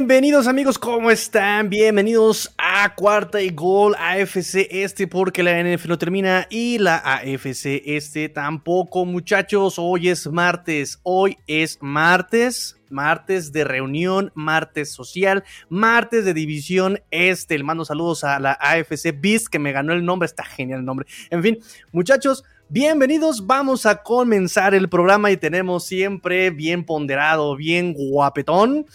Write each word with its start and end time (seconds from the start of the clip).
Bienvenidos 0.00 0.46
amigos, 0.46 0.78
¿cómo 0.78 1.10
están? 1.10 1.68
Bienvenidos 1.68 2.54
a 2.56 2.94
Cuarta 2.94 3.42
y 3.42 3.50
Gol 3.50 3.94
AFC 3.96 4.66
Este 4.70 5.06
porque 5.06 5.42
la 5.42 5.62
NF 5.62 5.84
no 5.88 5.98
termina 5.98 6.46
y 6.48 6.78
la 6.78 6.96
AFC 6.96 7.82
Este 7.84 8.30
tampoco 8.30 9.04
muchachos. 9.04 9.74
Hoy 9.76 10.08
es 10.08 10.26
martes, 10.26 11.00
hoy 11.02 11.36
es 11.46 11.76
martes, 11.82 12.80
martes 12.88 13.52
de 13.52 13.64
reunión, 13.64 14.32
martes 14.34 14.90
social, 14.90 15.44
martes 15.68 16.24
de 16.24 16.32
división 16.32 17.02
este. 17.10 17.58
Le 17.58 17.64
mando 17.64 17.84
saludos 17.84 18.24
a 18.24 18.40
la 18.40 18.52
AFC 18.52 19.14
Beast 19.20 19.48
que 19.48 19.58
me 19.58 19.70
ganó 19.70 19.92
el 19.92 20.02
nombre, 20.02 20.24
está 20.24 20.44
genial 20.44 20.80
el 20.80 20.86
nombre. 20.86 21.06
En 21.28 21.42
fin, 21.42 21.58
muchachos, 21.92 22.42
Bienvenidos, 22.72 23.44
vamos 23.48 23.84
a 23.84 24.00
comenzar 24.00 24.76
el 24.76 24.88
programa 24.88 25.32
y 25.32 25.36
tenemos 25.36 25.84
siempre 25.84 26.50
bien 26.50 26.84
ponderado, 26.84 27.56
bien 27.56 27.92
guapetón, 27.92 28.86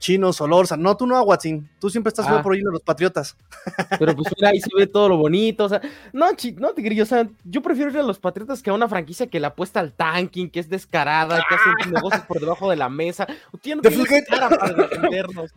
Chino 0.00 0.32
Solorza. 0.32 0.76
No, 0.76 0.96
tú 0.96 1.06
no, 1.06 1.16
Aguatzin, 1.16 1.70
tú 1.78 1.88
siempre 1.88 2.08
estás 2.08 2.26
ah. 2.26 2.42
por 2.42 2.52
ahí 2.52 2.58
de 2.58 2.72
los 2.72 2.82
Patriotas. 2.82 3.36
Pero 4.00 4.16
pues 4.16 4.26
mira, 4.36 4.48
ahí 4.48 4.60
se 4.60 4.70
ve 4.76 4.88
todo 4.88 5.08
lo 5.08 5.18
bonito, 5.18 5.66
o 5.66 5.68
sea, 5.68 5.80
no, 6.12 6.34
chi, 6.34 6.50
no, 6.50 6.72
Tigrillo, 6.74 7.04
o 7.04 7.06
sea, 7.06 7.28
yo 7.44 7.62
prefiero 7.62 7.92
ir 7.92 7.98
a 7.98 8.02
los 8.02 8.18
Patriotas 8.18 8.60
que 8.60 8.70
a 8.70 8.74
una 8.74 8.88
franquicia 8.88 9.28
que 9.28 9.38
la 9.38 9.48
apuesta 9.48 9.78
al 9.78 9.92
tanking, 9.92 10.50
que 10.50 10.58
es 10.58 10.68
descarada, 10.68 11.44
que 11.48 11.54
hace 11.54 11.90
negocios 11.92 12.24
por 12.26 12.40
debajo 12.40 12.70
de 12.70 12.76
la 12.76 12.88
mesa. 12.88 13.28
Tiene 13.60 13.82
cara 14.28 14.48
para 14.48 14.74
defendernos. 14.74 15.52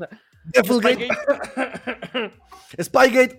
Spygate. 0.54 1.08
Spygate. 2.80 3.38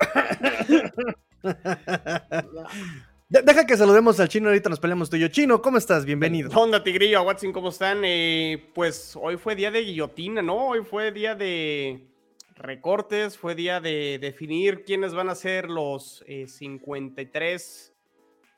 Deja 3.28 3.66
que 3.66 3.76
saludemos 3.76 4.20
al 4.20 4.28
chino, 4.28 4.50
ahorita 4.50 4.70
nos 4.70 4.78
peleamos 4.78 5.10
tú 5.10 5.16
y 5.16 5.20
yo. 5.20 5.26
Chino, 5.26 5.60
¿cómo 5.60 5.78
estás? 5.78 6.04
Bienvenido. 6.04 6.48
¿Qué 6.48 6.56
onda, 6.56 6.84
Tigrillo? 6.84 7.22
Watson, 7.22 7.52
¿cómo 7.52 7.70
están? 7.70 8.02
Eh, 8.04 8.70
pues 8.72 9.18
hoy 9.20 9.36
fue 9.36 9.56
día 9.56 9.72
de 9.72 9.80
guillotina, 9.80 10.42
¿no? 10.42 10.68
Hoy 10.68 10.84
fue 10.84 11.10
día 11.10 11.34
de 11.34 12.06
recortes, 12.54 13.36
fue 13.36 13.56
día 13.56 13.80
de 13.80 14.20
definir 14.20 14.84
quiénes 14.84 15.12
van 15.12 15.28
a 15.28 15.34
ser 15.34 15.68
los 15.68 16.24
53 16.46 17.92
eh, 17.92 17.94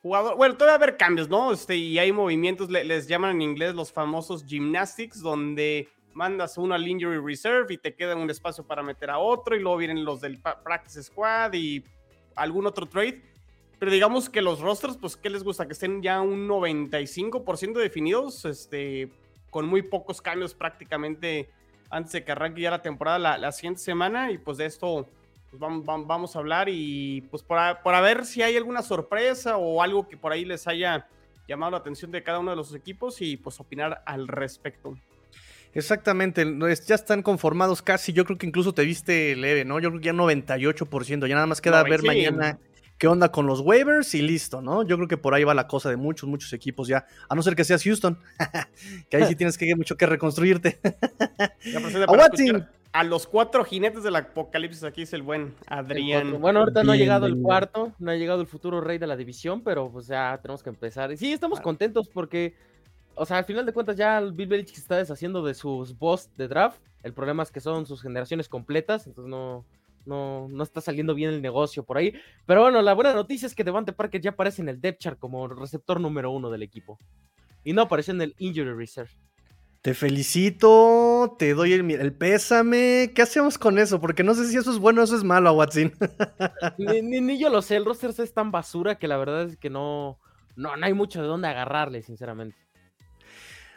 jugadores. 0.02 0.36
Bueno, 0.36 0.55
todavía 0.58 0.77
va 0.77 0.83
a 0.83 0.84
haber 0.84 0.98
cambios, 0.98 1.30
¿no? 1.30 1.50
Este, 1.50 1.74
y 1.74 1.98
hay 1.98 2.12
movimientos, 2.12 2.68
les 2.68 3.08
llaman 3.08 3.36
en 3.36 3.42
inglés 3.42 3.74
los 3.74 3.90
famosos 3.90 4.45
gymnastics, 4.45 5.23
donde 5.23 5.89
mandas 6.12 6.58
uno 6.58 6.74
al 6.74 6.86
injury 6.86 7.17
reserve 7.24 7.73
y 7.73 7.78
te 7.78 7.95
queda 7.95 8.14
un 8.17 8.28
espacio 8.28 8.67
para 8.67 8.83
meter 8.83 9.08
a 9.08 9.18
otro, 9.18 9.57
y 9.57 9.61
luego 9.61 9.78
vienen 9.78 10.05
los 10.05 10.20
del 10.20 10.39
practice 10.39 11.05
squad 11.05 11.55
y 11.55 11.83
algún 12.36 12.67
otro 12.67 12.84
trade 12.84 13.38
pero 13.78 13.92
digamos 13.92 14.28
que 14.28 14.42
los 14.42 14.61
rosters, 14.61 14.96
pues, 14.96 15.16
¿qué 15.16 15.30
les 15.30 15.44
gusta? 15.44 15.66
Que 15.66 15.72
estén 15.72 16.02
ya 16.02 16.20
un 16.20 16.48
95% 16.48 17.74
definidos, 17.74 18.44
este, 18.44 19.08
con 19.50 19.66
muy 19.66 19.83
pocos 19.83 20.20
cambios 20.20 20.55
prácticamente 20.55 21.48
antes 21.90 22.12
de 22.12 22.24
que 22.24 22.33
arranque 22.33 22.61
ya 22.61 22.70
la 22.70 22.83
temporada 22.83 23.39
la, 23.39 23.52
siguiente 23.52 23.80
semana. 23.80 24.33
Y 24.33 24.39
pues 24.39 24.58
de 24.58 24.66
esto 24.66 25.06
pues, 25.50 25.61
vamos, 25.61 26.06
vamos, 26.06 26.34
a 26.34 26.40
hablar 26.40 26.68
y 26.68 27.22
pues 27.30 27.42
por 27.42 27.58
a, 27.58 27.83
por 27.83 28.00
ver 28.02 28.27
si 28.27 28.42
hay 28.42 28.56
alguna 28.56 28.83
sorpresa 28.83 29.56
o 29.56 29.80
algo 29.80 30.08
que 30.08 30.16
por 30.16 30.33
ahí 30.33 30.45
les 30.45 30.66
haya 30.66 31.06
llamado 31.46 31.72
la 31.72 31.78
atención 31.78 32.10
de 32.10 32.22
cada 32.22 32.40
uno 32.40 32.50
de 32.50 32.56
los 32.56 32.74
equipos 32.74 33.22
y 33.22 33.36
pues 33.36 33.58
opinar 33.60 34.02
al 34.05 34.28
respecto. 34.28 34.98
Exactamente, 35.72 36.45
ya 36.86 36.95
están 36.95 37.22
conformados 37.22 37.83
casi, 37.83 38.12
yo 38.12 38.24
creo 38.24 38.39
que 38.39 38.46
incluso 38.46 38.72
te 38.72 38.84
viste 38.84 39.36
leve, 39.36 39.64
¿no? 39.64 39.78
Yo 39.78 39.90
creo 39.90 40.00
que 40.00 40.06
ya 40.06 40.12
98%, 40.12 41.27
ya 41.27 41.34
nada 41.34 41.46
más 41.46 41.60
queda 41.60 41.83
ver 41.83 42.02
mañana 42.02 42.58
qué 42.98 43.07
onda 43.07 43.31
con 43.31 43.47
los 43.47 43.61
waivers 43.61 44.14
y 44.14 44.23
listo, 44.23 44.61
¿no? 44.61 44.83
Yo 44.83 44.97
creo 44.97 45.09
que 45.09 45.17
por 45.17 45.35
ahí 45.35 45.45
va 45.45 45.55
la 45.55 45.69
cosa 45.69 45.89
de 45.89 45.97
muchos, 45.97 46.29
muchos 46.29 46.53
equipos 46.53 46.89
ya, 46.89 47.07
a 47.29 47.35
no 47.35 47.42
ser 47.42 47.55
que 47.55 47.64
seas 47.64 47.83
Houston, 47.85 48.19
que 49.11 49.17
ahí 49.17 49.25
sí 49.27 49.36
tienes 49.36 49.57
que 49.57 49.75
mucho 49.77 49.97
que 49.97 50.07
reconstruirte. 50.07 50.81
a 52.92 53.05
los 53.05 53.27
cuatro 53.27 53.64
jinetes 53.64 54.03
del 54.03 54.17
apocalipsis, 54.17 54.83
aquí 54.83 55.03
es 55.03 55.13
el 55.13 55.23
buen 55.23 55.55
Adrián. 55.69 56.41
Bueno, 56.41 56.61
ahorita 56.61 56.83
no 56.83 56.92
ha 56.92 56.97
llegado 56.97 57.27
el 57.27 57.41
cuarto, 57.41 57.92
no 57.98 58.11
ha 58.11 58.17
llegado 58.17 58.41
el 58.41 58.47
futuro 58.47 58.81
rey 58.81 58.98
de 58.98 59.07
la 59.07 59.17
división, 59.17 59.63
pero 59.63 59.91
pues 59.91 60.08
ya 60.08 60.39
tenemos 60.42 60.63
que 60.63 60.70
empezar. 60.70 61.17
Sí, 61.17 61.33
estamos 61.33 61.61
contentos 61.61 62.08
porque, 62.08 62.55
o 63.14 63.25
sea, 63.25 63.39
al 63.39 63.45
final 63.45 63.64
de 63.64 63.73
cuentas 63.73 63.97
ya 63.97 64.20
Bill 64.20 64.48
Belichick 64.48 64.75
se 64.75 64.81
está 64.81 64.97
deshaciendo 64.97 65.45
de 65.45 65.55
sus 65.55 65.97
boss 65.97 66.31
de 66.37 66.48
draft. 66.48 66.81
El 67.05 67.13
problema 67.13 67.45
es 67.45 67.53
que 67.53 67.61
son 67.61 67.87
sus 67.87 68.03
generaciones 68.03 68.48
completas, 68.48 69.07
entonces 69.07 69.31
no, 69.31 69.64
no, 70.08 70.48
no 70.48 70.63
está 70.64 70.80
saliendo 70.80 71.14
bien 71.14 71.30
el 71.30 71.42
negocio 71.42 71.85
por 71.85 71.98
ahí. 71.98 72.14
Pero 72.46 72.63
bueno, 72.63 72.83
la 72.83 72.95
buena 72.95 73.14
noticia 73.14 73.46
es 73.46 73.55
que 73.55 73.63
Devante 73.63 73.92
Parker 73.92 74.20
ya 74.20 74.30
aparece 74.30 74.63
en 74.63 74.69
el 74.69 74.80
depth 74.80 75.01
chart 75.01 75.19
como 75.19 75.46
receptor 75.46 76.01
número 76.01 76.30
uno 76.30 76.51
del 76.51 76.63
equipo. 76.63 76.98
Y 77.63 77.73
no 77.73 77.83
apareció 77.83 78.14
en 78.14 78.23
el 78.23 78.35
injury 78.39 78.73
reserve. 78.73 79.11
Te 79.83 79.95
felicito, 79.95 81.36
te 81.39 81.55
doy 81.55 81.73
el, 81.74 82.13
pésame. 82.13 83.13
¿Qué 83.14 83.23
hacemos 83.23 83.58
con 83.58 83.79
eso? 83.79 84.01
Porque 84.01 84.24
no 84.24 84.35
sé 84.35 84.46
si 84.46 84.57
eso 84.57 84.73
es 84.73 84.79
bueno 84.79 85.02
o 85.02 85.05
eso 85.05 85.17
es 85.17 85.23
malo, 85.23 85.52
Watson. 85.52 85.92
ni, 86.79 87.20
ni, 87.20 87.39
yo 87.39 87.48
lo 87.48 87.63
sé, 87.63 87.77
el 87.77 87.85
roster 87.85 88.11
es 88.19 88.33
tan 88.33 88.51
basura 88.51 88.96
que 88.96 89.07
la 89.07 89.17
verdad 89.19 89.42
es 89.42 89.57
que 89.57 89.70
no, 89.70 90.19
no, 90.57 90.77
no 90.77 90.85
hay 90.85 90.95
mucho 90.95 91.23
de 91.23 91.29
dónde 91.29 91.48
agarrarle, 91.48 92.02
sinceramente. 92.02 92.57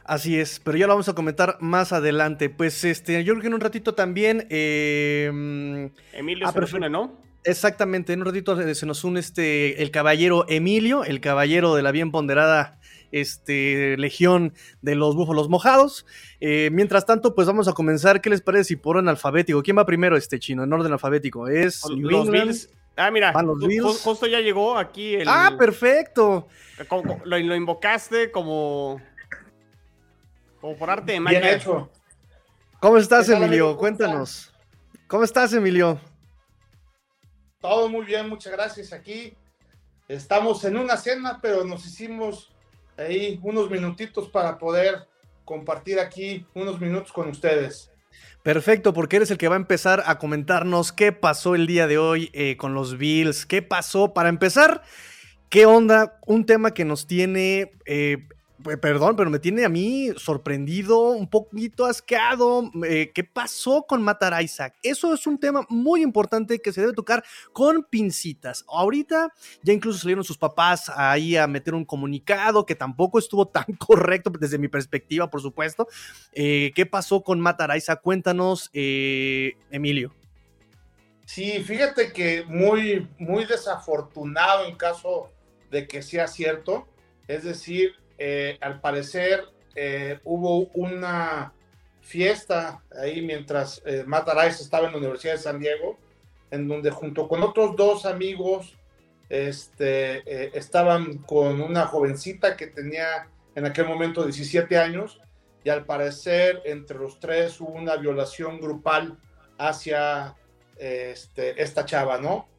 Así 0.04 0.40
es, 0.40 0.60
pero 0.64 0.78
ya 0.78 0.88
lo 0.88 0.94
vamos 0.94 1.10
a 1.10 1.16
comentar 1.16 1.58
más 1.62 1.94
adelante. 1.94 2.50
Pues 2.50 2.84
este, 2.84 3.24
yo 3.24 3.34
creo 3.34 3.42
que 3.42 3.48
en 3.48 3.54
un 3.54 3.62
ratito 3.62 3.94
también. 3.94 4.48
Em, 4.50 5.92
Emilio 6.14 6.48
ah, 6.48 6.68
se 6.68 6.90
¿no? 6.90 7.20
Exactamente, 7.44 8.14
en 8.14 8.20
un 8.20 8.26
ratito 8.26 8.76
se 8.76 8.86
nos 8.86 9.04
une 9.04 9.20
este 9.20 9.82
el 9.82 9.90
caballero 9.90 10.46
Emilio, 10.48 11.04
el 11.04 11.22
caballero 11.22 11.74
de 11.76 11.82
la 11.82 11.92
bien 11.92 12.12
ponderada 12.12 12.80
este, 13.12 13.98
legión 13.98 14.54
de 14.82 14.96
los 14.96 15.16
búfalos 15.16 15.50
mojados. 15.50 16.06
Eh, 16.40 16.70
mientras 16.72 17.06
tanto, 17.06 17.36
pues 17.36 17.48
vamos 17.48 17.68
a 17.68 17.74
comenzar. 17.74 18.22
¿Qué 18.22 18.30
les 18.30 18.42
parece 18.42 18.66
si 18.66 18.76
por 18.76 18.98
orden 18.98 19.10
alfabético? 19.10 19.62
¿Quién 19.64 19.78
va 19.78 19.86
primero 19.86 20.18
este 20.18 20.40
chino? 20.40 20.64
En 20.64 20.74
orden 20.74 20.92
alfabético. 20.92 21.48
Es 21.48 21.84
los 21.90 22.30
Bills. 22.30 22.70
Ah, 22.98 23.10
mira, 23.10 23.34
justo 24.04 24.28
ya 24.28 24.40
llegó 24.42 24.78
aquí 24.78 25.16
el. 25.16 25.28
Ah, 25.28 25.56
perfecto. 25.58 26.48
lo, 27.24 27.40
lo 27.40 27.56
invocaste 27.56 28.32
como 28.32 29.02
como 30.62 30.78
por 30.78 30.90
arte 30.90 31.14
de 31.14 31.20
magia. 31.20 31.40
Bien 31.40 31.56
hecho. 31.56 31.90
¿Cómo 32.80 32.98
estás, 32.98 33.28
Emilio? 33.28 33.76
Cuéntanos. 33.76 34.54
¿Cómo 35.08 35.24
estás, 35.24 35.52
Emilio? 35.54 36.00
Todo 37.60 37.90
muy 37.90 38.06
bien, 38.06 38.30
muchas 38.30 38.54
gracias. 38.54 38.94
Aquí 38.94 39.34
estamos 40.08 40.64
en 40.64 40.78
una 40.78 40.96
cena, 40.98 41.40
pero 41.42 41.64
nos 41.64 41.86
hicimos 41.86 42.54
ahí 42.98 43.40
unos 43.44 43.70
minutitos 43.70 44.30
para 44.30 44.58
poder 44.58 45.08
compartir 45.44 46.00
aquí 46.00 46.46
unos 46.54 46.80
minutos 46.80 47.12
con 47.12 47.30
ustedes. 47.30 47.92
Perfecto, 48.44 48.94
porque 48.94 49.18
eres 49.18 49.30
el 49.32 49.38
que 49.38 49.48
va 49.48 49.56
a 49.56 49.60
empezar 49.60 50.04
a 50.06 50.18
comentarnos 50.18 50.92
qué 50.92 51.12
pasó 51.12 51.54
el 51.56 51.68
día 51.68 51.88
de 51.88 51.98
hoy 51.98 52.30
eh, 52.34 52.58
con 52.58 52.74
los 52.74 52.98
Bills, 52.98 53.46
qué 53.46 53.62
pasó. 53.62 54.14
Para 54.14 54.30
empezar, 54.30 54.82
¿qué 55.50 55.66
onda? 55.66 56.20
Un 56.26 56.46
tema 56.46 56.74
que 56.74 56.86
nos 56.86 57.06
tiene 57.06 57.72
eh, 57.86 58.28
perdón, 58.62 59.16
pero 59.16 59.30
me 59.30 59.40
tiene 59.40 59.66
a 59.66 59.70
mí 59.70 60.10
sorprendido, 60.18 61.12
un 61.12 61.30
poquito 61.30 61.86
asqueado. 61.86 62.72
Eh, 62.86 63.12
¿Qué 63.14 63.24
pasó 63.24 63.86
con 63.88 64.02
matar 64.02 64.42
Isaac? 64.42 64.76
Eso 64.84 65.14
es 65.14 65.28
un 65.28 65.40
tema 65.40 65.66
muy 65.70 66.02
importante 66.02 66.60
que 66.60 66.72
se 66.72 66.82
debe 66.82 66.94
tocar 66.94 67.24
con 67.54 67.84
pincitas. 67.84 68.66
Ahorita 68.68 69.34
ya 69.64 69.74
incluso 69.74 70.00
salieron 70.00 70.24
sus 70.24 70.38
papás 70.38 70.90
ahí 70.96 71.36
a 71.38 71.48
meter 71.48 71.74
un 71.74 71.86
comunicado 71.86 72.66
que 72.66 72.76
tampoco 72.76 73.20
estuvo 73.20 73.48
tan 73.50 73.66
correcto 73.78 74.32
desde 74.40 74.58
mi 74.58 74.68
perspectiva, 74.68 75.30
por 75.30 75.42
supuesto. 75.42 75.88
Eh, 76.34 76.72
¿Qué 76.76 76.86
pasó 76.86 77.24
con 77.24 77.40
matar 77.40 77.76
Isaac? 77.76 78.02
Cuéntanos, 78.02 78.70
eh, 78.74 79.54
Emilio. 79.70 80.14
Sí, 81.26 81.64
fíjate 81.64 82.12
que 82.12 82.44
muy, 82.46 83.08
muy 83.18 83.46
desafortunado 83.46 84.66
en 84.66 84.76
caso 84.76 85.30
de 85.70 85.88
que 85.88 86.02
sea 86.02 86.28
cierto. 86.28 86.88
Es 87.28 87.46
decir, 87.46 88.01
eh, 88.24 88.58
al 88.62 88.80
parecer 88.82 89.46
eh, 89.76 90.20
hubo 90.26 90.68
una 90.74 91.54
fiesta 92.02 92.84
ahí 93.02 93.22
mientras 93.22 93.82
eh, 93.86 94.06
estaba 94.48 94.86
en 94.86 94.92
la 94.92 94.98
Universidad 95.00 95.34
de 95.34 95.40
San 95.40 95.60
Diego, 95.60 95.98
en 96.52 96.68
donde 96.68 96.92
junto 96.92 97.28
con 97.28 97.42
otros 97.42 97.76
dos 97.76 98.06
amigos 98.06 98.78
este, 99.30 100.18
eh, 100.26 100.52
estaban 100.54 101.18
con 101.20 101.62
una 101.62 101.88
jovencita 101.88 102.56
que 102.56 102.68
tenía 102.68 103.28
en 103.56 103.66
aquel 103.66 103.88
momento 103.88 104.24
17 104.24 104.78
años 104.78 105.20
y 105.64 105.70
al 105.70 105.86
parecer 105.86 106.62
entre 106.66 107.00
los 107.00 107.20
tres 107.20 107.60
hubo 107.60 107.74
una 107.74 107.96
violación 107.96 108.60
grupal 108.60 109.18
hacia 109.58 110.36
este, 110.78 111.60
esta 111.62 111.86
chava, 111.86 112.20
¿no? 112.20 112.50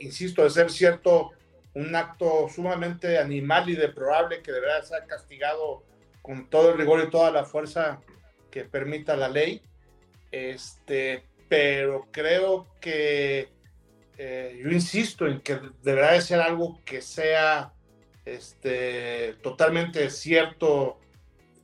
insisto, 0.00 0.42
de 0.42 0.48
ser 0.48 0.70
cierto, 0.70 1.32
un 1.74 1.94
acto 1.94 2.48
sumamente 2.48 3.18
animal 3.18 3.68
y 3.70 3.74
deplorable 3.74 4.42
que 4.42 4.52
deberá 4.52 4.82
ser 4.82 5.06
castigado 5.06 5.82
con 6.20 6.48
todo 6.48 6.72
el 6.72 6.78
rigor 6.78 7.02
y 7.04 7.10
toda 7.10 7.30
la 7.30 7.44
fuerza 7.44 8.00
que 8.50 8.64
permita 8.64 9.16
la 9.16 9.28
ley. 9.28 9.62
Este, 10.30 11.24
pero 11.48 12.08
creo 12.10 12.68
que 12.80 13.48
eh, 14.18 14.60
yo 14.62 14.70
insisto 14.70 15.26
en 15.26 15.40
que 15.40 15.60
deberá 15.82 16.12
de 16.12 16.20
ser 16.20 16.40
algo 16.40 16.80
que 16.84 17.00
sea 17.00 17.72
este, 18.24 19.34
totalmente 19.42 20.08
cierto 20.10 20.98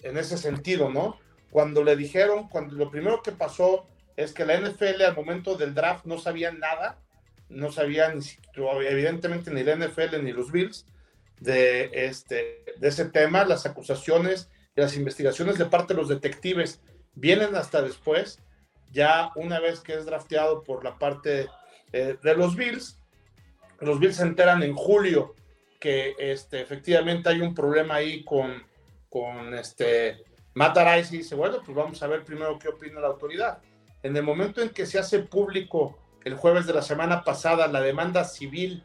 en 0.02 0.16
ese 0.16 0.38
sentido, 0.38 0.90
¿no? 0.90 1.18
cuando 1.50 1.82
le 1.82 1.96
dijeron, 1.96 2.48
cuando 2.48 2.74
lo 2.74 2.90
primero 2.90 3.22
que 3.22 3.32
pasó 3.32 3.86
es 4.16 4.32
que 4.32 4.44
la 4.44 4.58
NFL 4.58 5.02
al 5.02 5.16
momento 5.16 5.56
del 5.56 5.74
draft 5.74 6.04
no 6.04 6.18
sabía 6.18 6.52
nada, 6.52 6.98
no 7.48 7.72
sabían 7.72 8.20
evidentemente 8.54 9.50
ni 9.50 9.62
la 9.62 9.76
NFL 9.76 10.22
ni 10.22 10.32
los 10.32 10.52
Bills 10.52 10.86
de, 11.40 11.90
este, 11.92 12.64
de 12.78 12.88
ese 12.88 13.06
tema, 13.06 13.44
las 13.44 13.66
acusaciones 13.66 14.50
y 14.76 14.80
las 14.80 14.96
investigaciones 14.96 15.58
de 15.58 15.66
parte 15.66 15.94
de 15.94 16.00
los 16.00 16.08
detectives 16.08 16.80
vienen 17.14 17.54
hasta 17.54 17.82
después, 17.82 18.40
ya 18.90 19.30
una 19.36 19.60
vez 19.60 19.80
que 19.80 19.94
es 19.94 20.06
drafteado 20.06 20.62
por 20.62 20.84
la 20.84 20.98
parte 20.98 21.48
eh, 21.92 22.16
de 22.22 22.34
los 22.34 22.56
Bills, 22.56 22.98
los 23.80 24.00
Bills 24.00 24.16
se 24.16 24.22
enteran 24.22 24.62
en 24.62 24.74
julio 24.74 25.34
que 25.78 26.14
este, 26.18 26.60
efectivamente 26.60 27.28
hay 27.28 27.40
un 27.40 27.54
problema 27.54 27.96
ahí 27.96 28.24
con, 28.24 28.62
con 29.08 29.54
este, 29.54 30.24
Matt 30.54 30.76
y 31.10 31.18
dice, 31.18 31.34
bueno, 31.34 31.58
pues 31.64 31.76
vamos 31.76 32.02
a 32.02 32.08
ver 32.08 32.24
primero 32.24 32.58
qué 32.58 32.68
opina 32.68 33.00
la 33.00 33.08
autoridad. 33.08 33.58
En 34.02 34.16
el 34.16 34.22
momento 34.22 34.60
en 34.60 34.70
que 34.70 34.86
se 34.86 34.98
hace 34.98 35.20
público 35.20 35.98
el 36.28 36.36
jueves 36.36 36.66
de 36.66 36.74
la 36.74 36.82
semana 36.82 37.24
pasada 37.24 37.68
la 37.68 37.80
demanda 37.80 38.24
civil, 38.24 38.84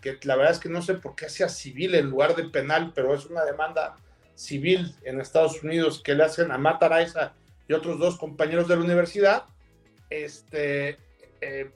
que 0.00 0.18
la 0.22 0.36
verdad 0.36 0.52
es 0.52 0.58
que 0.58 0.70
no 0.70 0.80
sé 0.80 0.94
por 0.94 1.14
qué 1.14 1.28
sea 1.28 1.48
civil 1.48 1.94
en 1.94 2.08
lugar 2.10 2.34
de 2.34 2.44
penal, 2.44 2.92
pero 2.94 3.14
es 3.14 3.26
una 3.26 3.44
demanda 3.44 3.96
civil 4.34 4.94
en 5.04 5.20
Estados 5.20 5.62
Unidos 5.62 6.00
que 6.02 6.14
le 6.14 6.24
hacen 6.24 6.50
a 6.50 6.58
Matt 6.58 6.82
Araiza 6.82 7.34
y 7.68 7.74
otros 7.74 7.98
dos 7.98 8.16
compañeros 8.16 8.68
de 8.68 8.76
la 8.76 8.82
universidad, 8.82 9.44
este, 10.08 10.96
eh, 11.42 11.70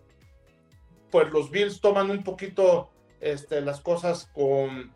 pues 1.10 1.30
los 1.30 1.50
Bills 1.50 1.80
toman 1.80 2.10
un 2.10 2.24
poquito 2.24 2.90
este, 3.20 3.60
las 3.60 3.80
cosas 3.80 4.30
con, 4.32 4.92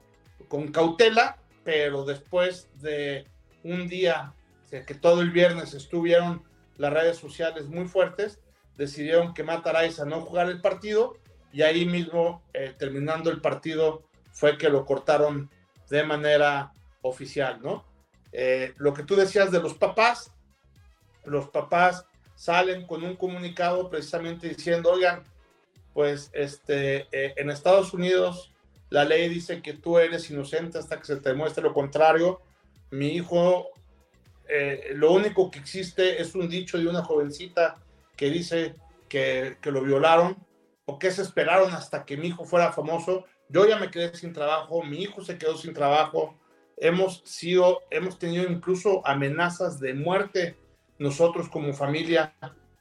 con 0.49 0.69
cautela, 0.73 1.37
pero 1.63 2.05
después 2.05 2.71
de 2.81 3.27
un 3.65 3.87
día 3.87 4.33
que 4.71 4.95
todo 4.95 5.21
el 5.21 5.31
viernes 5.31 5.75
estuvieron 5.75 6.43
las 6.77 6.93
redes 6.93 7.19
sociales 7.19 7.67
muy 7.67 7.87
fuertes, 7.87 8.41
decidieron 8.77 9.35
que 9.35 9.43
Matt 9.43 9.67
a 9.67 10.05
no 10.05 10.21
jugar 10.21 10.49
el 10.49 10.61
partido 10.61 11.17
y 11.53 11.63
ahí 11.63 11.87
mismo, 11.87 12.43
eh, 12.53 12.75
terminando 12.77 13.31
el 13.31 13.41
partido, 13.41 14.03
fue 14.31 14.59
que 14.59 14.69
lo 14.69 14.85
cortaron 14.85 15.51
de 15.89 16.03
manera 16.03 16.73
oficial, 17.01 17.61
¿no? 17.63 17.85
Eh, 18.33 18.75
lo 18.77 18.93
que 18.93 19.05
tú 19.05 19.17
decías 19.17 19.51
de 19.51 19.63
los 19.63 19.75
papás, 19.75 20.33
los 21.25 21.49
papás 21.49 22.05
salen 22.35 22.87
con 22.87 23.03
un 23.03 23.17
comunicado 23.17 23.89
precisamente 23.89 24.49
diciendo, 24.49 24.91
oigan, 24.91 25.25
pues 25.95 26.29
este, 26.35 27.07
eh, 27.11 27.33
en 27.37 27.49
Estados 27.49 27.95
Unidos 27.95 28.53
la 28.91 29.05
ley 29.05 29.29
dice 29.31 29.63
que 29.63 29.73
tú 29.73 29.99
eres 29.99 30.31
inocente 30.31 30.79
hasta 30.79 30.99
que 30.99 31.07
se 31.07 31.17
te 31.17 31.31
demuestre 31.31 31.63
lo 31.63 31.73
contrario. 31.73 32.41
Mi 32.91 33.15
hijo 33.15 33.71
lo 34.95 35.11
único 35.11 35.51
que 35.51 35.59
existe 35.59 36.23
es 36.23 36.37
un 36.37 36.49
dicho 36.49 36.79
de 36.79 36.87
una 36.87 37.03
jovencita 37.03 37.75
que 38.17 38.31
dice 38.31 38.75
que, 39.09 39.57
lo 39.63 39.83
violaron 39.83 40.37
o 40.85 40.99
que 40.99 41.11
se 41.11 41.23
esperaron 41.23 41.73
hasta 41.73 42.05
que 42.05 42.17
mi 42.17 42.29
hijo 42.29 42.45
fuera 42.45 42.73
famoso. 42.73 43.25
Yo 43.49 43.67
ya 43.67 43.79
me 43.79 43.91
quedé 43.91 44.15
sin 44.15 44.33
trabajo, 44.33 44.83
mi 44.83 45.03
hijo 45.03 45.23
se 45.23 45.39
quedó 45.39 45.57
sin 45.57 45.75
trabajo. 45.75 46.39
Hemos 46.77 47.23
sido, 47.25 47.83
hemos 47.91 48.19
tenido 48.19 48.51
incluso 48.51 49.07
amenazas 49.07 49.81
de 49.81 49.95
muerte 49.95 50.57
nosotros 50.99 51.49
como 51.49 51.73
familia 51.73 52.35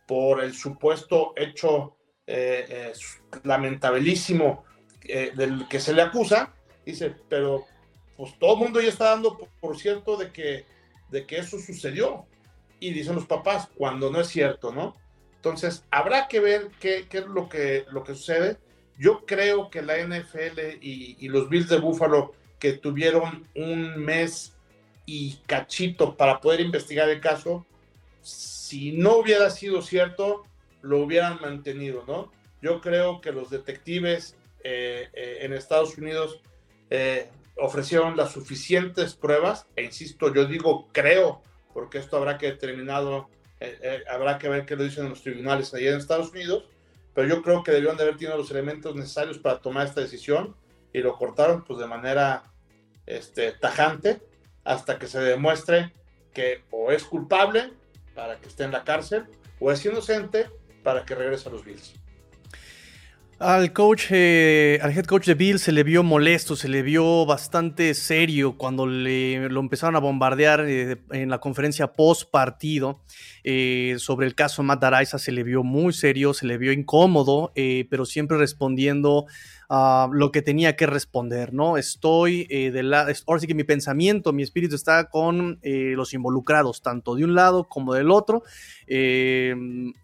por 0.07 0.43
el 0.43 0.53
supuesto 0.53 1.33
hecho 1.35 1.97
eh, 2.27 2.65
eh, 2.69 2.93
lamentabilísimo 3.43 4.63
del 5.03 5.67
que 5.67 5.79
se 5.79 5.93
le 5.93 6.01
acusa. 6.01 6.53
Dice, 6.85 7.15
pero 7.29 7.65
pues 8.17 8.37
todo 8.39 8.53
el 8.53 8.59
mundo 8.59 8.81
ya 8.81 8.89
está 8.89 9.05
dando 9.05 9.37
por 9.59 9.77
cierto 9.77 10.17
de 10.17 10.31
que 10.31 10.65
de 11.09 11.25
que 11.25 11.37
eso 11.37 11.59
sucedió. 11.59 12.25
Y 12.79 12.91
dicen 12.91 13.15
los 13.15 13.25
papás, 13.25 13.69
cuando 13.75 14.11
no 14.11 14.19
es 14.19 14.27
cierto, 14.27 14.73
¿no? 14.73 14.95
Entonces, 15.45 15.85
habrá 15.91 16.27
que 16.27 16.39
ver 16.39 16.71
qué, 16.79 17.05
es 17.07 17.25
lo 17.27 17.47
que, 17.47 17.85
lo 17.91 18.03
que 18.03 18.15
sucede. 18.15 18.57
Yo 18.97 19.27
creo 19.27 19.69
que 19.69 19.83
la 19.83 19.95
NFL 19.99 20.81
y, 20.81 21.27
los 21.29 21.49
Bills 21.49 21.69
de 21.69 21.77
Buffalo, 21.77 22.33
que 22.57 22.73
tuvieron 22.73 23.47
un 23.53 23.95
mes 23.95 24.55
y 25.05 25.35
cachito 25.45 26.17
para 26.17 26.41
poder 26.41 26.61
investigar 26.61 27.07
el 27.09 27.21
caso, 27.21 27.63
si 28.23 28.93
no 28.93 29.17
hubiera 29.17 29.51
sido 29.51 29.83
cierto, 29.83 30.41
lo 30.81 31.01
hubieran 31.01 31.39
mantenido, 31.39 32.03
¿no? 32.07 32.31
Yo 32.59 32.81
creo 32.81 33.21
que 33.21 33.31
los 33.31 33.51
detectives 33.51 34.35
eh, 34.63 35.09
eh, 35.13 35.37
en 35.41 35.53
Estados 35.53 35.95
Unidos 35.99 36.41
eh, 36.89 37.29
ofrecieron 37.55 38.17
las 38.17 38.31
suficientes 38.31 39.13
pruebas, 39.13 39.67
e 39.75 39.83
insisto, 39.83 40.33
yo 40.33 40.47
digo 40.47 40.87
creo, 40.91 41.43
porque 41.71 41.99
esto 41.99 42.17
habrá 42.17 42.39
que 42.39 42.47
determinado, 42.47 43.29
eh, 43.59 43.77
eh, 43.81 44.03
habrá 44.09 44.37
que 44.37 44.49
ver 44.49 44.65
qué 44.65 44.75
lo 44.75 44.83
dicen 44.83 45.09
los 45.09 45.21
tribunales 45.21 45.73
allá 45.73 45.91
en 45.91 45.97
Estados 45.97 46.31
Unidos, 46.31 46.65
pero 47.13 47.27
yo 47.27 47.41
creo 47.41 47.63
que 47.63 47.71
debieron 47.71 47.97
de 47.97 48.03
haber 48.03 48.17
tenido 48.17 48.37
los 48.37 48.51
elementos 48.51 48.95
necesarios 48.95 49.37
para 49.37 49.59
tomar 49.59 49.87
esta 49.87 50.01
decisión 50.01 50.55
y 50.93 50.99
lo 50.99 51.17
cortaron 51.17 51.63
pues 51.63 51.79
de 51.79 51.87
manera 51.87 52.43
este, 53.05 53.51
tajante 53.53 54.21
hasta 54.63 54.99
que 54.99 55.07
se 55.07 55.19
demuestre 55.19 55.93
que 56.33 56.63
o 56.71 56.91
es 56.91 57.03
culpable 57.03 57.71
para 58.13 58.39
que 58.39 58.47
esté 58.47 58.65
en 58.65 58.71
la 58.71 58.83
cárcel 58.83 59.25
o 59.59 59.71
es 59.71 59.85
inocente 59.85 60.49
para 60.83 61.05
que 61.05 61.15
regrese 61.15 61.47
a 61.49 61.51
los 61.51 61.63
Bills. 61.63 61.93
Al 63.37 63.73
coach, 63.73 64.05
eh, 64.11 64.79
al 64.81 64.91
head 64.91 65.03
coach 65.03 65.25
de 65.25 65.33
Bill 65.33 65.59
se 65.59 65.73
le 65.73 65.83
vio 65.83 66.03
molesto, 66.03 66.55
se 66.55 66.69
le 66.69 66.81
vio 66.81 67.25
bastante 67.25 67.93
serio 67.93 68.57
cuando 68.57 68.87
le, 68.87 69.49
lo 69.49 69.59
empezaron 69.59 69.97
a 69.97 69.99
bombardear 69.99 70.61
eh, 70.65 71.01
en 71.11 71.29
la 71.29 71.39
conferencia 71.39 71.91
post 71.91 72.31
partido 72.31 73.01
eh, 73.43 73.97
sobre 73.99 74.25
el 74.25 74.35
caso 74.35 74.63
Matt 74.63 74.85
Araiza. 74.85 75.19
Se 75.19 75.33
le 75.33 75.43
vio 75.43 75.63
muy 75.63 75.91
serio, 75.91 76.33
se 76.33 76.45
le 76.45 76.57
vio 76.57 76.71
incómodo, 76.71 77.51
pero 77.89 78.05
siempre 78.05 78.37
respondiendo 78.37 79.25
lo 79.69 80.31
que 80.31 80.41
tenía 80.41 80.75
que 80.75 80.85
responder, 80.85 81.53
¿no? 81.53 81.77
Estoy 81.77 82.47
eh, 82.49 82.71
de 82.71 82.83
la, 82.83 83.07
ahora 83.27 83.39
sí 83.39 83.47
que 83.47 83.55
mi 83.55 83.63
pensamiento, 83.63 84.33
mi 84.33 84.43
espíritu 84.43 84.75
está 84.75 85.09
con 85.09 85.59
eh, 85.61 85.93
los 85.95 86.13
involucrados, 86.13 86.81
tanto 86.81 87.15
de 87.15 87.23
un 87.23 87.35
lado 87.35 87.67
como 87.67 87.93
del 87.93 88.11
otro. 88.11 88.43
Eh, 88.87 89.55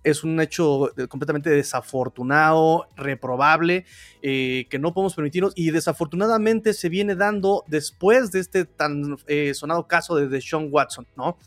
es 0.04 0.24
un 0.24 0.40
hecho 0.40 0.92
completamente 1.10 1.50
desafortunado, 1.50 2.88
reprobable, 2.96 3.86
que 4.22 4.80
no 4.80 4.94
podemos 4.94 5.16
permitirnos 5.16 5.54
y 5.56 5.72
desafortunadamente 5.72 6.74
se 6.74 6.90
viene 6.90 7.16
dando 7.16 7.64
después 7.68 8.32
de 8.32 8.40
este 8.40 8.66
tan 8.66 9.18
sonado 9.54 9.88
caso 9.88 10.16
de 10.16 10.42
Sean 10.42 10.70
Watson, 10.72 11.08
¿no? 11.16 11.38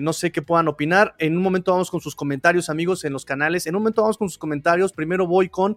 no 0.00 0.12
sé 0.12 0.30
qué 0.32 0.42
puedan 0.42 0.68
opinar. 0.68 1.14
En 1.18 1.36
un 1.36 1.42
momento 1.42 1.72
vamos 1.72 1.90
con 1.90 2.00
sus 2.00 2.14
comentarios, 2.14 2.70
amigos, 2.70 3.04
en 3.04 3.12
los 3.12 3.24
canales. 3.24 3.66
En 3.66 3.74
un 3.74 3.82
momento 3.82 4.02
vamos 4.02 4.18
con 4.18 4.28
sus 4.28 4.38
comentarios. 4.38 4.92
Primero 4.92 5.26
voy 5.26 5.48
con 5.48 5.76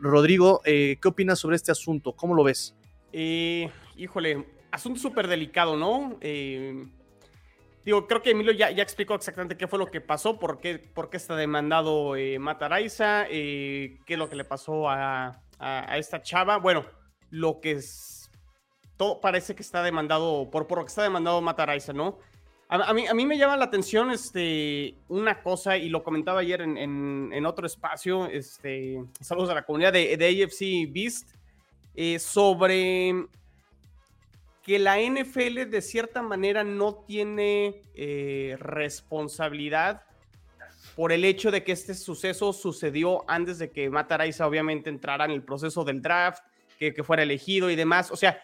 Rodrigo 0.00 0.44
eh, 0.64 0.96
¿qué 1.00 1.08
opinas 1.08 1.38
sobre 1.38 1.56
este 1.56 1.72
asunto? 1.72 2.12
¿Cómo 2.12 2.34
lo 2.34 2.44
ves? 2.44 2.76
Eh, 3.12 3.70
híjole, 3.96 4.46
asunto 4.70 5.00
súper 5.00 5.28
delicado, 5.28 5.76
¿no? 5.76 6.18
Eh, 6.20 6.86
digo, 7.84 8.06
creo 8.06 8.22
que 8.22 8.30
Emilio 8.30 8.52
ya, 8.52 8.70
ya, 8.70 8.82
explicó 8.82 9.14
exactamente 9.14 9.56
qué 9.56 9.66
fue 9.66 9.78
lo 9.78 9.90
que 9.90 10.00
pasó, 10.00 10.38
por 10.38 10.58
qué, 10.60 10.78
por 10.78 11.10
qué 11.10 11.16
está 11.16 11.36
demandado 11.36 12.14
Mataraiza, 12.38 13.26
qué 13.28 13.98
es 14.06 14.18
lo 14.18 14.28
que 14.28 14.36
le 14.36 14.44
pasó 14.44 14.88
a, 14.88 15.40
esta 15.96 16.22
chava. 16.22 16.58
Bueno, 16.58 16.84
lo 17.30 17.60
que 17.60 17.72
es, 17.72 18.30
todo 18.96 19.20
parece 19.20 19.54
que 19.54 19.62
está 19.62 19.82
demandado, 19.82 20.50
por, 20.50 20.66
por 20.66 20.78
lo 20.78 20.84
que 20.84 20.90
está 20.90 21.02
demandado 21.02 21.40
Mataraiza, 21.40 21.92
¿no? 21.92 22.18
A, 22.68 22.92
mí, 22.94 23.06
a 23.06 23.14
mí 23.14 23.26
me 23.26 23.36
llama 23.36 23.56
la 23.56 23.66
atención 23.66 24.10
este, 24.10 24.96
una 25.08 25.42
cosa, 25.42 25.76
y 25.76 25.90
lo 25.90 26.02
comentaba 26.02 26.40
ayer 26.40 26.62
en, 26.62 27.46
otro 27.46 27.66
espacio, 27.66 28.26
este, 28.26 29.04
saludos 29.20 29.50
a 29.50 29.54
la 29.54 29.64
comunidad 29.64 29.92
de, 29.92 30.16
de 30.16 30.42
AFC 30.42 30.92
Beast, 30.92 31.34
eh, 31.94 32.18
sobre 32.18 33.28
que 34.64 34.78
la 34.78 34.98
NFL 34.98 35.68
de 35.68 35.82
cierta 35.82 36.22
manera 36.22 36.64
no 36.64 36.94
tiene 37.06 37.82
eh, 37.94 38.56
responsabilidad 38.58 40.02
por 40.96 41.12
el 41.12 41.24
hecho 41.24 41.50
de 41.50 41.62
que 41.62 41.72
este 41.72 41.94
suceso 41.94 42.52
sucedió 42.52 43.28
antes 43.28 43.58
de 43.58 43.70
que 43.70 43.90
Matt 43.90 44.12
obviamente 44.40 44.90
entrara 44.90 45.24
en 45.26 45.32
el 45.32 45.42
proceso 45.42 45.84
del 45.84 46.00
draft, 46.00 46.42
que, 46.78 46.94
que 46.94 47.02
fuera 47.02 47.22
elegido 47.22 47.70
y 47.70 47.76
demás. 47.76 48.10
O 48.10 48.16
sea, 48.16 48.42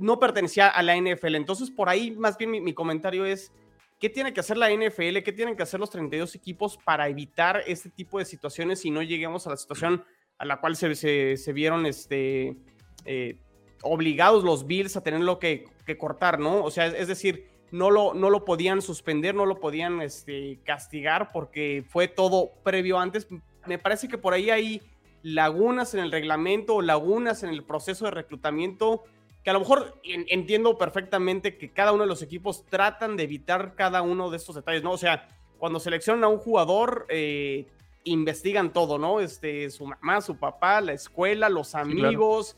no 0.00 0.18
pertenecía 0.18 0.68
a 0.68 0.82
la 0.82 0.96
NFL. 0.96 1.34
Entonces, 1.34 1.70
por 1.70 1.88
ahí 1.88 2.10
más 2.12 2.36
bien 2.38 2.50
mi, 2.50 2.72
comentario 2.72 3.24
es, 3.24 3.52
¿qué 3.98 4.08
tiene 4.08 4.32
que 4.32 4.40
hacer 4.40 4.56
la 4.56 4.70
NFL? 4.70 5.18
¿Qué 5.24 5.32
tienen 5.32 5.56
que 5.56 5.62
hacer 5.62 5.78
los 5.78 5.90
32 5.90 6.34
equipos 6.34 6.78
para 6.78 7.08
evitar 7.08 7.62
este 7.66 7.90
tipo 7.90 8.18
de 8.18 8.24
situaciones 8.24 8.84
y 8.84 8.90
no 8.90 9.02
lleguemos 9.02 9.46
a 9.46 9.50
la 9.50 9.56
situación 9.56 10.04
a 10.38 10.44
la 10.46 10.60
cual 10.60 10.74
se, 10.74 11.52
vieron 11.52 11.84
este, 11.84 12.56
eh, 13.04 13.38
obligados 13.82 14.44
los 14.44 14.66
Bills 14.66 14.96
a 14.96 15.02
tenerlo 15.02 15.38
que, 15.38 15.64
que 15.86 15.98
cortar, 15.98 16.38
¿no? 16.38 16.64
O 16.64 16.70
sea, 16.70 16.86
es, 16.86 17.08
decir, 17.08 17.48
no 17.70 17.90
lo, 17.90 18.14
no 18.14 18.30
lo 18.30 18.44
podían 18.44 18.82
suspender, 18.82 19.34
no 19.34 19.46
lo 19.46 19.60
podían 19.60 20.02
este, 20.02 20.60
castigar 20.64 21.30
porque 21.32 21.84
fue 21.88 22.08
todo 22.08 22.50
previo 22.62 22.98
antes. 22.98 23.28
Me 23.66 23.78
parece 23.78 24.08
que 24.08 24.18
por 24.18 24.34
ahí 24.34 24.50
hay 24.50 24.82
lagunas 25.22 25.94
en 25.94 26.00
el 26.00 26.12
reglamento 26.12 26.76
o 26.76 26.82
lagunas 26.82 27.42
en 27.42 27.50
el 27.50 27.64
proceso 27.64 28.06
de 28.06 28.12
reclutamiento 28.12 29.04
que 29.42 29.50
a 29.50 29.52
lo 29.54 29.60
mejor 29.60 29.98
entiendo 30.04 30.76
perfectamente 30.76 31.56
que 31.56 31.72
cada 31.72 31.92
uno 31.92 32.02
de 32.02 32.08
los 32.08 32.22
equipos 32.22 32.66
tratan 32.66 33.16
de 33.16 33.22
evitar 33.22 33.74
cada 33.74 34.02
uno 34.02 34.30
de 34.30 34.36
estos 34.36 34.54
detalles, 34.54 34.82
¿no? 34.82 34.92
O 34.92 34.98
sea, 34.98 35.28
cuando 35.58 35.80
seleccionan 35.80 36.24
a 36.24 36.28
un 36.28 36.38
jugador, 36.38 37.06
eh, 37.08 37.66
investigan 38.04 38.72
todo, 38.72 38.98
¿no? 38.98 39.20
Este, 39.20 39.70
su 39.70 39.86
mamá, 39.86 40.20
su 40.20 40.36
papá, 40.36 40.80
la 40.82 40.92
escuela, 40.92 41.48
los 41.48 41.74
amigos, 41.74 42.56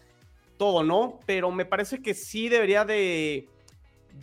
todo, 0.62 0.84
¿no? 0.84 1.18
Pero 1.26 1.50
me 1.50 1.64
parece 1.64 2.00
que 2.00 2.14
sí 2.14 2.48
debería 2.48 2.84
de, 2.84 3.48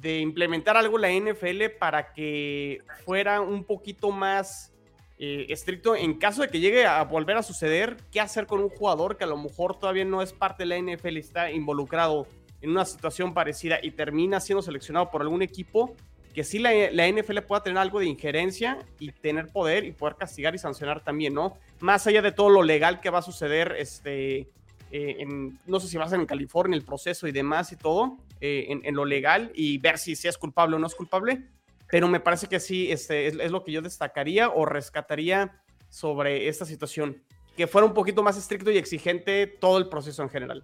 implementar 0.02 0.78
algo 0.78 0.98
la 0.98 1.12
NFL 1.12 1.66
para 1.78 2.14
que 2.14 2.78
fuera 3.04 3.42
un 3.42 3.66
poquito 3.66 4.10
más 4.12 4.72
eh, 5.18 5.48
estricto 5.50 5.98
en 5.98 6.14
caso 6.14 6.42
de 6.42 6.48
que 6.48 6.62
llegue 6.62 6.86
a 6.86 7.04
volver 7.04 7.36
a 7.36 7.44
suceder, 7.44 7.98
qué 8.10 8.22
hacer 8.22 8.48
con 8.48 8.62
un 8.62 8.70
jugador 8.70 9.18
que 9.18 9.26
a 9.26 9.28
lo 9.28 9.36
mejor 9.36 9.78
todavía 9.78 10.06
no 10.06 10.22
es 10.22 10.32
parte 10.32 10.64
de 10.64 10.68
la 10.68 10.78
NFL, 10.78 11.18
está 11.18 11.52
involucrado 11.52 12.26
en 12.62 12.70
una 12.70 12.86
situación 12.86 13.34
parecida 13.34 13.80
y 13.84 13.92
termina 13.92 14.40
siendo 14.40 14.62
seleccionado 14.62 15.12
por 15.12 15.22
algún 15.22 15.42
equipo, 15.42 15.94
que 16.34 16.46
sí 16.46 16.58
la, 16.58 16.72
NFL 16.72 17.40
pueda 17.40 17.64
tener 17.64 17.80
algo 17.80 18.00
de 18.00 18.06
injerencia 18.06 18.78
y 18.98 19.12
tener 19.12 19.48
poder 19.48 19.84
y 19.84 19.92
poder 19.92 20.16
castigar 20.16 20.56
y 20.56 20.58
sancionar 20.58 21.04
también, 21.04 21.34
¿no? 21.34 21.58
Más 21.82 22.08
allá 22.08 22.22
de 22.22 22.32
todo 22.32 22.50
lo 22.50 22.64
legal 22.64 23.02
que 23.02 23.10
va 23.10 23.20
a 23.20 23.24
suceder, 23.24 23.76
este, 23.78 24.48
eh, 24.92 25.18
en, 25.20 25.60
no 25.66 25.80
sé 25.80 25.88
si 25.88 25.98
va 25.98 26.06
a 26.06 26.10
ser 26.10 26.20
en 26.20 26.26
California, 26.26 26.76
el 26.76 26.84
proceso 26.84 27.28
y 27.28 27.32
demás 27.32 27.72
y 27.72 27.76
todo, 27.76 28.18
eh, 28.42 28.68
en, 28.84 28.96
lo 28.96 29.06
legal 29.06 29.52
y 29.54 29.78
ver 29.78 29.98
si, 29.98 30.16
si 30.16 30.28
es 30.28 30.38
culpable 30.38 30.76
o 30.76 30.80
no 30.80 30.88
es 30.88 30.96
culpable 30.96 31.44
pero 31.90 32.08
me 32.08 32.20
parece 32.20 32.48
que 32.48 32.60
sí, 32.60 32.92
este, 32.92 33.28
es, 33.28 33.52
lo 33.52 33.64
que 33.64 33.72
yo 33.72 33.82
destacaría 33.82 34.50
o 34.50 34.66
rescataría 34.66 35.62
sobre 35.90 36.48
esta 36.48 36.66
situación, 36.66 37.24
que 37.58 37.68
fuera 37.68 37.88
un 37.88 37.94
poquito 37.94 38.22
más 38.22 38.38
estricto 38.38 38.70
y 38.70 38.78
exigente 38.78 39.48
todo 39.48 39.80
el 39.80 39.90
proceso 39.90 40.22
en 40.22 40.30
general. 40.30 40.64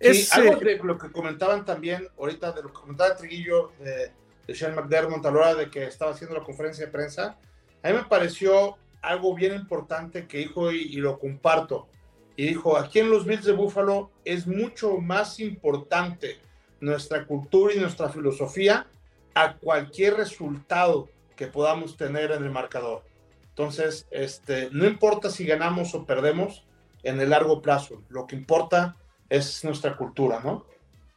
Sí, 0.00 0.26
algo 0.32 0.58
que 0.58 0.80
lo 0.82 0.98
que 0.98 1.10
comentaban 1.10 1.64
también 1.64 2.08
ahorita, 2.18 2.52
de 2.52 2.62
lo 2.62 2.68
que 2.68 2.74
comentaba 2.74 3.16
Triguillo 3.16 3.72
de, 3.78 4.12
de 4.46 4.54
Sean 4.54 4.74
McDermott 4.74 5.24
a 5.24 5.30
la 5.30 5.38
hora 5.38 5.54
de 5.54 5.70
que 5.70 5.84
estaba 5.84 6.10
haciendo 6.10 6.36
la 6.36 6.44
conferencia 6.44 6.84
de 6.84 6.92
prensa, 6.92 7.38
a 7.82 7.88
mí 7.88 7.94
me 7.94 8.04
pareció 8.04 8.76
algo 9.00 9.34
bien 9.34 9.54
importante 9.54 10.26
que 10.26 10.38
dijo 10.38 10.70
y, 10.70 10.82
y 10.82 10.96
lo 10.96 11.18
comparto. 11.18 11.88
Y 12.36 12.46
dijo, 12.46 12.76
aquí 12.76 12.98
en 12.98 13.10
los 13.10 13.26
Bills 13.26 13.44
de 13.44 13.52
Buffalo 13.52 14.10
es 14.24 14.46
mucho 14.46 14.98
más 14.98 15.38
importante 15.40 16.38
nuestra 16.80 17.26
cultura 17.26 17.74
y 17.74 17.78
nuestra 17.78 18.08
filosofía 18.08 18.86
a 19.34 19.54
cualquier 19.54 20.16
resultado 20.16 21.08
que 21.36 21.46
podamos 21.46 21.96
tener 21.96 22.32
en 22.32 22.44
el 22.44 22.50
marcador. 22.50 23.02
Entonces, 23.50 24.06
este, 24.10 24.70
no 24.72 24.86
importa 24.86 25.30
si 25.30 25.44
ganamos 25.44 25.94
o 25.94 26.06
perdemos 26.06 26.64
en 27.02 27.20
el 27.20 27.30
largo 27.30 27.60
plazo, 27.60 28.02
lo 28.08 28.26
que 28.26 28.36
importa 28.36 28.96
es 29.28 29.64
nuestra 29.64 29.96
cultura, 29.96 30.40
¿no? 30.42 30.66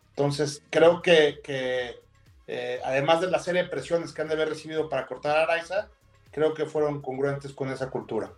Entonces, 0.10 0.63
creo 0.69 1.01
que, 1.01 1.41
eh, 2.48 2.81
además 2.84 3.22
de 3.22 3.29
la 3.29 3.39
serie 3.39 3.63
de 3.63 3.69
presiones 3.69 4.13
que 4.13 4.22
han 4.22 4.27
de 4.27 4.36
haber 4.36 4.50
recibido 4.50 4.89
para 4.89 5.05
cortar 5.05 5.38
a 5.38 5.43
Araiza, 5.43 5.89
creo 6.31 6.53
que 6.53 6.65
fueron 6.65 7.01
congruentes 7.01 7.53
con 7.53 7.69
esa 7.69 7.89
cultura. 7.89 8.31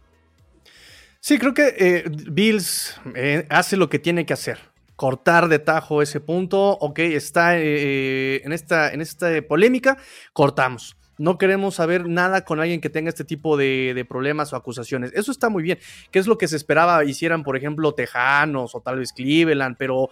Sí, 1.19 1.37
creo 1.39 1.53
que 1.53 1.75
eh, 1.77 2.03
Bills 2.31 2.99
eh, 3.15 3.45
hace 3.49 3.77
lo 3.77 3.89
que 3.89 3.99
tiene 3.99 4.25
que 4.25 4.33
hacer 4.33 4.59
cortar 4.97 5.47
de 5.47 5.59
tajo 5.59 6.01
ese 6.01 6.19
punto. 6.19 6.71
Ok, 6.71 6.99
está 6.99 7.57
eh, 7.57 8.41
en, 8.43 8.51
esta, 8.51 8.91
en 8.91 8.99
esta 8.99 9.29
polémica, 9.47 9.97
cortamos. 10.33 10.97
No 11.19 11.37
queremos 11.37 11.75
saber 11.75 12.07
nada 12.07 12.43
con 12.43 12.59
alguien 12.59 12.81
que 12.81 12.89
tenga 12.89 13.09
este 13.09 13.23
tipo 13.23 13.57
de, 13.57 14.05
problemas 14.07 14.51
o 14.53 14.55
acusaciones. 14.55 15.11
Eso 15.13 15.31
está 15.31 15.49
muy 15.49 15.63
bien. 15.63 15.79
¿Qué 16.11 16.19
es 16.19 16.27
lo 16.27 16.37
que 16.37 16.47
se 16.47 16.55
esperaba 16.55 17.03
hicieran, 17.05 17.43
por 17.43 17.55
ejemplo, 17.55 17.93
Tejanos 17.93 18.75
o 18.75 18.81
tal 18.81 18.99
vez 18.99 19.13
Cleveland? 19.13 19.77
Pero 19.79 20.09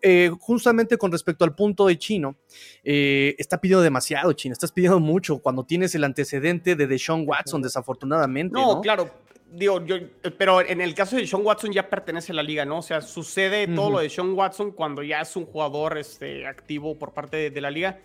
eh, 0.00 0.30
justamente 0.38 0.96
con 0.96 1.12
respecto 1.12 1.44
al 1.44 1.54
punto 1.54 1.86
de 1.86 1.98
Chino, 1.98 2.36
eh, 2.84 3.34
está 3.38 3.60
pidiendo 3.60 3.82
demasiado, 3.82 4.32
Chino. 4.32 4.54
Estás 4.54 4.72
pidiendo 4.72 5.00
mucho 5.00 5.38
cuando 5.38 5.64
tienes 5.64 5.94
el 5.94 6.04
antecedente 6.04 6.74
de 6.74 6.86
Deshaun 6.86 7.24
Watson, 7.26 7.60
desafortunadamente. 7.60 8.58
no, 8.58 8.80
claro 8.80 9.25
digo, 9.50 9.84
yo, 9.84 9.96
pero 10.38 10.60
en 10.60 10.80
el 10.80 10.94
caso 10.94 11.16
de 11.16 11.26
Sean 11.26 11.44
Watson 11.44 11.72
ya 11.72 11.88
pertenece 11.88 12.32
a 12.32 12.34
la 12.34 12.42
liga, 12.42 12.64
¿no? 12.64 12.78
O 12.78 12.82
sea, 12.82 13.00
sucede 13.00 13.66
todo 13.68 13.90
lo 13.90 13.98
de 14.00 14.10
Sean 14.10 14.32
Watson 14.32 14.72
cuando 14.72 15.02
ya 15.02 15.20
es 15.20 15.36
un 15.36 15.46
jugador 15.46 15.98
este, 15.98 16.46
activo 16.46 16.98
por 16.98 17.12
parte 17.12 17.50
de, 17.50 17.60
la 17.60 17.70
liga. 17.70 17.98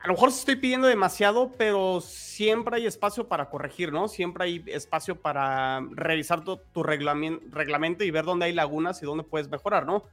A 0.00 0.08
lo 0.08 0.14
mejor 0.14 0.30
estoy 0.30 0.56
pidiendo 0.56 0.88
demasiado, 0.88 1.52
pero 1.56 2.00
siempre 2.00 2.76
hay 2.76 2.86
espacio 2.86 3.28
para 3.28 3.48
corregir, 3.48 3.92
¿no? 3.92 4.08
Siempre 4.08 4.44
hay 4.44 4.64
espacio 4.66 5.20
para 5.20 5.80
revisar 5.92 6.42
tu, 6.42 6.56
tu 6.56 6.82
reglamento 6.82 8.02
y 8.02 8.10
ver 8.10 8.24
dónde 8.24 8.46
hay 8.46 8.52
lagunas 8.52 9.00
y 9.02 9.06
dónde 9.06 9.22
puedes 9.22 9.48
mejorar, 9.48 9.86
¿no? 9.86 10.04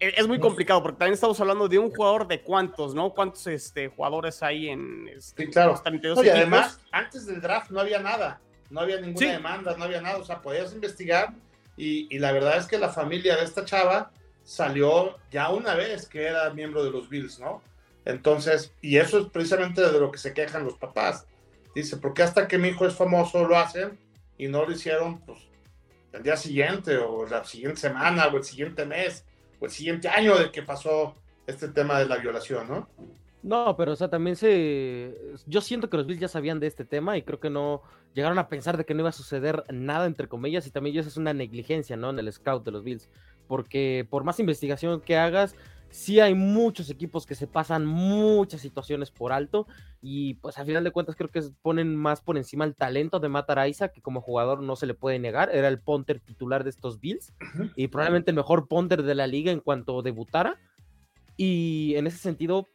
E, 0.00 0.14
es 0.16 0.26
muy 0.26 0.40
complicado 0.40 0.82
porque 0.82 0.98
también 0.98 1.14
estamos 1.14 1.38
hablando 1.40 1.68
de 1.68 1.78
un 1.78 1.90
jugador 1.90 2.26
de 2.26 2.42
cuántos, 2.42 2.94
¿no? 2.94 3.10
¿Cuántos 3.10 3.46
este, 3.46 3.88
jugadores 3.88 4.42
hay 4.42 4.70
en 4.70 5.08
este, 5.08 5.44
sí, 5.44 5.52
claro. 5.52 5.80
y 6.24 6.28
además, 6.28 6.80
antes 6.90 7.26
del 7.26 7.40
draft 7.40 7.70
no 7.70 7.78
había 7.78 8.00
nada 8.00 8.40
no 8.70 8.80
había 8.80 9.00
ninguna 9.00 9.32
demanda, 9.32 9.76
no 9.76 9.84
había 9.84 10.00
nada, 10.00 10.18
o 10.18 10.24
sea, 10.24 10.40
podías 10.40 10.72
investigar 10.72 11.34
y, 11.76 12.18
la 12.18 12.32
verdad 12.32 12.58
es 12.58 12.66
que 12.66 12.78
la 12.78 12.88
familia 12.88 13.36
de 13.36 13.44
esta 13.44 13.64
chava 13.64 14.12
salió 14.44 15.16
ya 15.30 15.50
una 15.50 15.74
vez 15.74 16.08
que 16.08 16.24
era 16.24 16.52
miembro 16.52 16.84
de 16.84 16.90
los 16.90 17.08
Bills, 17.08 17.40
¿no? 17.40 17.62
Entonces, 18.04 18.72
y 18.80 18.98
eso 18.98 19.18
es 19.18 19.26
precisamente 19.26 19.80
de 19.80 19.98
lo 19.98 20.10
que 20.10 20.18
se 20.18 20.34
quejan 20.34 20.64
los 20.64 20.74
papás. 20.74 21.26
Dice, 21.74 21.96
porque 21.96 22.22
hasta 22.22 22.46
que 22.46 22.58
mi 22.58 22.68
hijo 22.68 22.86
es 22.86 22.94
famoso 22.94 23.44
lo 23.46 23.56
hacen 23.56 23.98
y 24.38 24.46
no 24.46 24.64
lo 24.64 24.72
hicieron 24.72 25.20
pues, 25.20 25.40
el 26.12 26.22
día 26.22 26.36
siguiente 26.36 26.98
o 26.98 27.26
la 27.26 27.44
siguiente 27.44 27.80
semana 27.80 28.28
o 28.28 28.36
el 28.36 28.44
siguiente 28.44 28.84
mes 28.84 29.24
o 29.58 29.64
el 29.64 29.70
siguiente 29.70 30.08
año 30.08 30.36
de 30.36 30.52
que 30.52 30.62
pasó 30.62 31.14
este 31.46 31.68
tema 31.68 31.98
de 31.98 32.06
la 32.06 32.16
violación, 32.16 32.68
¿no? 32.68 32.88
No, 33.44 33.76
pero 33.76 33.92
o 33.92 33.96
sea, 33.96 34.08
también 34.08 34.36
se... 34.36 35.14
Yo 35.46 35.60
siento 35.60 35.90
que 35.90 35.98
los 35.98 36.06
Bills 36.06 36.18
ya 36.18 36.28
sabían 36.28 36.60
de 36.60 36.66
este 36.66 36.86
tema 36.86 37.18
y 37.18 37.22
creo 37.22 37.40
que 37.40 37.50
no 37.50 37.82
llegaron 38.14 38.38
a 38.38 38.48
pensar 38.48 38.78
de 38.78 38.86
que 38.86 38.94
no 38.94 39.00
iba 39.00 39.10
a 39.10 39.12
suceder 39.12 39.64
nada, 39.70 40.06
entre 40.06 40.28
comillas, 40.28 40.66
y 40.66 40.70
también 40.70 40.96
eso 40.96 41.10
es 41.10 41.18
una 41.18 41.34
negligencia, 41.34 41.94
¿no? 41.94 42.08
En 42.08 42.18
el 42.18 42.32
scout 42.32 42.64
de 42.64 42.70
los 42.70 42.82
Bills. 42.82 43.10
Porque 43.46 44.06
por 44.08 44.24
más 44.24 44.40
investigación 44.40 45.02
que 45.02 45.18
hagas, 45.18 45.54
sí 45.90 46.20
hay 46.20 46.34
muchos 46.34 46.88
equipos 46.88 47.26
que 47.26 47.34
se 47.34 47.46
pasan 47.46 47.84
muchas 47.84 48.62
situaciones 48.62 49.10
por 49.10 49.30
alto 49.30 49.66
y 50.00 50.34
pues 50.34 50.56
a 50.56 50.64
final 50.64 50.82
de 50.82 50.90
cuentas 50.90 51.14
creo 51.14 51.30
que 51.30 51.42
ponen 51.60 51.94
más 51.94 52.22
por 52.22 52.38
encima 52.38 52.64
el 52.64 52.74
talento 52.74 53.20
de 53.20 53.28
Matt 53.28 53.50
Araiza, 53.50 53.88
que 53.88 54.00
como 54.00 54.22
jugador 54.22 54.62
no 54.62 54.74
se 54.74 54.86
le 54.86 54.94
puede 54.94 55.18
negar, 55.18 55.54
era 55.54 55.68
el 55.68 55.80
punter 55.80 56.18
titular 56.18 56.64
de 56.64 56.70
estos 56.70 56.98
Bills 56.98 57.34
y 57.76 57.88
probablemente 57.88 58.30
el 58.30 58.36
mejor 58.36 58.68
punter 58.68 59.02
de 59.02 59.14
la 59.14 59.26
liga 59.26 59.52
en 59.52 59.60
cuanto 59.60 60.00
debutara. 60.00 60.58
Y 61.36 61.94
en 61.96 62.06
ese 62.06 62.18
sentido, 62.18 62.68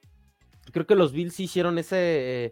creo 0.71 0.85
que 0.85 0.95
los 0.95 1.11
Bills 1.11 1.39
hicieron 1.39 1.77
ese... 1.77 2.51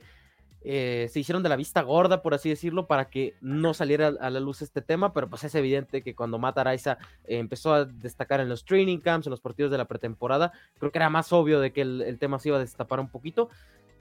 Eh, 0.69 1.07
se 1.09 1.19
hicieron 1.19 1.43
de 1.43 1.49
la 1.49 1.55
vista 1.55 1.81
gorda, 1.81 2.21
por 2.21 2.33
así 2.33 2.49
decirlo, 2.49 2.87
para 2.87 3.09
que 3.09 3.35
no 3.39 3.73
saliera 3.73 4.07
a 4.19 4.29
la 4.29 4.39
luz 4.41 4.61
este 4.61 4.81
tema, 4.81 5.13
pero 5.13 5.29
pues 5.29 5.43
es 5.45 5.55
evidente 5.55 6.01
que 6.01 6.13
cuando 6.13 6.39
Matt 6.39 6.57
Araiza 6.57 6.97
empezó 7.25 7.73
a 7.73 7.85
destacar 7.85 8.41
en 8.41 8.49
los 8.49 8.65
training 8.65 8.97
camps, 8.97 9.27
en 9.27 9.31
los 9.31 9.39
partidos 9.39 9.71
de 9.71 9.77
la 9.77 9.85
pretemporada, 9.85 10.51
creo 10.77 10.91
que 10.91 10.97
era 10.97 11.09
más 11.09 11.31
obvio 11.31 11.61
de 11.61 11.71
que 11.71 11.81
el, 11.81 12.17
tema 12.19 12.37
se 12.39 12.49
iba 12.49 12.57
a 12.57 12.61
destapar 12.61 12.99
un 12.99 13.07
poquito. 13.07 13.49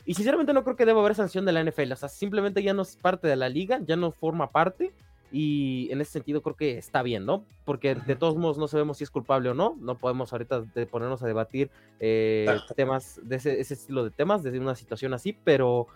Y 0.07 0.15
sinceramente 0.15 0.53
no 0.53 0.65
creo 0.65 0.75
que 0.75 0.87
deba 0.87 1.01
haber 1.01 1.15
sanción 1.15 1.45
de 1.45 1.53
la 1.53 1.63
NFL, 1.63 1.93
o 1.93 1.97
sea, 1.97 2.09
simplemente 2.09 2.63
ya 2.63 2.75
no 2.75 2.83
es 2.83 2.97
parte 2.97 3.29
de 3.29 3.37
la 3.37 3.49
liga, 3.49 3.81
ya 3.85 3.95
no 3.95 4.11
forma 4.11 4.51
parte, 4.51 4.93
y 5.33 5.89
en 5.91 6.01
ese 6.01 6.13
sentido 6.13 6.43
creo 6.43 6.57
que 6.57 6.79
está 6.79 7.03
bien, 7.03 7.27
¿no? 7.27 7.45
Porque 7.65 7.95
de 7.95 8.17
todos 8.17 8.37
modos 8.37 8.59
no 8.59 8.69
sabemos 8.69 8.99
si 8.99 9.05
es 9.05 9.11
culpable 9.11 9.51
o 9.51 9.55
no. 9.55 9.77
No 9.81 9.99
podemos 9.99 10.33
ahorita 10.33 10.65
ponernos 10.91 11.23
a 11.23 11.27
debatir 11.27 11.71
eh, 12.01 12.47
temas 12.77 13.21
de 13.23 13.37
ese, 13.37 13.61
estilo 13.61 14.05
de 14.05 14.11
temas, 14.11 14.43
desde 14.43 14.59
una 14.59 14.75
situación 14.75 15.15
así, 15.15 15.37
pero... 15.45 15.87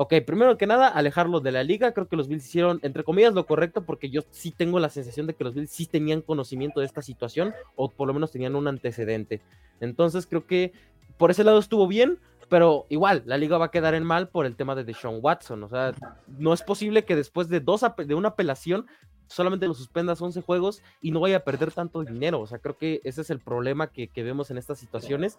Ok, 0.00 0.14
primero 0.24 0.56
que 0.56 0.68
nada, 0.68 0.86
alejarlo 0.86 1.40
de 1.40 1.50
la 1.50 1.64
liga. 1.64 1.90
Creo 1.90 2.06
que 2.06 2.14
los 2.14 2.28
Bills 2.28 2.46
hicieron, 2.46 2.78
entre 2.82 3.02
comillas, 3.02 3.34
lo 3.34 3.46
correcto, 3.46 3.82
porque 3.82 4.10
yo 4.10 4.22
sí 4.30 4.52
tengo 4.52 4.78
la 4.78 4.90
sensación 4.90 5.26
de 5.26 5.34
que 5.34 5.42
los 5.42 5.54
Bills 5.54 5.72
sí 5.72 5.86
tenían 5.86 6.22
conocimiento 6.22 6.78
de 6.78 6.86
esta 6.86 7.02
situación, 7.02 7.52
o 7.74 7.90
por 7.90 8.06
lo 8.06 8.14
menos 8.14 8.30
tenían 8.30 8.54
un 8.54 8.68
antecedente. 8.68 9.40
Entonces 9.80 10.28
creo 10.28 10.46
que 10.46 10.72
por 11.16 11.32
ese 11.32 11.44
lado 11.44 11.58
estuvo 11.58 11.86
bien. 11.88 12.18
Pero 12.48 12.86
igual, 12.88 13.22
la 13.26 13.36
liga 13.36 13.58
va 13.58 13.66
a 13.66 13.70
quedar 13.70 13.94
en 13.94 14.04
mal 14.04 14.28
por 14.28 14.46
el 14.46 14.56
tema 14.56 14.74
de 14.74 14.84
Deshaun 14.84 15.18
Watson. 15.20 15.62
O 15.64 15.68
sea, 15.68 15.92
no 16.26 16.52
es 16.52 16.62
posible 16.62 17.04
que 17.04 17.16
después 17.16 17.48
de, 17.48 17.60
dos 17.60 17.84
de 17.96 18.14
una 18.14 18.28
apelación 18.28 18.86
solamente 19.28 19.66
lo 19.66 19.74
suspendas 19.74 20.20
11 20.20 20.40
juegos 20.42 20.82
y 21.02 21.10
no 21.10 21.20
vaya 21.20 21.38
a 21.38 21.44
perder 21.44 21.72
tanto 21.72 22.02
dinero. 22.02 22.40
O 22.40 22.46
sea, 22.46 22.58
creo 22.58 22.76
que 22.76 23.00
ese 23.04 23.20
es 23.20 23.30
el 23.30 23.40
problema 23.40 23.88
que, 23.88 24.10
vemos 24.16 24.50
en 24.50 24.58
estas 24.58 24.78
situaciones. 24.78 25.38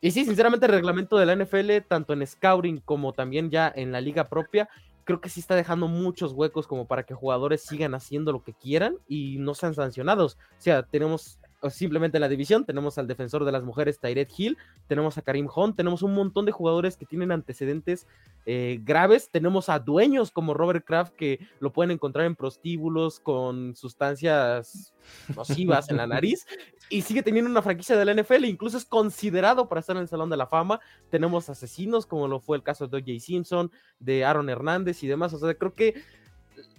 Y 0.00 0.12
sí, 0.12 0.24
sinceramente, 0.24 0.66
el 0.66 0.72
reglamento 0.72 1.16
de 1.16 1.26
la 1.26 1.36
NFL, 1.36 1.86
tanto 1.86 2.12
en 2.12 2.26
scouting 2.26 2.80
como 2.80 3.12
también 3.12 3.50
ya 3.50 3.72
en 3.74 3.92
la 3.92 4.00
liga 4.00 4.28
propia, 4.28 4.68
creo 5.04 5.20
que 5.20 5.28
sí 5.28 5.40
está 5.40 5.54
dejando 5.54 5.88
muchos 5.88 6.32
huecos 6.32 6.66
como 6.66 6.86
para 6.86 7.02
que 7.02 7.14
jugadores 7.14 7.62
sigan 7.62 7.94
haciendo 7.94 8.32
lo 8.32 8.42
que 8.42 8.52
quieran 8.52 8.96
y 9.08 9.38
no 9.38 9.54
sean 9.54 9.74
sancionados. 9.74 10.38
O 10.58 10.60
sea, 10.60 10.82
tenemos 10.82 11.38
simplemente 11.70 12.16
en 12.16 12.22
la 12.22 12.28
división. 12.28 12.64
Tenemos 12.64 12.98
al 12.98 13.06
defensor 13.06 13.44
de 13.44 13.52
las 13.52 13.62
mujeres, 13.62 13.98
Tyred 14.00 14.28
Hill, 14.36 14.58
tenemos 14.86 15.18
a 15.18 15.22
Karim 15.22 15.48
Hunt, 15.54 15.76
tenemos 15.76 16.02
un 16.02 16.14
montón 16.14 16.44
de 16.46 16.52
jugadores 16.52 16.96
que 16.96 17.06
tienen 17.06 17.32
antecedentes 17.32 18.06
eh, 18.46 18.80
graves. 18.82 19.30
Tenemos 19.30 19.68
a 19.68 19.78
dueños 19.78 20.30
como 20.30 20.54
Robert 20.54 20.84
Kraft 20.84 21.14
que 21.14 21.38
lo 21.60 21.72
pueden 21.72 21.92
encontrar 21.92 22.26
en 22.26 22.36
prostíbulos 22.36 23.20
con 23.20 23.76
sustancias 23.76 24.92
nocivas 25.36 25.88
en 25.90 25.96
la 25.96 26.06
nariz. 26.06 26.46
y 26.88 27.02
sigue 27.02 27.22
teniendo 27.22 27.50
una 27.50 27.62
franquicia 27.62 27.96
de 27.96 28.04
la 28.04 28.14
NFL, 28.14 28.44
incluso 28.44 28.76
es 28.76 28.84
considerado 28.84 29.68
para 29.68 29.80
estar 29.80 29.96
en 29.96 30.02
el 30.02 30.08
Salón 30.08 30.30
de 30.30 30.36
la 30.36 30.46
Fama. 30.46 30.80
Tenemos 31.10 31.48
asesinos, 31.48 32.06
como 32.06 32.28
lo 32.28 32.40
fue 32.40 32.56
el 32.56 32.62
caso 32.62 32.86
de 32.86 32.98
O.J. 32.98 33.20
Simpson, 33.20 33.70
de 33.98 34.24
Aaron 34.24 34.50
Hernández 34.50 35.02
y 35.02 35.06
demás. 35.06 35.32
O 35.34 35.38
sea, 35.38 35.54
creo 35.54 35.74
que 35.74 36.02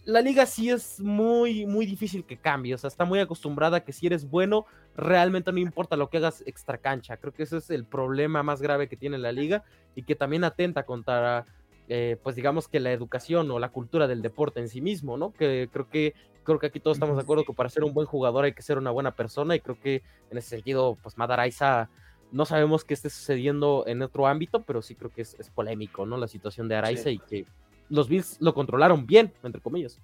la 0.06 0.22
liga 0.22 0.46
sí 0.46 0.70
es 0.70 1.00
muy, 1.00 1.66
muy 1.66 1.86
difícil 1.86 2.26
que 2.26 2.38
cambie. 2.38 2.74
O 2.74 2.78
sea, 2.78 2.88
está 2.88 3.06
muy 3.06 3.20
acostumbrada 3.20 3.78
a 3.78 3.80
que 3.84 3.94
si 3.94 4.08
eres 4.08 4.30
bueno, 4.30 4.66
realmente 4.96 5.52
no 5.52 5.60
importa 5.60 5.96
lo 5.96 6.10
que 6.10 6.18
hagas 6.18 6.44
extra 6.46 6.78
cancha. 6.78 7.18
Creo 7.18 7.34
que 7.34 7.44
ese 7.44 7.58
es 7.58 7.70
el 7.70 7.86
problema 7.86 8.44
más 8.44 8.62
grave 8.62 8.88
que 8.88 8.98
tiene 8.98 9.18
la 9.18 9.32
liga 9.32 9.64
y 9.96 10.04
que 10.04 10.16
también 10.16 10.44
atenta 10.44 10.84
contra, 10.84 11.46
eh, 11.88 12.18
pues 12.22 12.36
digamos 12.36 12.68
que 12.68 12.80
la 12.80 12.92
educación 12.92 13.50
o 13.52 13.60
la 13.60 13.70
cultura 13.70 14.08
del 14.08 14.22
deporte 14.22 14.60
en 14.60 14.70
sí 14.70 14.82
mismo, 14.82 15.18
¿no? 15.18 15.32
Que 15.32 15.70
creo 15.72 15.90
que 15.90 16.14
creo 16.44 16.60
que 16.60 16.68
aquí 16.68 16.82
todos 16.82 16.98
estamos 16.98 17.16
de 17.16 17.22
acuerdo 17.22 17.46
que 17.46 17.54
para 17.54 17.70
ser 17.70 17.86
un 17.86 17.94
buen 17.94 18.06
jugador 18.06 18.44
hay 18.44 18.52
que 18.52 18.62
ser 18.62 18.78
una 18.78 18.92
buena 18.92 19.12
persona 19.12 19.56
y 19.56 19.62
creo 19.62 19.80
que 19.80 20.04
en 20.30 20.38
ese 20.38 20.50
sentido, 20.50 20.98
pues 21.02 21.18
Madaraisa 21.18 21.90
no 22.34 22.46
sabemos 22.46 22.84
qué 22.84 22.96
esté 22.96 23.10
sucediendo 23.10 23.86
en 23.88 24.02
otro 24.02 24.28
ámbito, 24.28 24.64
pero 24.64 24.82
sí 24.82 24.96
creo 24.96 25.12
que 25.12 25.22
es, 25.22 25.52
polémico, 25.56 26.06
¿no? 26.06 26.18
La 26.18 26.28
situación 26.28 26.68
de 26.68 26.76
Araiza 26.76 27.12
y 27.12 27.20
que 27.20 27.46
los 27.94 28.10
Bills 28.10 28.38
lo 28.40 28.54
controlaron 28.54 29.06
bien, 29.06 29.32
entre 29.44 29.62
comillas. 29.62 30.00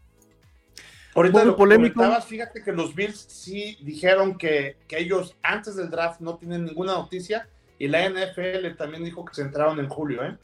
Ahorita 1.15 1.43
lo 1.43 1.55
polémico. 1.55 2.03
Fíjate 2.21 2.63
que 2.63 2.71
los 2.71 2.93
Bills 2.93 3.17
sí 3.17 3.77
dijeron 3.81 4.37
que, 4.37 4.77
que, 4.87 4.99
ellos 4.99 5.35
antes 5.41 5.75
del 5.75 5.89
draft 5.89 6.21
no 6.21 6.37
tienen 6.37 6.65
ninguna 6.65 6.93
noticia 6.93 7.49
y 7.79 7.87
la 7.87 8.07
NFL 8.07 8.75
también 8.77 9.03
dijo 9.03 9.25
que 9.25 9.33
se 9.33 9.41
entraron 9.41 9.79
en 9.79 9.89
julio, 9.89 10.23
¿eh? 10.23 10.37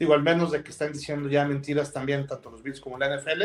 Digo, 0.00 0.14
al 0.14 0.22
menos 0.22 0.50
de 0.50 0.64
que 0.64 0.70
están 0.70 0.92
diciendo 0.92 1.28
ya 1.28 1.44
mentiras 1.44 1.92
también, 1.92 2.26
tanto 2.26 2.50
los 2.50 2.62
Bills 2.62 2.80
como 2.80 2.98
la 2.98 3.16
NFL, 3.16 3.42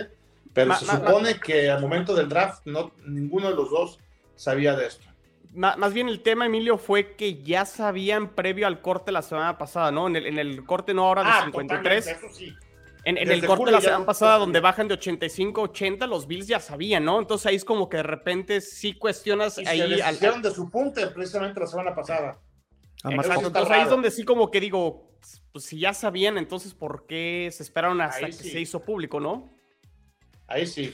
pero 0.53 0.73
se 0.73 0.85
supone 0.85 1.39
que 1.39 1.69
al 1.69 1.81
momento 1.81 2.15
del 2.15 2.29
draft 2.29 2.65
no, 2.65 2.93
ninguno 3.05 3.49
de 3.49 3.55
los 3.55 3.69
dos 3.69 3.99
sabía 4.35 4.75
de 4.75 4.87
esto. 4.87 5.05
Más 5.53 5.93
bien 5.93 6.09
el 6.09 6.21
tema, 6.21 6.47
Emilio, 6.47 6.77
fue 6.77 7.15
que 7.15 7.41
ya 7.43 7.65
sabían 7.65 8.29
previo 8.29 8.67
al 8.67 8.81
corte 8.81 9.11
la 9.11 9.21
semana 9.21 9.57
pasada, 9.57 9.91
¿no? 9.91 10.07
En 10.07 10.15
el, 10.15 10.25
en 10.25 10.39
el 10.39 10.65
corte 10.65 10.93
no 10.93 11.05
ahora 11.05 11.23
de 11.23 11.29
ah, 11.29 11.41
53. 11.45 12.07
Eso 12.07 12.27
sí 12.33 12.55
en, 13.05 13.17
el 13.17 13.45
corte 13.45 13.65
de 13.65 13.71
la 13.71 13.81
semana 13.81 14.05
pasada, 14.05 14.37
donde 14.37 14.59
bajan 14.59 14.87
de 14.87 14.95
85 14.95 15.61
a 15.61 15.63
80, 15.65 16.07
los 16.07 16.27
Bills 16.27 16.47
ya 16.47 16.59
sabían, 16.59 17.05
¿no? 17.05 17.19
Entonces 17.19 17.45
ahí 17.45 17.55
es 17.55 17.63
como 17.63 17.87
que 17.87 17.97
de 17.97 18.03
repente 18.03 18.61
sí 18.61 18.93
cuestionas 18.93 19.59
ahí. 19.59 19.95
Se 19.97 20.03
al, 20.03 20.41
de 20.41 20.51
su 20.51 20.69
punte 20.69 21.05
precisamente 21.07 21.59
la 21.59 21.67
semana 21.67 21.95
pasada. 21.95 22.39
entonces 23.03 23.69
ahí 23.69 23.83
es 23.83 23.89
donde 23.89 24.09
sí 24.09 24.23
como 24.23 24.49
que 24.49 24.59
digo, 24.59 25.11
pues 25.51 25.65
si 25.65 25.79
ya 25.79 25.93
sabían, 25.93 26.37
entonces 26.37 26.73
¿por 26.73 27.05
qué 27.05 27.49
se 27.51 27.61
esperaron 27.63 28.01
hasta 28.01 28.25
que 28.25 28.33
se 28.33 28.59
hizo 28.59 28.79
público, 28.79 29.19
no? 29.19 29.49
Ahí 30.47 30.65
sí. 30.65 30.93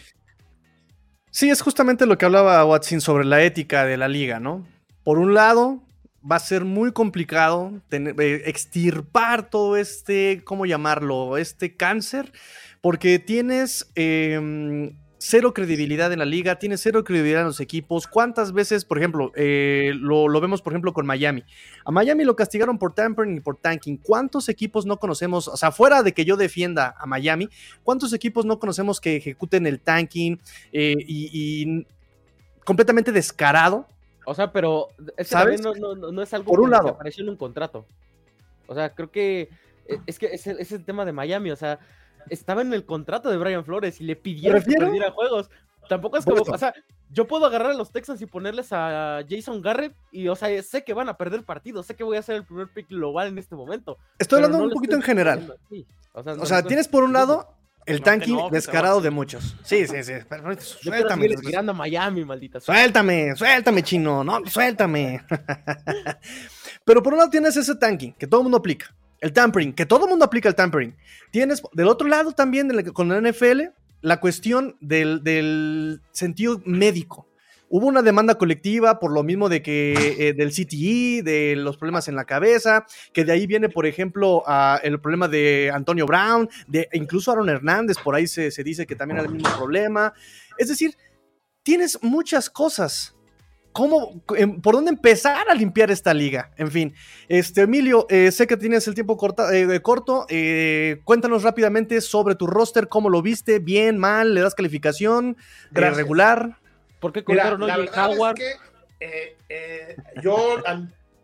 Sí, 1.29 1.49
es 1.49 1.61
justamente 1.61 2.05
lo 2.05 2.17
que 2.17 2.25
hablaba 2.25 2.63
Watson 2.65 2.99
sobre 2.99 3.23
la 3.23 3.41
ética 3.41 3.85
de 3.85 3.95
la 3.95 4.09
liga, 4.09 4.41
¿no? 4.41 4.67
Por 5.03 5.17
un 5.17 5.33
lado, 5.33 5.81
va 6.29 6.35
a 6.35 6.39
ser 6.39 6.65
muy 6.65 6.91
complicado 6.91 7.81
eh, 7.91 8.43
extirpar 8.45 9.49
todo 9.49 9.77
este, 9.77 10.43
¿cómo 10.43 10.65
llamarlo? 10.65 11.37
Este 11.37 11.75
cáncer, 11.75 12.31
porque 12.81 13.19
tienes 13.19 13.91
em, 13.95 14.95
cero 15.17 15.53
credibilidad 15.53 16.11
en 16.13 16.19
la 16.19 16.25
liga, 16.25 16.57
tienes 16.59 16.81
cero 16.81 17.03
credibilidad 17.03 17.41
en 17.41 17.47
los 17.47 17.59
equipos. 17.59 18.07
¿Cuántas 18.07 18.53
veces, 18.53 18.85
por 18.85 18.97
ejemplo, 18.97 19.31
eh, 19.35 19.91
lo, 19.95 20.27
vemos, 20.41 20.61
por 20.61 20.73
ejemplo, 20.73 20.93
con 20.93 21.05
Miami? 21.05 21.43
A 21.85 21.91
Miami 21.91 22.23
lo 22.23 22.35
castigaron 22.35 22.77
por 22.77 22.93
tampering 22.93 23.37
y 23.37 23.39
por 23.39 23.57
tanking. 23.57 23.97
¿Cuántos 23.97 24.49
equipos 24.49 24.85
no 24.85 24.97
conocemos? 24.97 25.47
O 25.47 25.57
sea, 25.57 25.71
fuera 25.71 26.03
de 26.03 26.13
que 26.13 26.25
yo 26.25 26.37
defienda 26.37 26.95
a 26.97 27.05
Miami, 27.05 27.49
¿cuántos 27.83 28.13
equipos 28.13 28.45
no 28.45 28.59
conocemos 28.59 28.99
que 28.99 29.15
ejecuten 29.15 29.65
el 29.65 29.79
tanking 29.79 30.39
eh, 30.71 30.95
y 30.97 31.85
completamente 32.63 33.11
descarado? 33.11 33.87
O 34.31 34.33
sea, 34.33 34.51
pero 34.51 34.87
¿Sabes? 35.19 35.61
No, 35.61 35.73
no, 35.73 36.21
es 36.21 36.33
algo 36.33 36.51
Por 36.51 36.61
un 36.61 36.71
lado. 36.71 36.85
que 36.85 36.89
apareció 36.91 37.23
en 37.23 37.29
un 37.29 37.35
contrato. 37.35 37.85
O 38.67 38.73
sea, 38.73 38.93
creo 38.95 39.11
que 39.11 39.49
e, 39.85 39.99
es 40.07 40.17
que 40.17 40.27
es 40.27 40.71
el, 40.71 40.85
tema 40.85 41.03
de 41.03 41.11
Miami. 41.11 41.51
O 41.51 41.55
sea, 41.57 41.79
estaba 42.29 42.61
en 42.61 42.73
el 42.73 42.85
contrato 42.85 43.29
de 43.29 43.37
Brian 43.37 43.65
Flores 43.65 43.99
y 43.99 44.05
le 44.05 44.15
pidieron 44.15 44.63
que 44.63 44.71
perdiera 44.71 45.11
juegos. 45.11 45.49
Tampoco 45.89 46.17
es 46.17 46.23
como, 46.23 46.43
o 46.43 46.57
sea, 46.57 46.73
yo 47.09 47.27
puedo 47.27 47.45
agarrar 47.45 47.71
a 47.71 47.73
los 47.73 47.91
Texans 47.91 48.21
y 48.21 48.25
ponerles 48.25 48.69
a 48.71 49.21
Jason 49.29 49.61
Garrett 49.61 49.93
y, 50.13 50.29
o 50.29 50.35
sea, 50.37 50.63
sé 50.63 50.85
que 50.85 50.93
van 50.93 51.09
a 51.09 51.17
perder 51.17 51.43
partidos, 51.43 51.85
sé 51.85 51.95
que 51.95 52.05
voy 52.05 52.15
a 52.15 52.21
ser 52.21 52.37
el 52.37 52.45
primer 52.45 52.69
pick 52.69 52.87
global 52.87 53.27
en 53.27 53.37
este 53.37 53.55
momento. 53.55 53.97
Estoy 54.17 54.37
hablando 54.37 54.63
un 54.63 54.71
poquito 54.71 54.95
en 54.95 55.01
general. 55.01 55.57
O 56.13 56.45
sea, 56.45 56.63
tienes 56.63 56.87
por 56.87 57.03
un 57.03 57.11
lado 57.11 57.57
el 57.85 58.01
tanking 58.01 58.37
descarado 58.51 59.01
de 59.01 59.09
muchos. 59.09 59.55
Sí, 59.63 59.87
sí, 59.87 60.03
sí. 60.03 60.13
Suéltame. 60.59 61.29
Mirando 61.43 61.71
a 61.71 61.75
Miami, 61.75 62.25
maldita. 62.25 62.59
Suéltame, 62.59 63.35
suéltame, 63.35 63.83
chino. 63.83 64.23
No, 64.23 64.41
suéltame. 64.45 65.23
Pero 66.85 67.03
por 67.03 67.13
un 67.13 67.19
lado 67.19 67.29
tienes 67.29 67.55
ese 67.57 67.75
tanking 67.75 68.13
que 68.13 68.27
todo 68.27 68.41
el 68.41 68.43
mundo 68.43 68.57
aplica. 68.57 68.93
El 69.19 69.33
tampering, 69.33 69.73
que 69.73 69.85
todo 69.85 70.05
el 70.05 70.09
mundo 70.09 70.25
aplica 70.25 70.49
el 70.49 70.55
tampering. 70.55 70.95
Tienes 71.29 71.61
del 71.73 71.87
otro 71.87 72.07
lado 72.07 72.31
también 72.31 72.69
con 72.93 73.07
la 73.09 73.21
NFL 73.21 73.61
la 74.01 74.19
cuestión 74.19 74.75
del, 74.81 75.23
del 75.23 76.01
sentido 76.11 76.61
médico. 76.65 77.27
Hubo 77.73 77.87
una 77.87 78.01
demanda 78.01 78.35
colectiva 78.35 78.99
por 78.99 79.13
lo 79.13 79.23
mismo 79.23 79.47
de 79.47 79.61
que 79.61 79.93
eh, 80.19 80.33
del 80.33 80.51
CTE, 80.51 81.23
de 81.23 81.55
los 81.55 81.77
problemas 81.77 82.09
en 82.09 82.17
la 82.17 82.25
cabeza, 82.25 82.85
que 83.13 83.23
de 83.23 83.31
ahí 83.31 83.47
viene, 83.47 83.69
por 83.69 83.85
ejemplo, 83.85 84.43
el 84.83 84.99
problema 84.99 85.29
de 85.29 85.71
Antonio 85.73 86.05
Brown, 86.05 86.49
de 86.67 86.89
incluso 86.91 87.31
Aaron 87.31 87.47
Hernández, 87.47 87.97
por 87.97 88.13
ahí 88.13 88.27
se, 88.27 88.51
dice 88.61 88.85
que 88.85 88.97
también 88.97 89.19
era 89.19 89.27
el 89.27 89.33
mismo 89.33 89.49
problema. 89.55 90.11
Es 90.57 90.67
decir, 90.67 90.97
tienes 91.63 91.97
muchas 92.01 92.49
cosas 92.49 93.15
¿Cómo, 93.71 94.21
em, 94.35 94.59
por 94.59 94.75
dónde 94.75 94.91
empezar 94.91 95.49
a 95.49 95.55
limpiar 95.55 95.91
esta 95.91 96.13
liga? 96.13 96.51
En 96.57 96.69
fin, 96.69 96.93
este 97.29 97.61
Emilio, 97.61 98.05
eh, 98.09 98.29
sé 98.33 98.45
que 98.45 98.57
tienes 98.57 98.85
el 98.89 98.95
tiempo 98.95 99.17
eh, 99.49 99.79
corto. 99.81 100.27
cuéntanos 101.05 101.43
rápidamente 101.43 102.01
sobre 102.01 102.35
tu 102.35 102.47
roster, 102.47 102.89
cómo 102.89 103.09
lo 103.09 103.21
viste, 103.21 103.59
bien, 103.59 103.97
mal, 103.97 104.33
le 104.33 104.41
das 104.41 104.55
calificación, 104.55 105.37
regular. 105.71 106.60
¿Por 107.01 107.11
qué 107.11 107.23
colgaron 107.23 107.63
hoy 107.63 107.89
Howard? 107.97 108.39
Es 108.39 108.57
que, 108.99 109.05
eh, 109.05 109.37
eh, 109.49 109.95
yo 110.21 110.61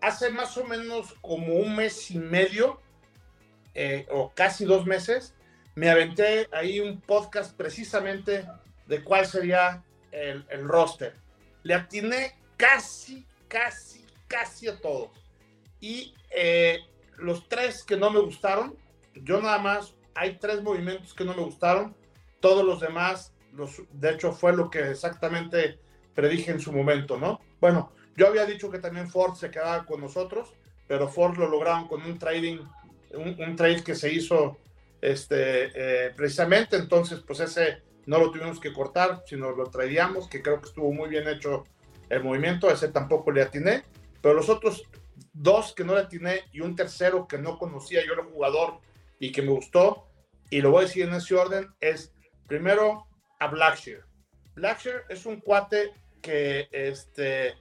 hace 0.02 0.32
más 0.32 0.58
o 0.58 0.66
menos 0.66 1.14
como 1.22 1.54
un 1.54 1.76
mes 1.76 2.10
y 2.10 2.18
medio, 2.18 2.82
eh, 3.76 4.08
o 4.10 4.32
casi 4.34 4.66
dos 4.66 4.88
meses, 4.88 5.36
me 5.76 5.92
aventé 5.92 6.50
ahí 6.52 6.80
un 6.80 7.00
podcast 7.00 7.56
precisamente 7.56 8.48
de 8.88 9.04
cuál 9.04 9.28
sería 9.28 9.84
el, 10.12 10.44
el 10.50 10.68
roster. 10.68 11.14
Le 11.62 11.76
atiné 11.76 12.36
casi, 12.58 13.24
casi, 13.48 14.04
casi 14.28 14.68
a 14.68 14.82
todos. 14.82 15.12
Y 15.80 16.16
los 17.18 17.48
tres 17.48 17.84
que 17.84 17.98
no 17.98 18.10
me 18.10 18.20
gustaron, 18.20 18.76
yo 19.14 19.40
nada 19.40 19.60
más, 19.60 19.94
hay 20.16 20.38
tres 20.40 20.64
movimientos 20.64 21.14
que 21.14 21.24
no 21.24 21.36
me 21.36 21.44
gustaron, 21.44 21.96
todos 22.40 22.66
los 22.66 22.80
demás 22.80 23.32
de 23.92 24.12
hecho 24.12 24.32
fue 24.32 24.56
lo 24.56 24.70
que 24.70 24.92
exactamente 24.92 25.80
predije 26.14 26.52
en 26.52 26.60
su 26.60 26.72
momento, 26.72 27.18
¿no? 27.18 27.40
Bueno, 27.60 27.92
yo 28.16 28.28
había 28.28 28.46
dicho 28.46 28.70
que 28.72 28.80
también 28.80 29.10
Ford 29.10 29.36
se 29.36 29.52
quedaba 29.52 29.86
con 29.86 30.02
nosotros, 30.02 30.54
pero 30.88 31.08
Ford 31.08 31.38
lo 31.38 31.48
lograron 31.48 31.88
con 31.88 32.02
un 32.02 32.18
trading, 32.18 32.60
un, 33.14 33.56
trade 33.56 33.84
que 33.84 33.96
se 33.96 34.12
hizo 34.12 34.58
este, 35.02 35.72
eh, 35.76 36.14
precisamente, 36.16 36.76
entonces 36.76 37.20
pues 37.26 37.40
ese 37.40 37.84
no 38.08 38.18
lo 38.20 38.32
tuvimos 38.32 38.60
que 38.60 38.74
cortar, 38.74 39.24
sino 39.28 39.52
lo 39.52 39.66
traíamos, 39.70 40.28
que 40.28 40.42
creo 40.42 40.60
que 40.62 40.70
estuvo 40.70 40.92
muy 40.92 41.10
bien 41.10 41.28
hecho 41.28 41.66
el 42.10 42.24
movimiento, 42.24 42.70
ese 42.70 42.88
tampoco 42.88 43.32
le 43.32 43.42
atiné, 43.42 43.84
pero 44.22 44.34
los 44.34 44.50
otros 44.50 44.84
dos 45.34 45.74
que 45.74 45.84
no 45.84 45.94
le 45.94 46.02
atiné 46.02 46.42
y 46.52 46.62
un 46.62 46.76
tercero 46.76 47.28
que 47.28 47.38
no 47.38 47.60
conocía 47.60 48.06
yo 48.06 48.14
el 48.14 48.22
jugador 48.22 48.80
y 49.20 49.32
que 49.32 49.42
me 49.42 49.52
gustó, 49.52 50.08
y 50.50 50.62
lo 50.62 50.72
voy 50.72 50.84
a 50.84 50.88
decir 50.88 51.04
en 51.04 51.14
ese 51.14 51.36
orden, 51.36 51.68
es 51.82 52.14
primero 52.48 53.08
a 53.40 53.48
Blackshear. 53.48 54.06
Blackshear 54.56 55.06
es 55.10 55.26
un 55.26 55.40
cuate 55.40 55.92
que 56.22 56.68
este, 56.72 57.56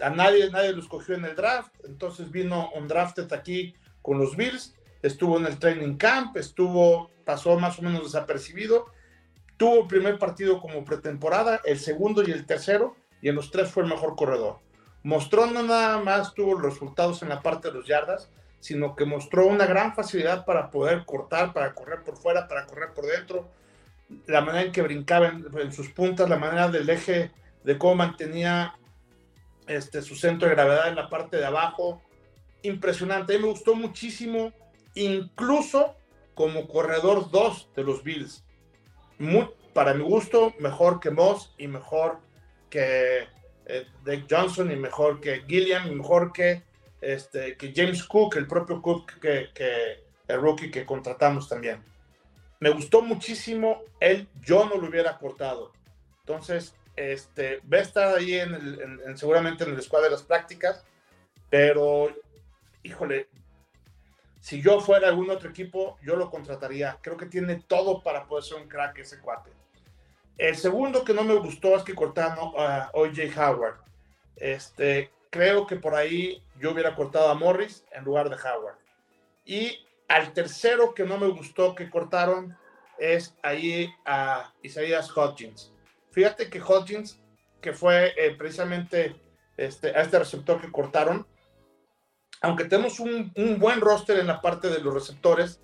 a 0.00 0.10
nadie, 0.10 0.50
nadie 0.50 0.72
lo 0.72 0.80
escogió 0.80 1.14
en 1.14 1.24
el 1.24 1.36
draft, 1.36 1.72
entonces 1.84 2.30
vino 2.30 2.70
un 2.74 2.88
drafted 2.88 3.32
aquí 3.32 3.74
con 4.02 4.18
los 4.18 4.36
Bills, 4.36 4.74
estuvo 5.02 5.36
en 5.38 5.46
el 5.46 5.58
training 5.58 5.96
camp, 5.96 6.36
estuvo, 6.36 7.10
pasó 7.24 7.58
más 7.58 7.78
o 7.78 7.82
menos 7.82 8.04
desapercibido, 8.04 8.86
tuvo 9.56 9.82
el 9.82 9.86
primer 9.88 10.18
partido 10.18 10.60
como 10.60 10.84
pretemporada, 10.84 11.60
el 11.64 11.78
segundo 11.78 12.22
y 12.26 12.30
el 12.30 12.46
tercero, 12.46 12.96
y 13.20 13.28
en 13.28 13.34
los 13.34 13.50
tres 13.50 13.70
fue 13.70 13.82
el 13.82 13.88
mejor 13.88 14.16
corredor. 14.16 14.60
Mostró 15.02 15.46
no 15.46 15.62
nada 15.62 15.98
más 15.98 16.34
tuvo 16.34 16.54
los 16.54 16.72
resultados 16.72 17.22
en 17.22 17.28
la 17.28 17.42
parte 17.42 17.68
de 17.68 17.74
los 17.74 17.86
yardas, 17.86 18.30
sino 18.60 18.96
que 18.96 19.04
mostró 19.04 19.46
una 19.46 19.66
gran 19.66 19.94
facilidad 19.94 20.44
para 20.44 20.70
poder 20.70 21.04
cortar, 21.04 21.52
para 21.52 21.74
correr 21.74 22.02
por 22.02 22.16
fuera, 22.16 22.48
para 22.48 22.66
correr 22.66 22.92
por 22.94 23.06
dentro, 23.06 23.48
la 24.26 24.40
manera 24.40 24.64
en 24.64 24.72
que 24.72 24.82
brincaba 24.82 25.28
en, 25.28 25.72
sus 25.72 25.90
puntas, 25.90 26.28
la 26.28 26.38
manera 26.38 26.68
del 26.68 26.88
eje, 26.88 27.30
de 27.64 27.78
cómo 27.78 27.96
mantenía 27.96 28.74
este, 29.66 30.02
su 30.02 30.14
centro 30.14 30.48
de 30.48 30.54
gravedad 30.54 30.88
en 30.88 30.96
la 30.96 31.08
parte 31.08 31.36
de 31.36 31.46
abajo. 31.46 32.02
Impresionante. 32.62 33.34
A 33.34 33.36
mí 33.36 33.42
me 33.42 33.50
gustó 33.50 33.74
muchísimo, 33.74 34.52
incluso 34.94 35.94
como 36.34 36.68
corredor 36.68 37.30
2 37.30 37.70
de 37.74 37.82
los 37.82 38.02
Bills. 38.02 38.44
Muy, 39.18 39.48
para 39.72 39.94
mi 39.94 40.04
gusto, 40.04 40.54
mejor 40.58 41.00
que 41.00 41.10
Moss 41.10 41.52
y 41.58 41.66
mejor 41.66 42.20
que 42.70 43.26
eh, 43.66 43.86
Dave 44.04 44.24
Johnson 44.28 44.70
y 44.70 44.76
mejor 44.76 45.20
que 45.20 45.42
Gilliam 45.46 45.90
y 45.90 45.94
mejor 45.94 46.32
que, 46.32 46.62
este, 47.00 47.56
que 47.56 47.72
James 47.74 48.04
Cook, 48.04 48.36
el 48.36 48.46
propio 48.46 48.80
Cook, 48.80 49.18
que, 49.20 49.48
que 49.54 50.04
el 50.28 50.40
rookie 50.40 50.70
que 50.70 50.86
contratamos 50.86 51.48
también. 51.48 51.82
Me 52.60 52.70
gustó 52.70 53.02
muchísimo 53.02 53.82
él, 54.00 54.28
yo 54.40 54.68
no 54.68 54.76
lo 54.76 54.88
hubiera 54.88 55.18
cortado. 55.18 55.72
Entonces, 56.20 56.74
este, 56.96 57.60
va 57.72 57.78
a 57.78 57.82
estar 57.82 58.16
ahí 58.16 58.34
en, 58.34 59.16
seguramente 59.16 59.64
en 59.64 59.70
el 59.70 59.82
squad 59.82 60.02
de 60.02 60.10
las 60.10 60.22
prácticas, 60.22 60.84
pero, 61.50 62.08
híjole, 62.82 63.28
si 64.40 64.60
yo 64.60 64.80
fuera 64.80 65.08
algún 65.08 65.30
otro 65.30 65.50
equipo, 65.50 65.98
yo 66.02 66.16
lo 66.16 66.30
contrataría. 66.30 66.98
Creo 67.00 67.16
que 67.16 67.26
tiene 67.26 67.56
todo 67.66 68.02
para 68.02 68.26
poder 68.26 68.44
ser 68.44 68.58
un 68.58 68.68
crack 68.68 68.98
ese 68.98 69.20
cuate. 69.20 69.50
El 70.36 70.56
segundo 70.56 71.04
que 71.04 71.14
no 71.14 71.24
me 71.24 71.34
gustó 71.34 71.76
es 71.76 71.82
que 71.82 71.94
cortaron 71.94 72.52
a 72.56 72.90
OJ 72.92 73.36
Howard. 73.36 73.80
Este, 74.36 75.10
creo 75.30 75.66
que 75.66 75.76
por 75.76 75.94
ahí 75.94 76.42
yo 76.58 76.72
hubiera 76.72 76.94
cortado 76.94 77.28
a 77.28 77.34
Morris 77.34 77.84
en 77.92 78.04
lugar 78.04 78.30
de 78.30 78.36
Howard. 78.36 78.76
Y 79.44 79.84
al 80.08 80.32
tercero 80.32 80.94
que 80.94 81.04
no 81.04 81.18
me 81.18 81.28
gustó 81.28 81.74
que 81.74 81.90
cortaron 81.90 82.56
es 82.98 83.36
ahí 83.42 83.92
a 84.04 84.52
Isaías 84.62 85.10
Hodgins. 85.16 85.72
Fíjate 86.10 86.50
que 86.50 86.60
Hodgins, 86.60 87.20
que 87.60 87.72
fue 87.72 88.14
eh, 88.16 88.34
precisamente 88.36 89.14
este, 89.56 89.88
a 89.88 90.02
este 90.02 90.18
receptor 90.18 90.60
que 90.60 90.72
cortaron, 90.72 91.26
aunque 92.40 92.64
tenemos 92.64 93.00
un, 93.00 93.32
buen 93.58 93.80
roster 93.80 94.18
en 94.18 94.26
la 94.26 94.40
parte 94.40 94.68
de 94.68 94.80
los 94.80 94.94
receptores, 94.94 95.60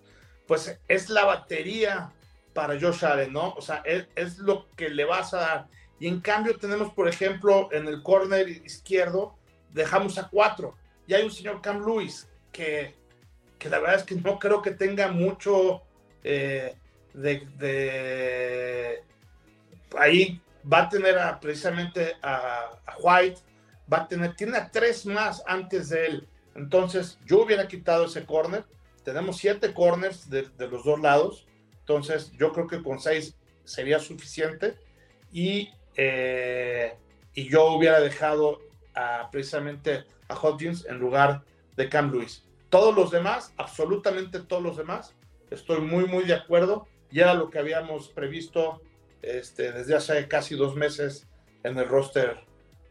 pues 0.46 0.78
es 0.88 1.08
la 1.08 1.24
batería 1.24 2.12
para 2.52 2.78
Josh 2.78 3.04
Allen, 3.04 3.32
¿no? 3.32 3.54
O 3.54 3.62
sea, 3.62 3.82
es, 3.84 4.38
lo 4.38 4.68
que 4.76 4.88
le 4.88 5.04
vas 5.04 5.34
a 5.34 5.38
dar. 5.38 5.68
Y 5.98 6.08
en 6.08 6.20
cambio 6.20 6.58
tenemos, 6.58 6.92
por 6.92 7.08
ejemplo, 7.08 7.68
en 7.72 7.86
el 7.86 8.02
corner 8.02 8.48
izquierdo, 8.48 9.38
dejamos 9.70 10.18
a 10.18 10.28
cuatro. 10.28 10.76
Y 11.06 11.14
hay 11.14 11.22
un 11.22 11.30
señor 11.30 11.62
Cam 11.62 11.84
Lewis 11.84 12.28
que, 12.52 12.94
que 13.64 13.70
la 13.70 13.80
verdad 13.80 13.96
es 13.96 14.04
que 14.04 14.14
no 14.14 14.38
creo 14.38 14.60
que 14.60 14.72
tenga 14.72 15.08
mucho 15.08 15.80
eh, 16.22 16.76
de, 17.14 19.02
Ahí 19.98 20.40
va 20.70 20.82
a 20.82 20.88
tener 20.88 21.16
precisamente 21.40 22.14
a, 22.20 22.70
a 22.86 22.96
White, 23.00 23.40
va 23.90 24.02
a 24.02 24.08
tener, 24.08 24.36
tiene 24.36 24.58
a 24.58 24.70
tres 24.70 25.06
más 25.06 25.42
antes 25.46 25.88
de 25.88 26.06
él 26.06 26.28
entonces, 26.54 27.18
yo 27.26 27.42
hubiera 27.42 27.66
quitado 27.66 28.06
ese 28.06 28.24
corner. 28.24 28.64
Tenemos 29.04 29.38
siete 29.38 29.74
corners 29.74 30.30
de, 30.30 30.48
los 30.58 30.84
dos 30.84 31.00
lados. 31.00 31.46
Entonces, 31.80 32.32
yo 32.38 32.52
creo 32.52 32.66
que 32.66 32.82
con 32.82 33.00
seis 33.00 33.36
sería 33.64 33.98
suficiente. 33.98 34.76
Y, 35.32 35.70
eh, 35.96 36.96
y 37.34 37.48
yo 37.48 37.72
hubiera 37.72 38.00
dejado 38.00 38.60
precisamente 39.32 40.04
a 40.28 40.36
Hodgins 40.36 40.86
en 40.86 40.98
lugar 40.98 41.42
de 41.76 41.88
Cam 41.88 42.12
Lewis. 42.12 42.44
Todos 42.74 42.96
los 42.96 43.12
demás, 43.12 43.54
absolutamente 43.56 44.40
todos 44.40 44.60
los 44.60 44.76
demás, 44.76 45.14
estoy 45.48 45.80
muy, 45.80 46.06
muy 46.06 46.24
de 46.24 46.34
acuerdo. 46.34 46.88
Y 47.08 47.20
era 47.20 47.32
lo 47.32 47.48
que 47.48 47.60
habíamos 47.60 48.08
previsto 48.08 48.82
este, 49.22 49.70
desde 49.70 49.94
hace 49.94 50.26
casi 50.26 50.56
dos 50.56 50.74
meses 50.74 51.28
en 51.62 51.78
el 51.78 51.88
roster 51.88 52.40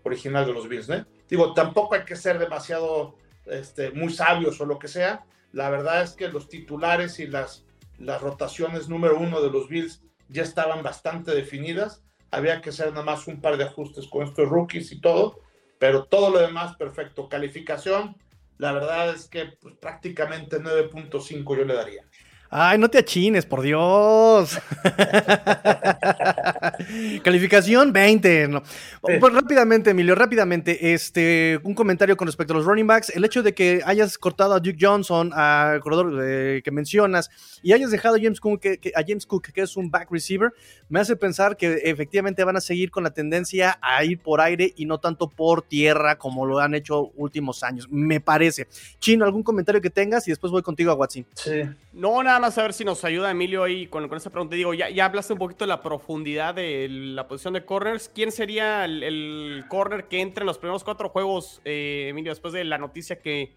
original 0.03 0.45
de 0.45 0.53
los 0.53 0.69
Bills. 0.69 0.87
Digo, 1.27 1.53
tampoco 1.53 1.95
hay 1.95 2.05
que 2.05 2.15
ser 2.15 2.39
demasiado 2.39 3.17
este, 3.45 3.91
muy 3.91 4.13
sabios 4.13 4.61
o 4.61 4.65
lo 4.65 4.79
que 4.79 4.87
sea. 4.87 5.25
La 5.51 5.69
verdad 5.69 6.01
es 6.01 6.13
que 6.13 6.29
los 6.29 6.47
titulares 6.47 7.19
y 7.19 7.27
las, 7.27 7.65
las 7.97 8.21
rotaciones 8.21 8.87
número 8.87 9.19
uno 9.19 9.41
de 9.41 9.49
los 9.49 9.67
Bills 9.67 10.01
ya 10.29 10.43
estaban 10.43 10.81
bastante 10.81 11.35
definidas. 11.35 12.01
Había 12.31 12.61
que 12.61 12.69
hacer 12.69 12.91
nada 12.91 13.03
más 13.03 13.27
un 13.27 13.41
par 13.41 13.57
de 13.57 13.65
ajustes 13.65 14.07
con 14.07 14.23
estos 14.25 14.47
rookies 14.47 14.93
y 14.93 15.01
todo, 15.01 15.41
pero 15.77 16.05
todo 16.05 16.29
lo 16.29 16.39
demás 16.39 16.77
perfecto. 16.77 17.27
Calificación, 17.27 18.15
la 18.63 18.71
verdad 18.71 19.13
es 19.13 19.27
que 19.27 19.47
pues, 19.59 19.75
prácticamente 19.75 20.57
9.5 20.61 21.57
yo 21.57 21.65
le 21.65 21.73
daría. 21.73 22.07
Ay, 22.55 22.77
no 22.77 22.87
te 22.87 22.99
achines, 22.99 23.47
por 23.47 23.63
Dios. 23.63 24.59
Calificación 27.23 27.91
20. 27.91 28.61
Pues 29.01 29.33
rápidamente, 29.33 29.89
Emilio, 29.89 30.13
rápidamente, 30.13 30.93
este, 30.93 31.59
un 31.63 31.73
comentario 31.73 32.15
con 32.15 32.27
respecto 32.27 32.53
a 32.53 32.57
los 32.57 32.67
running 32.67 32.85
backs. 32.85 33.09
El 33.09 33.25
hecho 33.25 33.41
de 33.41 33.55
que 33.55 33.81
hayas 33.83 34.19
cortado 34.19 34.53
a 34.53 34.59
Duke 34.59 34.77
Johnson, 34.79 35.31
al 35.33 35.79
corredor 35.79 36.21
eh, 36.23 36.61
que 36.63 36.69
mencionas, 36.69 37.31
y 37.63 37.73
hayas 37.73 37.89
dejado 37.89 38.17
a 38.17 38.19
James, 38.21 38.39
Cook, 38.39 38.59
que, 38.59 38.91
a 38.95 39.01
James 39.01 39.25
Cook, 39.25 39.51
que 39.51 39.61
es 39.61 39.75
un 39.75 39.89
back 39.89 40.11
receiver, 40.11 40.53
me 40.89 40.99
hace 40.99 41.15
pensar 41.15 41.57
que 41.57 41.81
efectivamente 41.85 42.43
van 42.43 42.57
a 42.57 42.61
seguir 42.61 42.91
con 42.91 43.03
la 43.03 43.15
tendencia 43.15 43.79
a 43.81 44.03
ir 44.03 44.19
por 44.19 44.41
aire 44.41 44.71
y 44.75 44.85
no 44.85 44.99
tanto 44.99 45.27
por 45.27 45.63
tierra 45.63 46.19
como 46.19 46.45
lo 46.45 46.59
han 46.59 46.75
hecho 46.75 47.09
últimos 47.15 47.63
años, 47.63 47.87
me 47.89 48.19
parece. 48.19 48.67
Chino, 48.99 49.25
¿algún 49.25 49.41
comentario 49.41 49.81
que 49.81 49.89
tengas? 49.89 50.27
Y 50.27 50.31
después 50.31 50.51
voy 50.51 50.61
contigo 50.61 50.91
a 50.91 50.93
Watson. 50.93 51.25
Sí. 51.33 51.63
No, 51.93 52.21
nada 52.21 52.42
a 52.43 52.61
ver 52.61 52.73
si 52.73 52.83
nos 52.83 53.03
ayuda 53.05 53.31
Emilio 53.31 53.63
ahí 53.63 53.87
con, 53.87 54.07
con 54.09 54.17
esa 54.17 54.29
pregunta. 54.29 54.55
Digo, 54.55 54.73
ya, 54.73 54.89
ya 54.89 55.05
hablaste 55.05 55.31
un 55.33 55.39
poquito 55.39 55.63
de 55.63 55.69
la 55.69 55.81
profundidad 55.81 56.53
de 56.53 56.87
la 56.89 57.27
posición 57.27 57.53
de 57.53 57.63
corners. 57.63 58.11
¿Quién 58.13 58.31
sería 58.33 58.83
el, 58.83 59.63
corner 59.69 60.07
que 60.09 60.19
entre 60.19 60.41
en 60.41 60.47
los 60.47 60.57
primeros 60.57 60.83
cuatro 60.83 61.09
juegos, 61.09 61.61
eh, 61.63 62.07
Emilio, 62.09 62.31
después 62.31 62.53
de 62.53 62.65
la 62.65 62.77
noticia 62.77 63.21
que 63.21 63.55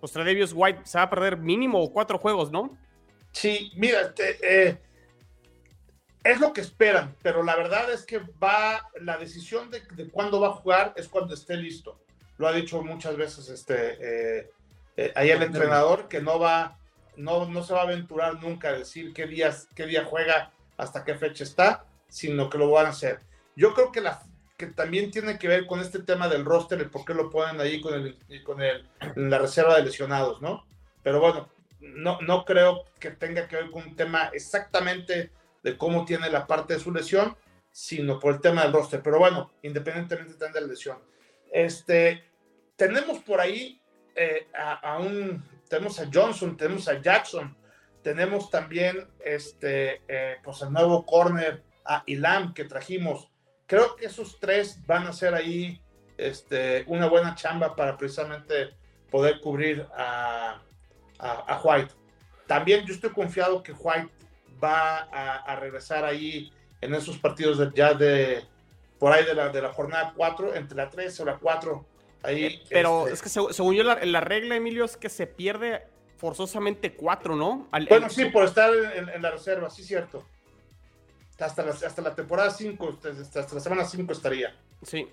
pues, 0.00 0.14
White 0.54 0.80
se 0.84 0.98
va 0.98 1.04
a 1.04 1.10
perder 1.10 1.36
mínimo 1.36 1.92
cuatro 1.92 2.18
juegos, 2.18 2.50
¿no? 2.50 2.78
Sí, 3.32 3.70
mira, 3.76 4.14
eh, 4.18 4.78
es 6.24 6.40
lo 6.40 6.52
que 6.52 6.62
esperan, 6.62 7.14
pero 7.22 7.42
la 7.42 7.54
verdad 7.54 7.92
es 7.92 8.06
que 8.06 8.18
va, 8.42 8.88
la 9.00 9.18
decisión 9.18 9.70
de, 9.70 9.82
cuándo 10.10 10.40
va 10.40 10.48
a 10.48 10.52
jugar 10.52 10.94
es 10.96 11.06
cuando 11.06 11.34
esté 11.34 11.56
listo. 11.56 12.00
Lo 12.38 12.48
ha 12.48 12.52
dicho 12.52 12.82
muchas 12.82 13.16
veces 13.16 13.48
este, 13.50 14.46
eh, 14.96 15.12
ahí 15.14 15.30
el 15.30 15.42
entrenador, 15.42 16.08
que 16.08 16.20
no 16.20 16.38
va 16.38 16.78
no, 17.16 17.46
no 17.46 17.62
se 17.62 17.72
va 17.72 17.80
a 17.80 17.84
aventurar 17.84 18.42
nunca 18.42 18.68
a 18.68 18.78
decir 18.78 19.12
qué, 19.12 19.26
días, 19.26 19.68
qué 19.74 19.86
día 19.86 20.04
juega, 20.04 20.52
hasta 20.76 21.04
qué 21.04 21.14
fecha 21.14 21.44
está, 21.44 21.84
sino 22.08 22.48
que 22.50 22.58
lo 22.58 22.70
van 22.70 22.86
a 22.86 22.90
hacer. 22.90 23.20
Yo 23.56 23.74
creo 23.74 23.92
que, 23.92 24.02
también 24.74 25.10
tiene 25.10 25.38
que 25.38 25.48
ver 25.48 25.66
con 25.66 25.80
este 25.80 26.00
tema 26.00 26.28
del 26.28 26.44
roster, 26.44 26.80
el 26.80 26.90
por 26.90 27.04
qué 27.04 27.14
lo 27.14 27.30
ponen 27.30 27.60
ahí 27.60 27.80
con, 27.80 27.94
el, 27.94 28.42
con 28.44 28.62
el, 28.62 28.88
la 29.16 29.38
reserva 29.38 29.76
de 29.76 29.84
lesionados, 29.84 30.40
¿no? 30.40 30.64
Pero 31.02 31.20
bueno, 31.20 31.48
no, 31.80 32.20
no 32.20 32.44
creo 32.44 32.84
que 33.00 33.10
tenga 33.10 33.48
que 33.48 33.56
ver 33.56 33.70
con 33.70 33.82
un 33.82 33.96
tema 33.96 34.30
exactamente 34.32 35.30
de 35.62 35.76
cómo 35.76 36.04
tiene 36.04 36.30
la 36.30 36.46
parte 36.46 36.74
de 36.74 36.80
su 36.80 36.92
lesión, 36.92 37.36
sino 37.72 38.20
por 38.20 38.34
el 38.34 38.40
tema 38.40 38.62
del 38.62 38.72
roster. 38.72 39.02
Pero 39.02 39.18
bueno, 39.18 39.50
independientemente 39.62 40.48
de 40.48 40.60
la 40.60 40.66
lesión. 40.66 40.98
Este, 41.50 42.24
tenemos 42.76 43.18
por 43.18 43.40
ahí 43.40 43.80
eh, 44.14 44.46
a, 44.54 44.98
un 44.98 45.42
tenemos 45.72 45.98
a 46.00 46.08
Johnson, 46.12 46.54
tenemos 46.54 46.86
a 46.86 47.00
Jackson, 47.00 47.56
tenemos 48.02 48.50
también 48.50 49.08
este, 49.24 50.02
eh, 50.06 50.36
pues 50.44 50.60
el 50.60 50.70
nuevo 50.70 51.06
corner 51.06 51.62
a 51.86 52.02
Ilam 52.04 52.52
que 52.52 52.64
trajimos. 52.64 53.30
Creo 53.64 53.96
que 53.96 54.04
esos 54.04 54.38
tres 54.38 54.84
van 54.86 55.06
a 55.06 55.14
ser 55.14 55.32
ahí 55.32 55.80
este, 56.18 56.84
una 56.88 57.08
buena 57.08 57.34
chamba 57.34 57.74
para 57.74 57.96
precisamente 57.96 58.76
poder 59.10 59.40
cubrir 59.40 59.86
a, 59.96 60.60
a, 61.18 61.60
White. 61.64 61.94
También 62.46 62.84
yo 62.84 62.92
estoy 62.92 63.10
confiado 63.10 63.62
que 63.62 63.72
White 63.72 64.12
va 64.62 65.08
a, 65.10 65.56
regresar 65.56 66.04
ahí 66.04 66.52
en 66.82 66.94
esos 66.94 67.16
partidos 67.16 67.56
de, 67.56 67.70
ya 67.74 67.94
de 67.94 68.44
por 68.98 69.10
ahí 69.10 69.24
de 69.24 69.34
la, 69.34 69.48
de 69.48 69.62
la 69.62 69.72
jornada 69.72 70.12
4, 70.14 70.54
entre 70.54 70.76
la 70.76 70.90
3 70.90 71.20
o 71.20 71.24
la 71.24 71.38
4 71.38 71.86
eh, 72.24 72.62
pero 72.70 73.08
este 73.08 73.14
es 73.14 73.22
que 73.22 73.28
según 73.28 73.74
yo 73.74 73.82
la, 73.82 74.20
regla, 74.20 74.56
Emilio, 74.56 74.84
es 74.84 74.96
que 74.96 75.08
se 75.08 75.26
pierde 75.26 75.86
forzosamente 76.16 76.94
cuatro, 76.94 77.34
¿no? 77.34 77.68
bueno, 77.88 78.08
sí, 78.08 78.26
por 78.26 78.44
estar 78.44 78.72
en, 78.72 79.22
la 79.22 79.30
reserva, 79.30 79.70
sí, 79.70 79.82
cierto. 79.82 80.24
Hasta 81.38 81.64
la, 81.64 81.72
hasta 81.72 82.02
la 82.02 82.14
temporada 82.14 82.50
5, 82.50 82.98
hasta, 83.20 83.54
la 83.54 83.60
semana 83.60 83.84
5 83.84 84.12
estaría. 84.12 84.54
Sí. 84.82 85.08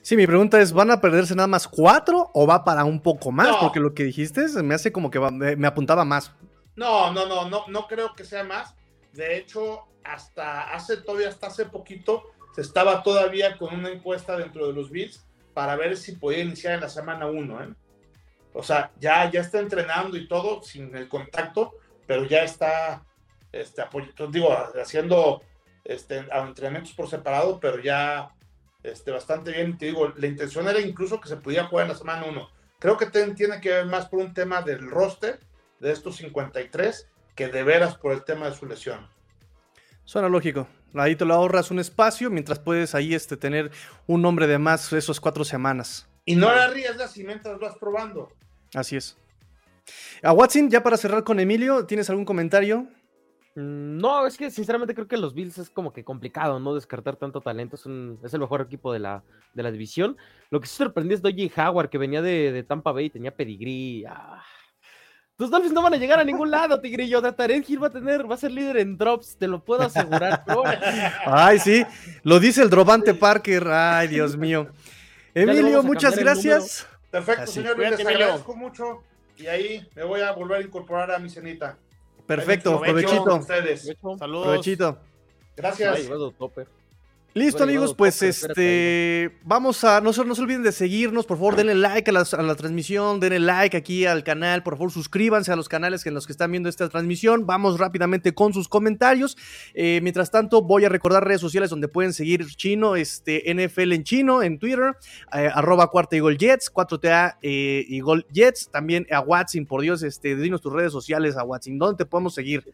Sí, 0.00 0.16
mi 0.16 0.26
pregunta 0.26 0.58
es, 0.58 0.72
¿van 0.72 0.90
a 0.90 1.02
perderse 1.02 1.34
nada 1.34 1.46
más 1.46 1.68
cuatro 1.68 2.30
o 2.32 2.46
va 2.46 2.64
para 2.64 2.84
un 2.84 3.02
poco 3.02 3.30
más? 3.30 3.56
Porque 3.56 3.78
lo 3.78 3.92
que 3.92 4.04
dijiste 4.04 4.46
me 4.62 4.74
hace 4.74 4.90
como 4.90 5.10
que 5.10 5.20
me 5.20 5.66
apuntaba 5.66 6.06
más. 6.06 6.32
No, 6.76 7.12
no, 7.12 7.26
no, 7.26 7.50
no, 7.50 7.64
no 7.68 7.86
creo 7.86 8.14
que 8.14 8.24
sea 8.24 8.42
más. 8.42 8.74
De 9.12 9.36
hecho, 9.36 9.80
hasta 10.02 10.72
hace 10.74 10.96
todavía 10.98 11.28
hasta 11.28 11.48
hace 11.48 11.66
poquito 11.66 12.22
se 12.54 12.62
estaba 12.62 13.02
todavía 13.02 13.58
con 13.58 13.74
una 13.74 13.90
encuesta 13.90 14.36
dentro 14.36 14.66
de 14.66 14.72
los 14.72 14.90
Bills 14.90 15.25
para 15.56 15.74
ver 15.74 15.96
si 15.96 16.12
podía 16.12 16.40
iniciar 16.40 16.74
en 16.74 16.82
la 16.82 16.90
semana 16.90 17.28
1. 17.28 17.64
¿eh? 17.64 17.74
O 18.52 18.62
sea, 18.62 18.92
ya, 19.00 19.30
ya 19.30 19.40
está 19.40 19.58
entrenando 19.58 20.18
y 20.18 20.28
todo 20.28 20.62
sin 20.62 20.94
el 20.94 21.08
contacto, 21.08 21.76
pero 22.06 22.26
ya 22.26 22.42
está 22.42 23.02
este, 23.52 23.82
digo, 24.28 24.54
haciendo 24.78 25.42
este, 25.82 26.18
entrenamientos 26.30 26.92
por 26.92 27.08
separado, 27.08 27.58
pero 27.58 27.80
ya 27.80 28.28
este, 28.82 29.10
bastante 29.12 29.50
bien. 29.50 29.78
Te 29.78 29.86
digo, 29.86 30.12
la 30.14 30.26
intención 30.26 30.68
era 30.68 30.78
incluso 30.78 31.22
que 31.22 31.30
se 31.30 31.38
pudiera 31.38 31.68
jugar 31.68 31.86
en 31.86 31.92
la 31.92 31.98
semana 31.98 32.26
1. 32.26 32.50
Creo 32.78 32.98
que 32.98 33.06
tiene 33.06 33.58
que 33.58 33.70
ver 33.70 33.86
más 33.86 34.10
por 34.10 34.20
un 34.20 34.34
tema 34.34 34.60
del 34.60 34.90
roster 34.90 35.40
de 35.80 35.90
estos 35.90 36.16
53 36.16 37.08
que 37.34 37.48
de 37.48 37.62
veras 37.62 37.96
por 37.96 38.12
el 38.12 38.24
tema 38.24 38.50
de 38.50 38.54
su 38.54 38.66
lesión. 38.66 39.08
Suena 40.04 40.28
lógico. 40.28 40.68
Ahí 40.94 41.16
te 41.16 41.24
lo 41.24 41.34
ahorras 41.34 41.70
un 41.70 41.78
espacio 41.78 42.30
mientras 42.30 42.58
puedes 42.58 42.94
ahí 42.94 43.14
este, 43.14 43.36
tener 43.36 43.70
un 44.06 44.22
nombre 44.22 44.46
de 44.46 44.58
más 44.58 44.92
esos 44.92 45.20
cuatro 45.20 45.44
semanas. 45.44 46.08
Y 46.24 46.36
no 46.36 46.52
la 46.52 46.64
arriesgas 46.64 47.16
y 47.16 47.24
mientras 47.24 47.58
vas 47.58 47.76
probando. 47.78 48.32
Así 48.74 48.96
es. 48.96 49.16
A 50.22 50.32
Watson, 50.32 50.70
ya 50.70 50.82
para 50.82 50.96
cerrar 50.96 51.22
con 51.22 51.38
Emilio, 51.38 51.86
¿tienes 51.86 52.10
algún 52.10 52.24
comentario? 52.24 52.88
Mm, 53.54 53.98
no, 53.98 54.26
es 54.26 54.36
que 54.36 54.50
sinceramente 54.50 54.94
creo 54.94 55.06
que 55.06 55.16
los 55.16 55.34
Bills 55.34 55.58
es 55.58 55.70
como 55.70 55.92
que 55.92 56.04
complicado, 56.04 56.58
¿no? 56.58 56.74
Descartar 56.74 57.16
tanto 57.16 57.40
talento. 57.40 57.76
Es, 57.76 57.86
un, 57.86 58.18
es 58.24 58.34
el 58.34 58.40
mejor 58.40 58.62
equipo 58.62 58.92
de 58.92 58.98
la, 58.98 59.22
de 59.54 59.62
la 59.62 59.70
división. 59.70 60.16
Lo 60.50 60.60
que 60.60 60.66
sí 60.66 60.76
sorprendió 60.76 61.14
es 61.14 61.22
Doji 61.22 61.52
Howard, 61.56 61.90
que 61.90 61.98
venía 61.98 62.22
de, 62.22 62.52
de 62.52 62.62
Tampa 62.62 62.92
Bay 62.92 63.06
y 63.06 63.10
tenía 63.10 63.34
pedigrí. 63.34 64.04
Ah. 64.06 64.42
Los 65.38 65.50
Dolphins 65.50 65.74
no 65.74 65.82
van 65.82 65.92
a 65.92 65.98
llegar 65.98 66.18
a 66.18 66.24
ningún 66.24 66.50
lado, 66.50 66.80
Tigrillo. 66.80 67.20
Tarek 67.20 67.68
Hill 67.68 67.82
va 67.82 67.88
a 67.88 67.90
tener, 67.90 68.30
va 68.30 68.36
a 68.36 68.38
ser 68.38 68.52
líder 68.52 68.78
en 68.78 68.96
drops, 68.96 69.36
te 69.36 69.46
lo 69.46 69.62
puedo 69.62 69.82
asegurar. 69.82 70.44
Ay, 71.26 71.58
sí, 71.58 71.84
lo 72.22 72.40
dice 72.40 72.62
el 72.62 72.70
Drobante 72.70 73.12
Parker. 73.12 73.68
Ay, 73.68 74.08
Dios 74.08 74.36
mío. 74.36 74.68
Emilio, 75.34 75.82
muchas 75.82 76.16
gracias. 76.16 76.86
Perfecto, 77.10 77.46
señor. 77.48 77.78
Les 77.78 78.00
agradezco 78.00 78.56
mucho. 78.56 79.02
Y 79.36 79.46
ahí 79.48 79.86
me 79.94 80.04
voy 80.04 80.22
a 80.22 80.32
volver 80.32 80.62
a 80.62 80.64
incorporar 80.64 81.10
a 81.10 81.18
mi 81.18 81.28
cenita. 81.28 81.76
Perfecto, 82.26 82.80
provechito. 82.80 83.42
Saludos. 83.42 84.18
Provechito. 84.18 84.98
Gracias. 85.54 86.08
Listo, 87.36 87.64
amigos, 87.64 87.92
pues 87.94 88.22
este, 88.22 89.30
vamos 89.44 89.84
a, 89.84 90.00
no, 90.00 90.10
no, 90.10 90.34
se 90.34 90.40
olviden 90.40 90.62
de 90.62 90.72
seguirnos, 90.72 91.26
por 91.26 91.36
favor, 91.36 91.54
denle 91.54 91.74
like 91.74 92.08
a 92.08 92.12
la, 92.14 92.20
a 92.20 92.42
la, 92.42 92.54
transmisión, 92.54 93.20
denle 93.20 93.40
like 93.40 93.76
aquí 93.76 94.06
al 94.06 94.24
canal, 94.24 94.62
por 94.62 94.78
favor, 94.78 94.90
suscríbanse 94.90 95.52
a 95.52 95.56
los 95.56 95.68
canales 95.68 96.06
en 96.06 96.14
los 96.14 96.24
que 96.24 96.32
están 96.32 96.50
viendo 96.50 96.70
esta 96.70 96.88
transmisión, 96.88 97.44
vamos 97.44 97.78
rápidamente 97.78 98.32
con 98.32 98.54
sus 98.54 98.68
comentarios, 98.68 99.36
eh, 99.74 100.00
mientras 100.02 100.30
tanto 100.30 100.62
voy 100.62 100.86
a 100.86 100.88
recordar 100.88 101.26
redes 101.26 101.42
sociales 101.42 101.68
donde 101.68 101.88
pueden 101.88 102.14
seguir 102.14 102.46
chino, 102.56 102.96
este, 102.96 103.42
NFL 103.52 103.92
en 103.92 104.04
chino, 104.04 104.42
en 104.42 104.58
Twitter, 104.58 104.96
eh, 105.34 105.50
arroba 105.52 105.90
cuarta 105.90 106.16
y 106.16 106.20
gol 106.20 106.38
jets, 106.38 106.72
4TA 106.72 107.36
eh, 107.42 107.84
y 107.86 108.00
gol 108.00 108.26
jets, 108.32 108.70
también 108.70 109.06
a 109.10 109.20
Watson, 109.20 109.66
por 109.66 109.82
Dios, 109.82 110.02
este, 110.02 110.36
dinos 110.36 110.62
tus 110.62 110.72
redes 110.72 110.90
sociales 110.90 111.36
a 111.36 111.44
Watson, 111.44 111.76
¿dónde 111.76 111.98
te 111.98 112.06
podemos 112.06 112.32
seguir? 112.32 112.64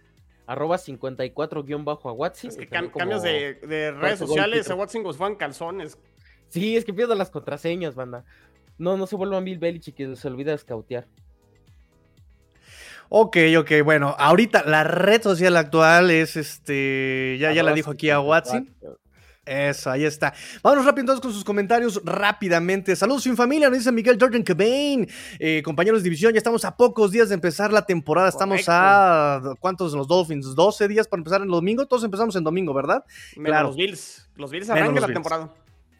Arroba 0.52 0.76
54-a 0.76 2.12
Watson. 2.12 2.50
Es 2.50 2.56
que 2.56 2.66
cambios 2.66 3.22
de, 3.22 3.54
de 3.54 3.90
redes 3.92 4.18
sociales 4.18 4.70
a 4.70 4.74
Watson 4.74 5.02
fueron 5.14 5.36
calzones. 5.36 5.98
Sí, 6.48 6.76
es 6.76 6.84
que 6.84 6.92
pierdo 6.92 7.14
las 7.14 7.30
contraseñas, 7.30 7.94
banda. 7.94 8.24
No, 8.78 8.96
no 8.96 9.06
se 9.06 9.16
vuelvan 9.16 9.44
Bill 9.44 9.58
Belichick 9.58 9.94
que 9.94 10.16
se 10.16 10.28
olvida 10.28 10.52
escautear. 10.52 11.06
Ok, 13.08 13.36
ok, 13.58 13.70
bueno, 13.84 14.14
ahorita 14.18 14.64
la 14.64 14.84
red 14.84 15.22
social 15.22 15.56
actual 15.56 16.10
es 16.10 16.36
este, 16.36 17.36
ya, 17.38 17.52
ya 17.52 17.62
la 17.62 17.74
dijo 17.74 17.90
aquí 17.90 18.08
a 18.08 18.20
Watson. 18.20 18.74
Eso, 19.44 19.90
ahí 19.90 20.04
está. 20.04 20.32
Vámonos 20.62 20.84
rápido 20.84 21.02
entonces 21.02 21.20
con 21.20 21.32
sus 21.32 21.42
comentarios 21.42 22.00
rápidamente. 22.04 22.94
Saludos 22.94 23.24
sin 23.24 23.36
familia, 23.36 23.68
nos 23.68 23.78
dice 23.78 23.90
Miguel 23.90 24.16
Jordan 24.20 24.42
Cabain. 24.42 25.08
Eh, 25.40 25.62
compañeros 25.64 26.00
de 26.00 26.04
división, 26.04 26.32
ya 26.32 26.38
estamos 26.38 26.64
a 26.64 26.76
pocos 26.76 27.10
días 27.10 27.28
de 27.28 27.34
empezar 27.34 27.72
la 27.72 27.84
temporada. 27.84 28.28
Estamos 28.28 28.62
a 28.68 29.40
¿cuántos 29.58 29.94
los 29.94 30.06
Dolphins? 30.06 30.54
12 30.54 30.86
días 30.86 31.08
para 31.08 31.20
empezar 31.20 31.42
el 31.42 31.48
domingo. 31.48 31.86
Todos 31.86 32.04
empezamos 32.04 32.36
en 32.36 32.44
domingo, 32.44 32.72
¿verdad? 32.72 33.04
claro. 33.34 33.68
Los 33.68 33.76
Bills. 33.76 34.28
Los 34.36 34.50
Bills 34.50 34.70
arrancan 34.70 35.00
la 35.00 35.08
temporada 35.08 35.50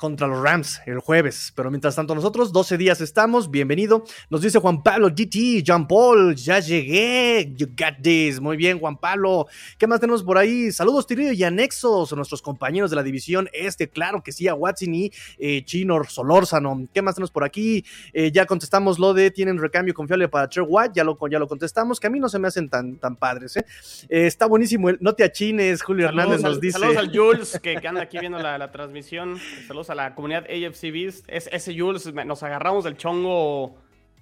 contra 0.02 0.26
los 0.26 0.42
Rams 0.42 0.80
el 0.84 0.98
jueves. 0.98 1.52
Pero 1.54 1.70
mientras 1.70 1.94
tanto, 1.94 2.12
nosotros 2.12 2.52
12 2.52 2.76
días 2.76 3.00
estamos. 3.00 3.52
Bienvenido. 3.52 4.02
Nos 4.30 4.42
dice 4.42 4.58
Juan 4.58 4.82
Pablo 4.82 5.10
GT, 5.10 5.62
Jean 5.62 5.86
Paul, 5.86 6.34
ya 6.34 6.58
llegué. 6.58 7.52
You 7.56 7.68
got 7.68 8.02
this. 8.02 8.40
Muy 8.40 8.56
bien, 8.56 8.80
Juan 8.80 8.96
Pablo. 8.96 9.46
¿Qué 9.78 9.86
más 9.86 10.00
tenemos 10.00 10.24
por 10.24 10.38
ahí? 10.38 10.72
Saludos, 10.72 11.06
Tirillo 11.06 11.30
y 11.30 11.44
anexos 11.44 12.12
a 12.12 12.16
nuestros 12.16 12.42
compañeros 12.42 12.90
de 12.90 12.96
la 12.96 13.04
división 13.04 13.48
este. 13.52 13.88
Claro 13.88 14.24
que 14.24 14.32
sí, 14.32 14.48
a 14.48 14.54
Watson 14.54 14.92
y 14.92 15.12
eh, 15.38 15.64
Chino 15.64 16.02
Solórzano. 16.02 16.88
¿Qué 16.92 17.00
más 17.00 17.14
tenemos 17.14 17.30
por 17.30 17.44
aquí? 17.44 17.84
Eh, 18.12 18.32
ya 18.32 18.44
contestamos 18.44 18.98
lo 18.98 19.14
de 19.14 19.30
tienen 19.30 19.56
recambio 19.56 19.94
confiable 19.94 20.26
para 20.26 20.48
Trey 20.48 20.66
White. 20.68 20.94
Ya 20.96 21.04
lo, 21.04 21.16
ya 21.30 21.38
lo 21.38 21.46
contestamos, 21.46 22.00
que 22.00 22.08
a 22.08 22.10
mí 22.10 22.18
no 22.18 22.28
se 22.28 22.40
me 22.40 22.48
hacen 22.48 22.68
tan, 22.68 22.96
tan 22.96 23.14
padres. 23.14 23.56
¿eh? 23.56 23.64
está 24.08 24.46
buenísimo. 24.46 24.88
no 24.98 25.14
te 25.14 25.22
achines, 25.22 25.80
Julio 25.80 26.08
Hernández 26.08 26.42
nos 26.42 26.60
dice. 26.60 26.80
Saludos 26.80 26.96
al 26.96 27.16
Jules, 27.16 27.60
que, 27.62 27.76
que 27.76 27.86
anda 27.86 28.02
aquí 28.02 28.18
viendo 28.20 28.40
la, 28.40 28.58
la 28.58 28.72
transmisión. 28.72 29.38
Saludos 29.68 29.90
a 29.90 29.91
la 29.94 30.14
comunidad 30.14 30.44
AFC 30.44 30.92
Beast. 30.92 31.24
Es, 31.28 31.48
ese 31.52 31.78
Jules, 31.78 32.12
nos 32.12 32.42
agarramos 32.42 32.84
del 32.84 32.96
chongo 32.96 33.76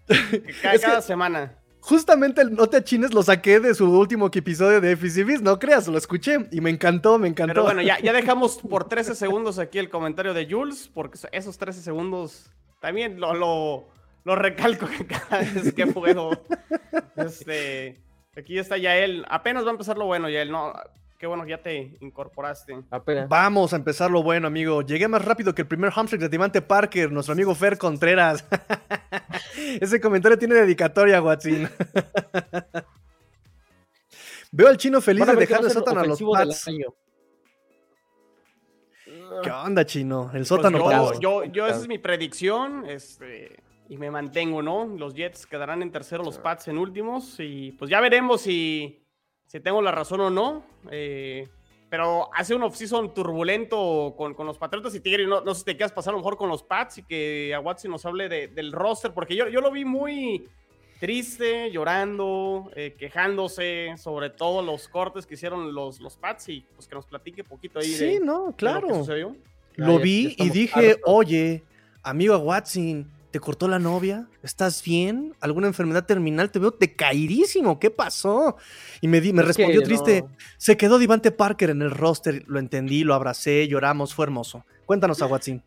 cada, 0.63 0.79
cada 0.79 1.03
semana. 1.03 1.57
Justamente 1.81 2.43
el 2.43 2.55
No 2.55 2.69
te 2.69 2.77
achines 2.77 3.15
lo 3.15 3.23
saqué 3.23 3.59
de 3.59 3.75
su 3.75 3.91
último 3.91 4.27
episodio 4.27 4.81
de 4.81 4.93
AFC 4.93 5.25
Beast, 5.25 5.43
no 5.43 5.59
creas, 5.59 5.89
lo 5.89 5.97
escuché 5.97 6.37
y 6.51 6.61
me 6.61 6.71
encantó, 6.71 7.19
me 7.19 7.27
encantó. 7.27 7.55
Pero 7.55 7.63
bueno, 7.65 7.83
ya, 7.83 7.99
ya 8.01 8.13
dejamos 8.13 8.59
por 8.59 8.87
13 8.89 9.15
segundos 9.15 9.59
aquí 9.59 9.79
el 9.79 9.89
comentario 9.89 10.35
de 10.35 10.47
Jules, 10.49 10.91
porque 10.93 11.19
esos 11.33 11.57
13 11.57 11.81
segundos 11.81 12.51
también 12.81 13.19
lo, 13.19 13.35
lo, 13.35 13.89
lo 14.25 14.37
recalco 14.37 14.89
cada 15.09 15.43
vez 15.43 15.73
que 15.73 15.87
puedo. 15.87 16.31
Este, 17.17 17.99
aquí 18.37 18.59
está 18.59 18.77
Yael, 18.77 19.25
apenas 19.29 19.65
va 19.65 19.69
a 19.69 19.73
empezar 19.73 19.97
lo 19.97 20.05
bueno, 20.05 20.29
Yael, 20.29 20.51
no, 20.51 20.75
Qué 21.21 21.27
bueno 21.27 21.45
que 21.45 21.51
ya 21.51 21.59
te 21.59 21.99
incorporaste. 22.01 22.75
Vamos 23.29 23.75
a 23.75 23.77
empezar 23.77 24.11
lo 24.11 24.23
bueno, 24.23 24.47
amigo. 24.47 24.81
Llegué 24.81 25.07
más 25.07 25.23
rápido 25.23 25.55
que 25.55 25.61
el 25.61 25.69
primer 25.69 25.93
hamstring 25.93 26.19
de 26.19 26.31
Timante 26.31 26.63
Parker, 26.63 27.13
nuestro 27.13 27.35
amigo 27.35 27.55
Fer 27.55 27.77
Contreras. 27.77 28.43
Ese 29.83 30.01
comentario 30.01 30.39
tiene 30.39 30.55
dedicatoria, 30.55 31.21
Watson. 31.21 31.69
Veo 34.51 34.69
al 34.69 34.79
chino 34.79 35.03
feliz 35.03 35.27
de 35.27 35.37
dejar 35.37 35.63
el 35.63 35.71
sótano 35.71 36.01
a 36.01 36.07
los 36.07 36.23
Pats. 36.23 36.71
¿Qué 39.43 39.51
onda, 39.51 39.85
chino? 39.85 40.31
El 40.33 40.47
sótano 40.47 40.79
pues 40.79 40.91
para 40.91 41.21
yo, 41.21 41.45
yo, 41.45 41.67
esa 41.67 41.81
es 41.81 41.89
mi 41.89 41.99
predicción. 41.99 42.89
Este, 42.89 43.63
y 43.91 43.99
me 43.99 44.11
mantengo, 44.11 44.63
¿no? 44.63 44.87
Los 44.87 45.13
Jets 45.13 45.45
quedarán 45.45 45.83
en 45.83 45.93
tercero, 45.93 46.25
los 46.25 46.39
Pats 46.39 46.69
en 46.69 46.79
últimos. 46.79 47.35
Y 47.41 47.73
pues 47.73 47.91
ya 47.91 48.01
veremos 48.01 48.41
si 48.41 49.05
si 49.51 49.59
tengo 49.59 49.83
la 49.83 49.91
razón 49.91 50.21
o 50.21 50.31
no. 50.31 50.63
Eh, 50.93 51.49
pero 51.89 52.33
hace 52.33 52.55
un 52.55 52.63
off-season 52.63 53.13
turbulento 53.13 54.15
con, 54.17 54.33
con, 54.35 54.47
los 54.47 54.57
Patriotas 54.57 54.95
y 54.95 55.01
Tigre. 55.01 55.27
No, 55.27 55.41
no 55.41 55.55
sé 55.55 55.61
si 55.61 55.65
te 55.65 55.77
quieras 55.77 55.91
pasar 55.91 56.13
a 56.13 56.17
lo 56.17 56.19
mejor 56.19 56.37
con 56.37 56.49
los 56.49 56.63
Pats 56.63 56.99
y 56.99 57.03
que 57.03 57.53
a 57.53 57.59
Watson 57.59 57.91
nos 57.91 58.07
hable 58.07 58.29
de, 58.29 58.47
del 58.47 58.71
roster, 58.71 59.13
porque 59.13 59.35
yo, 59.35 59.49
yo 59.49 59.61
lo 59.61 59.73
vi 59.73 59.85
muy 59.85 60.49
triste, 61.01 61.69
llorando, 61.73 62.71
eh, 62.77 62.95
quejándose 62.97 63.95
sobre 63.97 64.31
todos 64.31 64.65
los 64.65 64.87
cortes 64.87 65.27
que 65.27 65.35
hicieron 65.35 65.75
los, 65.75 65.99
los 65.99 66.17
Pats 66.17 66.49
y 66.51 66.65
pues 66.77 66.87
que 66.87 66.95
nos 66.95 67.07
platique 67.07 67.43
poquito 67.43 67.81
ahí. 67.81 67.93
Sí, 67.93 68.05
de, 68.05 68.21
no, 68.21 68.55
claro. 68.57 68.87
De 68.87 68.93
lo, 68.93 68.99
que 68.99 69.01
sucedió. 69.01 69.37
lo 69.75 69.99
vi 69.99 70.37
y 70.39 70.51
dije, 70.51 71.01
oye, 71.05 71.65
amigo 72.05 72.39
Watson 72.39 73.11
¿Te 73.31 73.38
cortó 73.38 73.69
la 73.69 73.79
novia? 73.79 74.27
¿Estás 74.43 74.83
bien? 74.83 75.37
¿Alguna 75.40 75.69
enfermedad 75.69 76.05
terminal? 76.05 76.51
Te 76.51 76.59
veo 76.59 76.73
decaidísimo. 76.73 77.79
¿Qué 77.79 77.90
pasó? 77.90 78.57
Y 79.01 79.07
me, 79.07 79.21
di, 79.21 79.33
me 79.33 79.43
respondió 79.43 79.83
triste. 79.83 80.23
No. 80.23 80.37
Se 80.57 80.77
quedó 80.77 80.99
Divante 80.99 81.31
Parker 81.31 81.71
en 81.71 81.83
el 81.83 81.93
roster. 81.93 82.43
Lo 82.49 82.59
entendí, 82.59 83.05
lo 83.05 83.14
abracé, 83.14 83.69
lloramos. 83.69 84.14
Fue 84.14 84.25
hermoso. 84.25 84.64
Cuéntanos 84.85 85.23
a 85.23 85.27
Watson. 85.27 85.62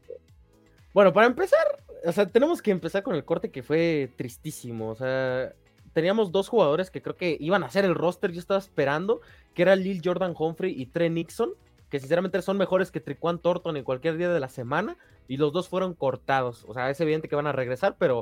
Bueno, 0.93 1.13
para 1.13 1.27
empezar, 1.27 1.65
o 2.03 2.11
sea, 2.11 2.27
tenemos 2.27 2.61
que 2.61 2.71
empezar 2.71 3.01
con 3.01 3.15
el 3.15 3.23
corte 3.23 3.49
que 3.49 3.63
fue 3.63 4.11
tristísimo. 4.17 4.89
O 4.89 4.95
sea, 4.95 5.53
teníamos 5.93 6.33
dos 6.33 6.49
jugadores 6.49 6.91
que 6.91 7.01
creo 7.01 7.15
que 7.15 7.37
iban 7.39 7.63
a 7.63 7.67
hacer 7.67 7.85
el 7.85 7.95
roster. 7.95 8.33
Yo 8.33 8.39
estaba 8.39 8.59
esperando, 8.59 9.21
que 9.53 9.61
era 9.61 9.77
Lil 9.77 10.01
Jordan 10.03 10.35
Humphrey 10.37 10.73
y 10.79 10.87
Trey 10.87 11.09
Nixon 11.09 11.51
que 11.93 11.99
sinceramente 11.99 12.41
son 12.41 12.57
mejores 12.57 12.89
que 12.89 12.99
Triquan 12.99 13.37
Thornton 13.37 13.77
en 13.77 13.83
cualquier 13.83 14.17
día 14.17 14.33
de 14.33 14.39
la 14.39 14.49
semana, 14.49 14.97
y 15.27 15.37
los 15.37 15.53
dos 15.53 15.69
fueron 15.69 15.93
cortados. 15.93 16.65
O 16.67 16.73
sea, 16.73 16.89
es 16.89 16.99
evidente 16.99 17.29
que 17.29 17.35
van 17.35 17.45
a 17.45 17.51
regresar, 17.51 17.97
pero, 17.99 18.21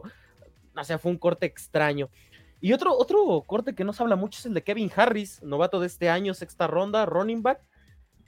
o 0.76 1.00
fue 1.00 1.10
un 1.10 1.18
corte 1.18 1.46
extraño. 1.46 2.10
Y 2.60 2.74
otro, 2.74 2.94
otro 2.94 3.42
corte 3.48 3.74
que 3.74 3.86
no 3.86 3.94
se 3.94 4.04
habla 4.04 4.18
mucho 4.18 4.40
es 4.40 4.46
el 4.46 4.54
de 4.54 4.66
Kevin 4.66 4.92
Harris, 4.94 5.42
novato 5.42 5.80
de 5.80 5.88
este 5.88 6.10
año, 6.10 6.34
sexta 6.34 6.68
ronda, 6.68 7.06
running 7.06 7.44
back, 7.44 7.62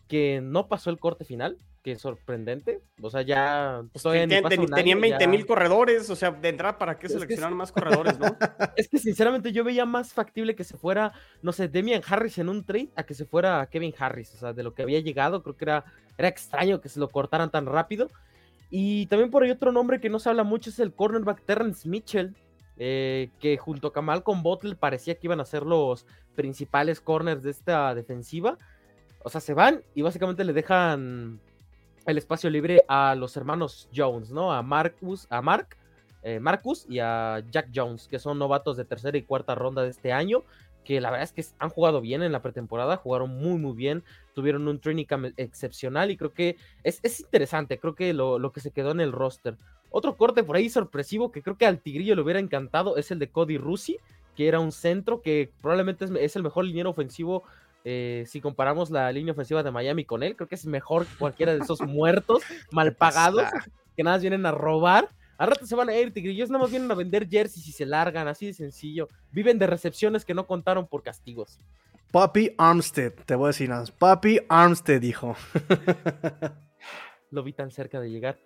que 0.08 0.40
no 0.42 0.70
pasó 0.70 0.90
el 0.90 0.98
corte 0.98 1.26
final 1.26 1.58
que 1.84 1.98
sorprendente. 1.98 2.82
O 3.02 3.10
sea, 3.10 3.22
ya. 3.22 3.84
Pues 3.92 4.04
ten, 4.04 4.30
ten, 4.30 4.66
tenían 4.68 5.02
20 5.02 5.28
mil 5.28 5.46
corredores. 5.46 6.10
O 6.10 6.16
sea, 6.16 6.32
de 6.32 6.50
entrada, 6.50 6.78
¿para 6.78 6.98
qué 6.98 7.10
seleccionar 7.10 7.50
es 7.50 7.54
que, 7.54 7.58
más 7.58 7.72
corredores, 7.72 8.18
no? 8.18 8.26
Es 8.78 8.88
que 8.88 8.98
sinceramente 8.98 9.52
yo 9.52 9.64
veía 9.64 9.86
más 9.86 10.14
factible 10.14 10.56
que 10.56 10.64
se 10.64 10.78
fuera, 10.78 11.12
no 11.42 11.52
sé, 11.52 11.68
Demian 11.68 12.02
Harris 12.08 12.38
en 12.38 12.50
un 12.50 12.64
trade 12.64 12.90
a 12.96 13.04
que 13.04 13.14
se 13.14 13.26
fuera 13.26 13.68
Kevin 13.70 13.94
Harris. 13.98 14.34
O 14.34 14.38
sea, 14.38 14.54
de 14.54 14.64
lo 14.64 14.74
que 14.74 14.82
había 14.82 15.02
llegado, 15.02 15.44
creo 15.44 15.58
que 15.58 15.66
era, 15.66 15.86
era 16.18 16.30
extraño 16.30 16.80
que 16.80 16.90
se 16.90 17.00
lo 17.00 17.10
cortaran 17.10 17.52
tan 17.52 17.66
rápido. 17.66 18.10
Y 18.70 19.06
también 19.08 19.30
por 19.30 19.44
ahí 19.44 19.52
otro 19.52 19.72
nombre 19.72 20.00
que 20.00 20.10
no 20.10 20.20
se 20.20 20.30
habla 20.30 20.44
mucho 20.44 20.70
es 20.70 20.80
el 20.80 20.94
cornerback 20.94 21.44
Terrence 21.44 21.88
Mitchell. 21.88 22.34
Eh, 22.78 23.30
que 23.40 23.56
junto 23.58 23.90
a 23.90 23.94
Kamal 23.94 24.24
con 24.24 24.42
Bottle 24.42 24.76
parecía 24.76 25.14
que 25.14 25.28
iban 25.28 25.40
a 25.40 25.46
ser 25.46 25.62
los 25.62 26.08
principales 26.34 27.02
corners 27.02 27.44
de 27.44 27.52
esta 27.52 27.94
defensiva. 27.94 28.58
O 29.24 29.30
sea, 29.30 29.42
se 29.42 29.54
van 29.54 29.84
y 29.94 30.02
básicamente 30.02 30.44
le 30.44 30.54
dejan 30.54 31.40
el 32.06 32.18
espacio 32.18 32.50
libre 32.50 32.84
a 32.88 33.16
los 33.16 33.38
hermanos 33.38 33.90
Jones, 33.96 34.32
¿no? 34.32 34.54
A 34.54 34.62
Marcus, 34.62 35.28
a 35.30 35.42
Mark, 35.42 35.78
eh, 36.24 36.40
Marcus 36.40 36.86
y 36.90 37.00
a 37.00 37.44
Jack 37.52 37.70
Jones, 37.74 38.08
que 38.08 38.20
son 38.20 38.40
novatos 38.40 38.78
de 38.78 38.86
tercera 38.86 39.18
y 39.18 39.24
cuarta 39.24 39.56
ronda 39.56 39.84
de 39.84 39.90
este 39.90 40.12
año, 40.12 40.44
que 40.84 41.02
la 41.02 41.12
verdad 41.12 41.24
es 41.24 41.32
que 41.32 41.46
han 41.60 41.70
jugado 41.70 42.02
bien 42.02 42.24
en 42.24 42.32
la 42.32 42.42
pretemporada, 42.42 42.98
jugaron 42.98 43.38
muy, 43.38 43.58
muy 43.58 43.74
bien, 43.74 44.04
tuvieron 44.34 44.68
un 44.68 44.80
training 44.80 45.06
camp 45.06 45.34
excepcional 45.38 46.12
y 46.12 46.18
creo 46.18 46.34
que 46.34 46.58
es, 46.84 47.00
es 47.04 47.20
interesante, 47.20 47.80
creo 47.80 47.96
que 47.96 48.14
lo, 48.14 48.40
lo, 48.40 48.52
que 48.52 48.60
se 48.60 48.72
quedó 48.72 48.92
en 48.92 49.00
el 49.00 49.12
roster. 49.12 49.58
Otro 49.90 50.18
corte 50.18 50.44
por 50.44 50.56
ahí 50.56 50.70
sorpresivo 50.70 51.32
que 51.32 51.42
creo 51.42 51.58
que 51.58 51.66
al 51.66 51.80
Tigrillo 51.80 52.16
le 52.16 52.22
hubiera 52.22 52.40
encantado 52.40 52.98
es 52.98 53.12
el 53.12 53.20
de 53.20 53.30
Cody 53.30 53.58
Rusi, 53.58 53.98
que 54.36 54.48
era 54.48 54.60
un 54.60 54.72
centro 54.72 55.22
que 55.22 55.52
probablemente 55.62 56.06
es, 56.06 56.12
es 56.12 56.36
el 56.36 56.44
mejor 56.44 56.66
liniero 56.66 56.90
ofensivo. 56.90 57.44
Eh, 57.86 58.24
si 58.28 58.40
comparamos 58.40 58.90
la 58.90 59.12
línea 59.12 59.34
ofensiva 59.34 59.62
de 59.62 59.72
Miami 59.72 60.06
con 60.06 60.24
él, 60.24 60.36
creo 60.36 60.48
que 60.48 60.56
es 60.56 60.66
mejor 60.66 61.06
que 61.06 61.18
cualquiera 61.18 61.54
de 61.54 61.60
esos 61.60 61.82
muertos 61.82 62.42
mal 62.72 62.96
pagados 62.96 63.46
que 63.96 64.04
nada 64.04 64.16
más 64.16 64.22
vienen 64.22 64.46
a 64.46 64.52
robar. 64.52 65.10
A 65.38 65.46
rato 65.46 65.66
se 65.66 65.76
van 65.76 65.90
a 65.90 65.96
ir, 65.96 66.14
tigrillos, 66.14 66.50
nada 66.50 66.64
más 66.64 66.72
vienen 66.72 66.90
a 66.92 66.96
vender 66.96 67.28
jerseys 67.28 67.68
y 67.68 67.72
se 67.72 67.86
largan, 67.86 68.28
así 68.28 68.46
de 68.46 68.54
sencillo. 68.54 69.08
Viven 69.32 69.60
de 69.60 69.68
recepciones 69.68 70.24
que 70.24 70.34
no 70.34 70.48
contaron 70.48 70.88
por 70.88 71.04
castigos. 71.04 71.60
Papi 72.12 72.54
Armstead, 72.58 73.14
te 73.26 73.36
voy 73.36 73.46
a 73.46 73.48
decir 73.48 73.70
nada. 73.70 73.86
Papi 73.98 74.40
Armstead 74.48 75.02
dijo. 75.02 75.36
Lo 77.32 77.42
vi 77.42 77.54
tan 77.54 77.72
cerca 77.72 78.00
de 78.00 78.12
llegar. 78.12 78.38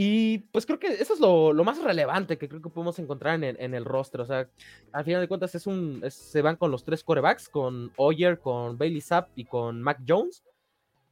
Y 0.00 0.38
pues 0.52 0.64
creo 0.64 0.78
que 0.78 0.86
eso 0.86 1.12
es 1.12 1.18
lo, 1.18 1.52
lo 1.52 1.64
más 1.64 1.82
relevante 1.82 2.38
que 2.38 2.48
creo 2.48 2.62
que 2.62 2.70
podemos 2.70 3.00
encontrar 3.00 3.34
en, 3.42 3.56
en, 3.58 3.74
el 3.74 3.84
roster. 3.84 4.20
O 4.20 4.26
sea, 4.26 4.48
al 4.92 5.04
final 5.04 5.20
de 5.20 5.26
cuentas 5.26 5.56
es 5.56 5.66
un, 5.66 6.02
es, 6.04 6.14
se 6.14 6.40
van 6.40 6.54
con 6.54 6.70
los 6.70 6.84
tres 6.84 7.02
corebacks, 7.02 7.48
con 7.48 7.90
Oyer, 7.96 8.38
con 8.38 8.78
Bailey 8.78 9.00
Zapp 9.00 9.30
y 9.34 9.46
con 9.46 9.82
Mac 9.82 9.98
Jones. 10.06 10.44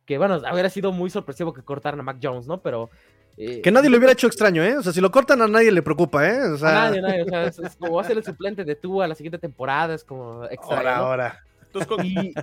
Que 0.05 0.19
bueno, 0.19 0.41
hubiera 0.53 0.71
sido 0.71 0.93
muy 0.93 1.11
sorpresivo 1.11 1.53
que 1.53 1.63
cortaran 1.63 1.99
a 1.99 2.05
Mac 2.05 2.19
Jones, 2.23 2.47
¿no? 2.47 2.63
Pero 2.63 2.89
eh, 3.37 3.61
que 3.61 3.73
nadie 3.73 3.91
lo 3.91 3.97
hubiera 3.97 4.13
hecho 4.13 4.29
extraño, 4.29 4.63
¿eh? 4.63 4.77
O 4.77 4.83
sea, 4.85 4.93
si 4.93 5.01
lo 5.01 5.11
cortan 5.11 5.43
a 5.43 5.49
nadie 5.49 5.73
le 5.73 5.83
preocupa, 5.83 6.25
¿eh? 6.25 6.45
O 6.45 6.57
sea... 6.57 6.69
A 6.69 6.73
nadie, 6.75 7.03
nadie. 7.03 7.23
O 7.23 7.27
sea, 7.27 7.45
es, 7.45 7.59
es 7.59 7.75
como 7.75 7.97
va 7.97 8.03
a 8.03 8.05
ser 8.05 8.19
el 8.19 8.25
suplente 8.25 8.65
de 8.65 8.77
tú 8.77 9.03
a 9.03 9.09
la 9.09 9.17
siguiente 9.17 9.39
temporada, 9.39 9.97
es 9.97 10.05
como 10.05 10.45
extraño. 10.45 10.89
Ahora, 10.91 11.43
¿no? 11.75 11.83
ahora. 11.83 12.05
Y, 12.05 12.35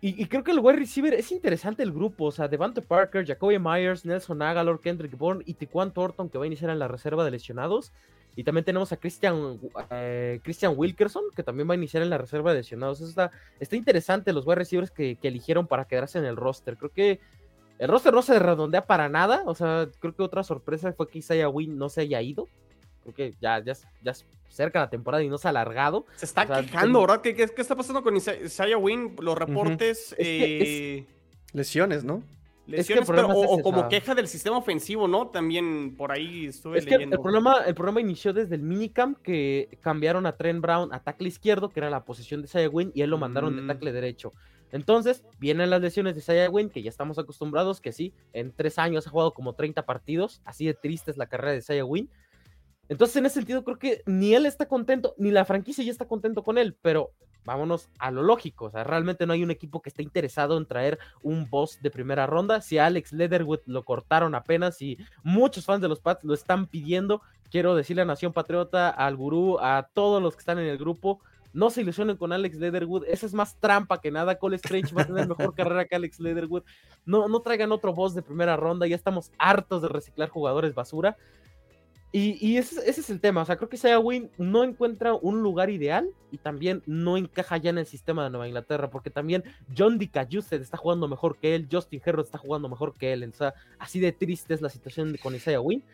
y, 0.00 0.26
creo 0.26 0.44
que 0.44 0.50
el 0.50 0.60
wide 0.60 0.76
receiver 0.76 1.14
es 1.14 1.32
interesante 1.32 1.82
el 1.82 1.92
grupo. 1.92 2.26
O 2.26 2.32
sea, 2.32 2.48
Devante 2.48 2.82
Parker, 2.82 3.26
Jacoby 3.26 3.58
Myers, 3.58 4.04
Nelson 4.04 4.42
Agalor, 4.42 4.80
Kendrick 4.80 5.16
Bourne 5.16 5.42
y 5.46 5.54
Tiquan 5.54 5.92
Thornton, 5.92 6.28
que 6.28 6.38
va 6.38 6.44
a 6.44 6.46
iniciar 6.46 6.70
en 6.70 6.78
la 6.78 6.86
reserva 6.86 7.24
de 7.24 7.30
lesionados. 7.30 7.92
Y 8.36 8.44
también 8.44 8.64
tenemos 8.64 8.92
a 8.92 8.98
Christian, 8.98 9.58
eh, 9.90 10.40
Christian 10.44 10.74
Wilkerson, 10.76 11.24
que 11.34 11.42
también 11.42 11.68
va 11.68 11.72
a 11.72 11.76
iniciar 11.76 12.02
en 12.02 12.10
la 12.10 12.18
reserva 12.18 12.52
de 12.52 12.58
lesionados. 12.58 13.00
Está, 13.00 13.30
está 13.58 13.76
interesante 13.76 14.34
los 14.34 14.46
wide 14.46 14.56
receivers 14.56 14.90
que, 14.90 15.16
que 15.16 15.28
eligieron 15.28 15.66
para 15.66 15.86
quedarse 15.86 16.18
en 16.18 16.26
el 16.26 16.36
roster. 16.36 16.76
Creo 16.76 16.90
que 16.90 17.20
el 17.78 17.88
roster 17.88 18.12
no 18.12 18.20
se 18.20 18.38
redondea 18.38 18.86
para 18.86 19.08
nada. 19.08 19.42
O 19.46 19.54
sea, 19.54 19.88
creo 19.98 20.14
que 20.14 20.22
otra 20.22 20.42
sorpresa 20.44 20.92
fue 20.92 21.08
que 21.08 21.20
Isaiah 21.20 21.48
Wynn 21.48 21.78
no 21.78 21.88
se 21.88 22.02
haya 22.02 22.20
ido. 22.20 22.48
Creo 23.06 23.14
que 23.14 23.34
ya, 23.40 23.62
ya, 23.62 23.72
ya 24.02 24.10
es 24.10 24.24
cerca 24.48 24.80
la 24.80 24.90
temporada 24.90 25.22
y 25.22 25.28
no 25.28 25.38
se 25.38 25.46
ha 25.46 25.50
alargado. 25.50 26.06
Se 26.16 26.24
está 26.24 26.42
o 26.42 26.46
sea, 26.46 26.62
quejando, 26.62 27.00
¿verdad? 27.00 27.20
¿Qué, 27.20 27.36
¿Qué, 27.36 27.46
qué, 27.46 27.62
está 27.62 27.76
pasando 27.76 28.02
con 28.02 28.16
Isaiah 28.16 28.76
Wynn? 28.76 29.14
Los 29.20 29.38
reportes. 29.38 30.12
Uh 30.12 30.14
-huh. 30.14 30.24
es 30.24 30.26
que 30.26 30.98
es... 30.98 31.04
Lesiones, 31.52 32.04
¿no? 32.04 32.22
Lesiones, 32.66 33.08
es 33.08 33.08
que 33.08 33.12
pero, 33.14 33.28
o, 33.28 33.58
o, 33.58 33.62
como 33.62 33.88
queja 33.88 34.16
del 34.16 34.26
sistema 34.26 34.58
ofensivo, 34.58 35.06
¿no? 35.06 35.28
También 35.28 35.94
por 35.96 36.10
ahí 36.10 36.46
estuve 36.46 36.78
es 36.78 36.84
leyendo. 36.84 37.10
Que 37.10 37.14
el, 37.14 37.22
problema, 37.22 37.60
el 37.64 37.74
problema 37.76 38.00
inició 38.00 38.32
desde 38.32 38.56
el 38.56 38.62
minicamp 38.62 39.22
que 39.22 39.78
cambiaron 39.80 40.26
a 40.26 40.36
Trent 40.36 40.60
Brown 40.60 40.92
a 40.92 40.98
tackle 40.98 41.28
izquierdo, 41.28 41.68
que 41.68 41.78
era 41.78 41.90
la 41.90 42.04
posición 42.04 42.42
de 42.42 42.46
Isaiah 42.46 42.68
Wynn, 42.68 42.90
y 42.92 43.02
él 43.02 43.10
lo 43.10 43.18
mandaron 43.18 43.54
mm. 43.54 43.60
de 43.60 43.66
tackle 43.68 43.92
derecho. 43.92 44.32
Entonces, 44.72 45.24
vienen 45.38 45.70
las 45.70 45.80
lesiones 45.80 46.14
de 46.14 46.20
Isaiah 46.20 46.50
Wynn, 46.50 46.70
que 46.70 46.82
ya 46.82 46.90
estamos 46.90 47.18
acostumbrados, 47.18 47.80
que 47.80 47.92
sí, 47.92 48.12
en 48.32 48.52
tres 48.52 48.78
años 48.78 49.06
ha 49.06 49.10
jugado 49.10 49.32
como 49.32 49.52
30 49.54 49.86
partidos, 49.86 50.42
así 50.44 50.66
de 50.66 50.74
triste 50.74 51.12
es 51.12 51.16
la 51.16 51.26
carrera 51.26 51.52
de 51.52 51.58
Isaiah 51.58 51.84
Wynn. 51.84 52.10
Entonces, 52.88 53.16
en 53.16 53.26
ese 53.26 53.36
sentido, 53.36 53.64
creo 53.64 53.78
que 53.78 54.02
ni 54.06 54.34
él 54.34 54.46
está 54.46 54.66
contento, 54.66 55.14
ni 55.18 55.30
la 55.30 55.44
franquicia 55.44 55.84
ya 55.84 55.90
está 55.90 56.06
contento 56.06 56.42
con 56.42 56.58
él, 56.58 56.76
pero 56.82 57.12
vámonos 57.44 57.88
a 57.98 58.10
lo 58.10 58.22
lógico, 58.22 58.66
o 58.66 58.70
sea, 58.70 58.82
realmente 58.84 59.24
no 59.24 59.32
hay 59.32 59.44
un 59.44 59.52
equipo 59.52 59.80
que 59.80 59.88
esté 59.88 60.02
interesado 60.02 60.58
en 60.58 60.66
traer 60.66 60.98
un 61.22 61.48
boss 61.48 61.78
de 61.80 61.92
primera 61.92 62.26
ronda. 62.26 62.60
Si 62.60 62.76
Alex 62.76 63.12
Leatherwood 63.12 63.60
lo 63.66 63.84
cortaron 63.84 64.34
apenas 64.34 64.82
y 64.82 64.98
muchos 65.22 65.64
fans 65.64 65.80
de 65.80 65.88
los 65.88 66.00
Pats 66.00 66.24
lo 66.24 66.34
están 66.34 66.66
pidiendo, 66.66 67.22
quiero 67.50 67.76
decirle 67.76 68.02
a 68.02 68.04
Nación 68.04 68.32
Patriota, 68.32 68.90
al 68.90 69.16
gurú, 69.16 69.58
a 69.60 69.88
todos 69.94 70.20
los 70.20 70.34
que 70.34 70.40
están 70.40 70.58
en 70.58 70.66
el 70.66 70.76
grupo, 70.76 71.20
no 71.52 71.70
se 71.70 71.80
ilusionen 71.80 72.18
con 72.18 72.34
Alex 72.34 72.56
Leatherwood. 72.56 73.04
Esa 73.06 73.24
es 73.24 73.32
más 73.32 73.56
trampa 73.58 73.98
que 74.02 74.10
nada. 74.10 74.38
Cole 74.38 74.56
Strange 74.56 74.94
va 74.94 75.02
a 75.02 75.06
tener 75.06 75.26
mejor 75.26 75.54
carrera 75.54 75.86
que 75.86 75.96
Alex 75.96 76.20
Leatherwood. 76.20 76.64
No, 77.06 77.28
no 77.28 77.40
traigan 77.40 77.72
otro 77.72 77.94
boss 77.94 78.14
de 78.14 78.20
primera 78.20 78.56
ronda. 78.56 78.86
Ya 78.86 78.94
estamos 78.94 79.32
hartos 79.38 79.80
de 79.80 79.88
reciclar 79.88 80.28
jugadores 80.28 80.74
basura. 80.74 81.16
Y, 82.16 82.38
y 82.40 82.56
ese, 82.56 82.80
ese, 82.88 83.02
es 83.02 83.10
el 83.10 83.20
tema. 83.20 83.42
O 83.42 83.44
sea, 83.44 83.56
creo 83.56 83.68
que 83.68 83.76
Isaiah 83.76 83.98
Wynn 83.98 84.30
no 84.38 84.64
encuentra 84.64 85.12
un 85.12 85.42
lugar 85.42 85.68
ideal 85.68 86.08
y 86.32 86.38
también 86.38 86.82
no 86.86 87.18
encaja 87.18 87.58
ya 87.58 87.68
en 87.68 87.76
el 87.76 87.84
sistema 87.84 88.24
de 88.24 88.30
Nueva 88.30 88.48
Inglaterra. 88.48 88.88
Porque 88.88 89.10
también 89.10 89.44
John 89.76 89.98
DiCayuste 89.98 90.56
está 90.56 90.78
jugando 90.78 91.08
mejor 91.08 91.36
que 91.36 91.54
él. 91.54 91.68
Justin 91.70 92.00
Herrod 92.02 92.24
está 92.24 92.38
jugando 92.38 92.70
mejor 92.70 92.94
que 92.94 93.12
él. 93.12 93.28
O 93.28 93.36
sea, 93.36 93.52
así 93.78 94.00
de 94.00 94.12
triste 94.12 94.54
es 94.54 94.62
la 94.62 94.70
situación 94.70 95.14
con 95.22 95.34
Isaiah 95.34 95.60
Wynn. 95.60 95.84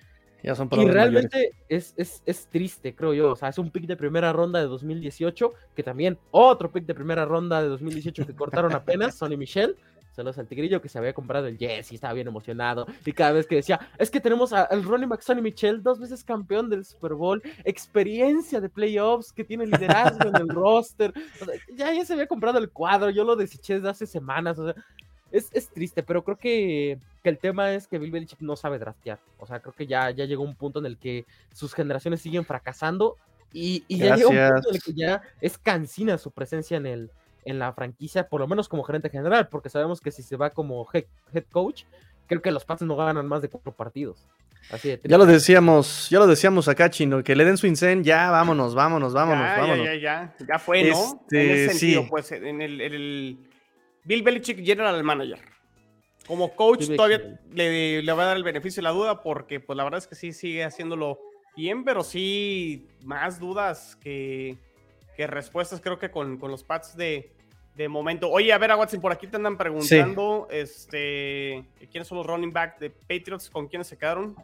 Ya 0.44 0.54
son 0.54 0.68
y 0.70 0.88
realmente 0.88 1.54
es, 1.68 1.92
es, 1.96 2.22
es, 2.24 2.46
triste, 2.46 2.94
creo 2.94 3.14
yo. 3.14 3.32
O 3.32 3.36
sea, 3.36 3.48
es 3.48 3.58
un 3.58 3.72
pick 3.72 3.86
de 3.86 3.96
primera 3.96 4.32
ronda 4.32 4.60
de 4.60 4.66
2018, 4.66 5.52
que 5.74 5.82
también 5.82 6.18
otro 6.30 6.70
pick 6.70 6.86
de 6.86 6.94
primera 6.94 7.24
ronda 7.24 7.60
de 7.60 7.68
2018 7.68 8.28
que 8.28 8.34
cortaron 8.36 8.72
apenas, 8.74 9.16
Sonny 9.16 9.36
Michel. 9.36 9.76
Saludos 10.12 10.38
al 10.38 10.46
tigrillo 10.46 10.82
que 10.82 10.90
se 10.90 10.98
había 10.98 11.14
comprado 11.14 11.46
el 11.46 11.56
jersey, 11.56 11.94
estaba 11.94 12.12
bien 12.12 12.28
emocionado. 12.28 12.86
Y 13.04 13.12
cada 13.12 13.32
vez 13.32 13.46
que 13.46 13.56
decía, 13.56 13.80
es 13.98 14.10
que 14.10 14.20
tenemos 14.20 14.52
al 14.52 14.84
running 14.84 15.08
back 15.08 15.22
Sonny 15.22 15.40
Michel, 15.40 15.82
dos 15.82 15.98
veces 15.98 16.22
campeón 16.22 16.68
del 16.68 16.84
Super 16.84 17.14
Bowl, 17.14 17.42
experiencia 17.64 18.60
de 18.60 18.68
playoffs, 18.68 19.32
que 19.32 19.42
tiene 19.42 19.64
liderazgo 19.64 20.28
en 20.28 20.36
el 20.36 20.48
roster. 20.50 21.14
O 21.40 21.44
sea, 21.46 21.54
ya, 21.74 21.92
ya 21.94 22.04
se 22.04 22.12
había 22.12 22.26
comprado 22.26 22.58
el 22.58 22.70
cuadro, 22.70 23.08
yo 23.08 23.24
lo 23.24 23.36
deseché 23.36 23.74
desde 23.74 23.88
hace 23.88 24.06
semanas. 24.06 24.58
O 24.58 24.66
sea, 24.66 24.74
es, 25.30 25.48
es, 25.52 25.70
triste, 25.70 26.02
pero 26.02 26.22
creo 26.22 26.36
que, 26.36 26.98
que, 27.22 27.28
el 27.30 27.38
tema 27.38 27.72
es 27.72 27.88
que 27.88 27.98
Bill 27.98 28.10
Belichick 28.10 28.40
no 28.40 28.54
sabe 28.54 28.78
draftear. 28.78 29.18
O 29.38 29.46
sea, 29.46 29.60
creo 29.60 29.74
que 29.74 29.86
ya, 29.86 30.10
ya 30.10 30.26
llegó 30.26 30.42
un 30.42 30.54
punto 30.54 30.78
en 30.78 30.86
el 30.86 30.98
que 30.98 31.24
sus 31.54 31.72
generaciones 31.72 32.20
siguen 32.20 32.44
fracasando 32.44 33.16
y, 33.50 33.84
y 33.88 33.96
ya 33.96 34.16
llega 34.16 34.28
un 34.28 34.52
punto 34.52 34.68
en 34.68 34.74
el 34.74 34.82
que 34.82 34.92
ya 34.92 35.22
es 35.40 35.56
cansina 35.56 36.18
su 36.18 36.30
presencia 36.30 36.76
en, 36.76 36.86
el, 36.86 37.10
en 37.44 37.58
la 37.58 37.72
franquicia, 37.72 38.28
por 38.28 38.40
lo 38.40 38.48
menos 38.48 38.68
como 38.68 38.82
gerente 38.82 39.10
general, 39.10 39.48
porque 39.48 39.68
sabemos 39.68 40.00
que 40.00 40.10
si 40.10 40.22
se 40.22 40.36
va 40.36 40.50
como 40.50 40.86
head, 40.92 41.04
head 41.32 41.44
coach, 41.50 41.84
creo 42.26 42.42
que 42.42 42.50
los 42.50 42.64
Pats 42.64 42.82
no 42.82 42.96
ganan 42.96 43.26
más 43.26 43.42
de 43.42 43.48
cuatro 43.48 43.72
partidos. 43.72 44.28
Así 44.70 44.88
de 44.88 45.00
ya 45.04 45.18
lo 45.18 45.26
decíamos, 45.26 46.08
ya 46.08 46.18
lo 46.20 46.26
decíamos 46.26 46.68
acá, 46.68 46.88
Chino, 46.88 47.22
que 47.22 47.34
le 47.34 47.44
den 47.44 47.56
su 47.56 47.66
incen, 47.66 48.04
ya 48.04 48.30
vámonos, 48.30 48.74
vámonos, 48.74 49.12
vámonos, 49.12 49.44
ya, 49.44 49.56
vámonos. 49.60 49.86
Ya, 49.86 49.94
ya, 49.94 50.34
ya, 50.38 50.46
ya 50.48 50.58
fue, 50.58 50.84
¿no? 50.84 51.20
Este, 51.20 51.42
en 51.42 51.50
ese 51.50 51.68
sentido, 51.70 52.02
sí. 52.02 52.08
pues, 52.08 52.32
en 52.32 52.62
el, 52.62 52.80
en 52.80 52.94
el 52.94 53.38
Bill 54.04 54.22
Belichick 54.22 54.64
General 54.64 55.02
Manager. 55.02 55.40
Como 56.26 56.54
coach 56.54 56.84
sí, 56.84 56.96
todavía 56.96 57.40
le, 57.52 58.02
le, 58.02 58.12
va 58.12 58.22
a 58.22 58.26
dar 58.26 58.36
el 58.36 58.44
beneficio 58.44 58.80
de 58.80 58.84
la 58.84 58.90
duda 58.90 59.22
porque 59.22 59.58
pues 59.58 59.76
la 59.76 59.82
verdad 59.82 59.98
es 59.98 60.06
que 60.06 60.14
sí 60.14 60.32
sigue 60.32 60.62
haciéndolo 60.62 61.18
bien, 61.56 61.84
pero 61.84 62.04
sí 62.04 62.86
más 63.02 63.40
dudas 63.40 63.96
que, 63.96 64.56
que 65.16 65.26
respuestas 65.26 65.80
creo 65.80 65.98
que 65.98 66.10
con, 66.10 66.38
con 66.38 66.50
los 66.50 66.64
Pats 66.64 66.96
de, 66.96 67.32
de, 67.74 67.88
momento. 67.88 68.30
Oye, 68.30 68.52
a 68.52 68.58
ver, 68.58 68.70
a 68.70 68.76
Watson, 68.76 69.00
por 69.00 69.12
aquí 69.12 69.26
te 69.26 69.36
andan 69.36 69.56
preguntando 69.56 70.48
sí. 70.50 70.56
este, 70.56 71.64
quiénes 71.90 72.08
son 72.08 72.18
los 72.18 72.26
running 72.26 72.52
back 72.52 72.78
de 72.78 72.90
Patriots, 72.90 73.50
con 73.50 73.68
quiénes 73.68 73.86
se 73.86 73.96
quedaron. 73.96 74.34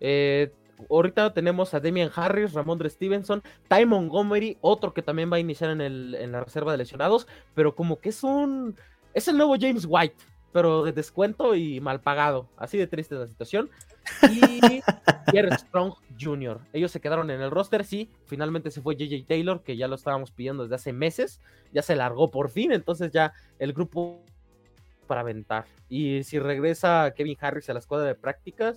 Eh, 0.00 0.52
ahorita 0.90 1.32
tenemos 1.34 1.74
a 1.74 1.80
Demian 1.80 2.10
Harris, 2.14 2.52
Ramondre 2.52 2.90
Stevenson, 2.90 3.42
Ty 3.68 3.86
Montgomery, 3.86 4.58
otro 4.60 4.94
que 4.94 5.02
también 5.02 5.30
va 5.32 5.36
a 5.36 5.40
iniciar 5.40 5.70
en, 5.70 5.80
el, 5.80 6.14
en 6.14 6.32
la 6.32 6.44
reserva 6.44 6.72
de 6.72 6.78
lesionados, 6.78 7.26
pero 7.54 7.74
como 7.74 8.00
que 8.00 8.10
es 8.10 8.22
un... 8.22 8.76
Es 9.14 9.26
el 9.26 9.36
nuevo 9.36 9.56
James 9.58 9.86
White, 9.88 10.16
pero 10.52 10.84
de 10.84 10.92
descuento 10.92 11.54
y 11.54 11.80
mal 11.80 12.00
pagado. 12.00 12.48
Así 12.56 12.78
de 12.78 12.86
triste 12.86 13.14
la 13.14 13.26
situación. 13.26 13.70
Y 14.30 14.60
Pierre 15.30 15.56
Strong 15.56 15.94
Jr. 16.20 16.60
Ellos 16.72 16.90
se 16.90 17.00
quedaron 17.00 17.30
en 17.30 17.40
el 17.40 17.50
roster, 17.50 17.84
sí. 17.84 18.10
Finalmente 18.26 18.70
se 18.70 18.80
fue 18.80 18.96
JJ 18.96 19.26
Taylor, 19.26 19.62
que 19.62 19.76
ya 19.76 19.88
lo 19.88 19.94
estábamos 19.94 20.30
pidiendo 20.30 20.62
desde 20.64 20.76
hace 20.76 20.92
meses. 20.92 21.40
Ya 21.72 21.82
se 21.82 21.96
largó 21.96 22.30
por 22.30 22.50
fin, 22.50 22.72
entonces 22.72 23.12
ya 23.12 23.32
el 23.58 23.72
grupo 23.72 24.24
para 25.06 25.20
aventar. 25.22 25.64
Y 25.88 26.22
si 26.24 26.38
regresa 26.38 27.12
Kevin 27.16 27.36
Harris 27.40 27.68
a 27.70 27.72
la 27.72 27.78
escuadra 27.78 28.06
de 28.06 28.14
prácticas, 28.14 28.76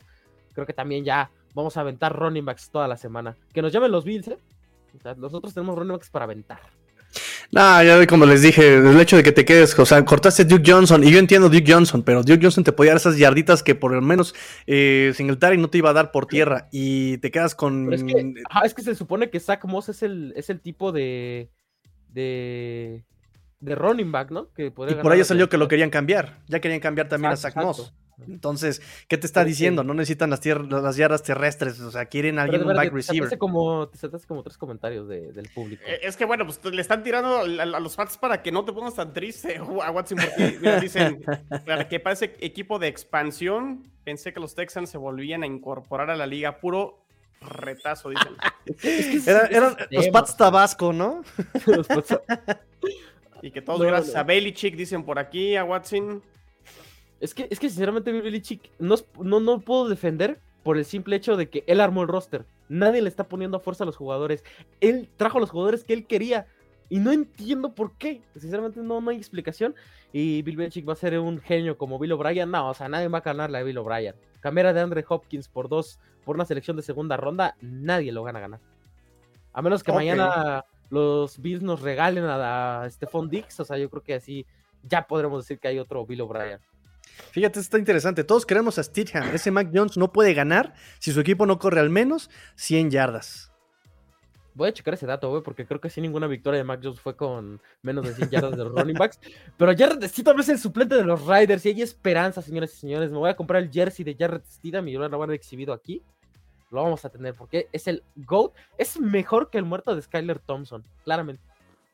creo 0.54 0.66
que 0.66 0.74
también 0.74 1.04
ya 1.04 1.30
vamos 1.54 1.78
a 1.78 1.82
aventar 1.82 2.18
running 2.18 2.46
backs 2.46 2.70
toda 2.72 2.88
la 2.88 2.98
semana. 2.98 3.38
Que 3.54 3.62
nos 3.62 3.72
llamen 3.72 3.92
los 3.92 4.06
Bills, 4.06 4.30
¿eh? 4.30 4.38
O 4.98 5.00
sea, 5.02 5.16
nosotros 5.16 5.54
tenemos 5.54 5.78
running 5.78 5.94
backs 5.94 6.10
para 6.10 6.26
aventar. 6.26 6.60
No, 7.54 7.84
ya 7.84 8.08
como 8.08 8.26
les 8.26 8.42
dije, 8.42 8.76
el 8.76 9.00
hecho 9.00 9.18
de 9.18 9.24
que 9.24 9.34
te 9.34 9.44
quedes, 9.44 9.78
o 9.78 9.86
sea, 9.86 10.04
cortaste 10.06 10.46
Duke 10.46 10.72
Johnson, 10.72 11.04
y 11.04 11.12
yo 11.12 11.20
entiendo 11.20 11.50
Duke 11.50 11.70
Johnson, 11.70 12.02
pero 12.02 12.24
Duke 12.24 12.40
Johnson 12.42 12.64
te 12.64 12.72
podía 12.72 12.92
dar 12.92 12.98
esas 12.98 13.18
yarditas 13.18 13.62
que 13.62 13.76
por 13.76 13.94
lo 13.94 14.02
menos 14.02 14.34
eh, 14.68 15.12
Singletary 15.16 15.58
no 15.58 15.70
te 15.70 15.80
iba 15.80 15.90
a 15.90 15.94
dar 15.94 16.12
por 16.12 16.28
tierra, 16.28 16.70
y 16.72 17.18
te 17.18 17.30
quedas 17.30 17.54
con... 17.54 17.92
Es 17.92 18.04
que, 18.04 18.34
ajá, 18.50 18.66
es 18.66 18.74
que, 18.74 18.84
se 18.84 18.96
supone 18.96 19.30
que 19.30 19.40
Zach 19.42 19.66
Moss 19.66 19.90
es 19.90 20.02
el, 20.02 20.34
es 20.38 20.50
el 20.50 20.62
tipo 20.62 20.92
de... 20.92 21.50
de 22.10 23.04
de 23.62 23.76
running 23.76 24.12
back, 24.12 24.32
¿no? 24.32 24.52
Que 24.54 24.66
y 24.66 24.70
por 24.72 25.12
ahí 25.12 25.24
salió 25.24 25.48
que 25.48 25.58
lo 25.58 25.68
querían 25.68 25.92
cambiar. 25.92 26.40
Ya 26.48 26.60
querían 26.60 26.80
cambiar 26.80 27.08
también 27.08 27.32
exacto, 27.32 27.60
a 27.60 27.64
Zach 27.64 27.78
Moss. 27.78 27.94
Entonces, 28.28 28.82
¿qué 29.08 29.18
te 29.18 29.26
está 29.26 29.44
diciendo? 29.44 29.84
No 29.84 29.94
necesitan 29.94 30.30
las, 30.30 30.46
las 30.46 30.96
yardas 30.96 31.24
terrestres, 31.24 31.80
o 31.80 31.92
sea, 31.92 32.06
quieren 32.06 32.40
a 32.40 32.44
alguien 32.44 32.64
un 32.64 32.76
back 32.76 32.94
receiver. 32.94 33.30
Te 33.30 33.38
como, 33.38 33.88
te 33.90 34.10
como 34.28 34.44
tres 34.44 34.58
comentarios 34.58 35.08
del 35.08 35.50
público. 35.54 35.84
Eh, 35.86 36.00
es 36.04 36.16
que 36.18 36.26
bueno, 36.26 36.46
pues 36.46 36.64
le 36.64 36.82
están 36.82 37.04
tirando 37.04 37.40
a, 37.40 37.46
los 37.80 37.96
fans 37.96 38.18
para 38.18 38.42
que 38.42 38.52
no 38.52 38.66
te 38.66 38.74
pongas 38.74 38.96
tan 38.96 39.14
triste 39.14 39.58
a 39.84 39.92
Watson, 39.92 40.20
porque 40.20 40.58
mira, 40.60 40.80
dicen 40.80 41.24
para 41.66 41.88
que 41.88 42.00
parece 42.00 42.36
equipo 42.40 42.80
de 42.80 42.88
expansión. 42.88 43.84
Pensé 44.04 44.34
que 44.34 44.40
los 44.40 44.56
Texans 44.56 44.90
se 44.90 44.98
volvían 44.98 45.44
a 45.44 45.46
incorporar 45.46 46.10
a 46.10 46.16
la 46.16 46.26
liga 46.26 46.60
puro 46.60 47.06
retazo, 47.42 48.10
dicen. 48.10 49.28
eran 49.52 49.76
los 49.92 50.08
Pats 50.10 50.38
Tabasco, 50.38 50.94
¿no? 50.94 51.24
y 53.42 53.52
que 53.52 53.62
todos 53.62 53.82
gracias 53.82 54.16
a 54.16 54.24
Belichick, 54.24 54.76
dicen 54.76 55.04
por 55.04 55.20
aquí, 55.20 55.56
a 55.56 55.64
Watson. 55.64 56.24
Es 57.22 57.36
que, 57.36 57.48
es 57.50 57.60
que 57.60 57.70
sinceramente, 57.70 58.12
Belichick 58.12 58.72
no, 58.80 58.96
no, 59.20 59.40
no 59.40 59.62
puedo 59.62 59.88
defender 59.88 60.40
por 60.64 60.78
el 60.78 60.86
simple 60.86 61.16
hecho 61.16 61.38
de 61.38 61.50
que 61.50 61.64
él 61.68 61.80
armó 61.80 62.02
el 62.02 62.08
roster. 62.08 62.46
Nadie 62.68 63.02
le 63.02 63.10
está 63.10 63.28
poniendo 63.28 63.58
a 63.58 63.60
fuerza 63.60 63.84
a 63.84 63.88
los 63.88 63.96
jugadores. 63.96 64.44
Él 64.80 65.08
trajo 65.18 65.38
a 65.38 65.42
los 65.42 65.52
jugadores 65.52 65.84
que 65.84 65.94
él 65.94 66.08
quería. 66.08 66.48
Y 66.90 67.00
no 67.00 67.12
entiendo 67.12 67.74
por 67.74 67.96
qué. 67.98 68.22
Sinceramente 68.34 68.82
no, 68.82 69.00
no 69.00 69.12
hay 69.12 69.18
explicación. 69.18 69.76
Y 70.12 70.42
Bill 70.42 70.58
Belichick 70.58 70.88
va 70.88 70.94
a 70.94 70.98
ser 70.98 71.18
un 71.20 71.40
genio 71.40 71.78
como 71.78 72.00
Bill 72.00 72.12
O'Brien. 72.14 72.50
No, 72.50 72.70
o 72.70 72.74
sea, 72.74 72.90
nadie 72.90 73.08
va 73.08 73.20
a 73.20 73.22
ganarle 73.22 73.60
a 73.60 73.64
Bill 73.64 73.78
O'Brien. 73.78 74.16
Cambiar 74.40 74.74
de 74.74 74.82
Andre 74.82 75.06
Hopkins 75.08 75.48
por 75.48 75.70
dos, 75.70 76.00
por 76.26 76.36
una 76.36 76.46
selección 76.46 76.76
de 76.76 76.84
segunda 76.84 77.18
ronda, 77.18 77.56
nadie 77.62 78.12
lo 78.12 78.24
gana 78.24 78.40
a 78.40 78.42
ganar. 78.42 78.60
A 79.54 79.62
menos 79.62 79.84
que 79.84 79.92
mañana 79.92 80.66
los 80.90 81.40
Bills 81.40 81.62
nos 81.62 81.82
regalen 81.82 82.24
a, 82.26 82.82
a 82.82 82.90
Stephon 82.90 83.30
Dix. 83.30 83.60
O 83.60 83.66
sea, 83.66 83.78
yo 83.78 83.90
creo 83.90 84.02
que 84.02 84.16
así 84.16 84.46
ya 84.84 85.06
podremos 85.06 85.44
decir 85.44 85.60
que 85.60 85.68
hay 85.68 85.80
otro 85.80 86.06
Bill 86.06 86.22
O'Brien. 86.22 86.60
Fíjate, 87.32 87.60
está 87.60 87.78
interesante. 87.78 88.24
Todos 88.24 88.46
queremos 88.46 88.78
a 88.78 88.84
Stidham. 88.84 89.34
Ese 89.34 89.52
Mac 89.52 89.70
Jones 89.74 89.98
no 89.98 90.12
puede 90.12 90.34
ganar 90.34 90.74
si 91.00 91.12
su 91.12 91.20
equipo 91.20 91.46
no 91.46 91.60
corre 91.60 91.80
al 91.80 91.90
menos 91.90 92.30
100 92.56 92.92
yardas. 92.92 93.52
Voy 94.54 94.68
a 94.68 94.74
checar 94.74 94.96
ese 94.96 95.06
dato, 95.06 95.30
güey, 95.30 95.42
porque 95.42 95.66
creo 95.66 95.80
que 95.80 95.90
sí 95.90 96.02
ninguna 96.02 96.28
victoria 96.28 96.58
de 96.58 96.66
Mac 96.66 96.82
Jones 96.84 97.00
fue 97.00 97.16
con 97.16 97.62
menos 97.82 98.06
de 98.06 98.14
100 98.14 98.30
yardas 98.30 98.58
de 98.58 98.66
los 98.66 98.74
running 98.74 98.98
backs. 98.98 99.20
Pero 99.58 99.74
Jared 99.78 100.06
Stidham 100.08 100.40
es 100.42 100.50
el 100.50 100.60
suplente 100.60 100.96
de 100.96 101.06
los 101.06 101.26
Riders 101.26 101.66
y 101.66 101.70
hay 101.70 101.82
esperanza, 101.82 102.42
señores 102.42 102.74
y 102.74 102.78
señores. 102.78 103.12
Me 103.12 103.18
voy 103.18 103.30
a 103.30 103.36
comprar 103.36 103.64
el 103.64 103.72
jersey 103.72 104.04
de 104.04 104.16
Jared 104.20 104.42
Stidham 104.46 104.88
y 104.90 104.92
yo 104.92 105.08
lo 105.08 105.18
van 105.18 105.30
a 105.30 105.34
exhibido 105.34 105.74
aquí. 105.74 106.04
Lo 106.70 106.84
vamos 106.84 107.04
a 107.06 107.10
tener 107.10 107.34
porque 107.34 107.70
es 107.72 107.88
el 107.88 108.04
GOAT. 108.16 108.54
Es 108.78 109.00
mejor 109.00 109.50
que 109.50 109.58
el 109.58 109.66
muerto 109.66 109.96
de 109.96 110.02
Skyler 110.02 110.40
Thompson, 110.40 110.84
claramente. 111.04 111.51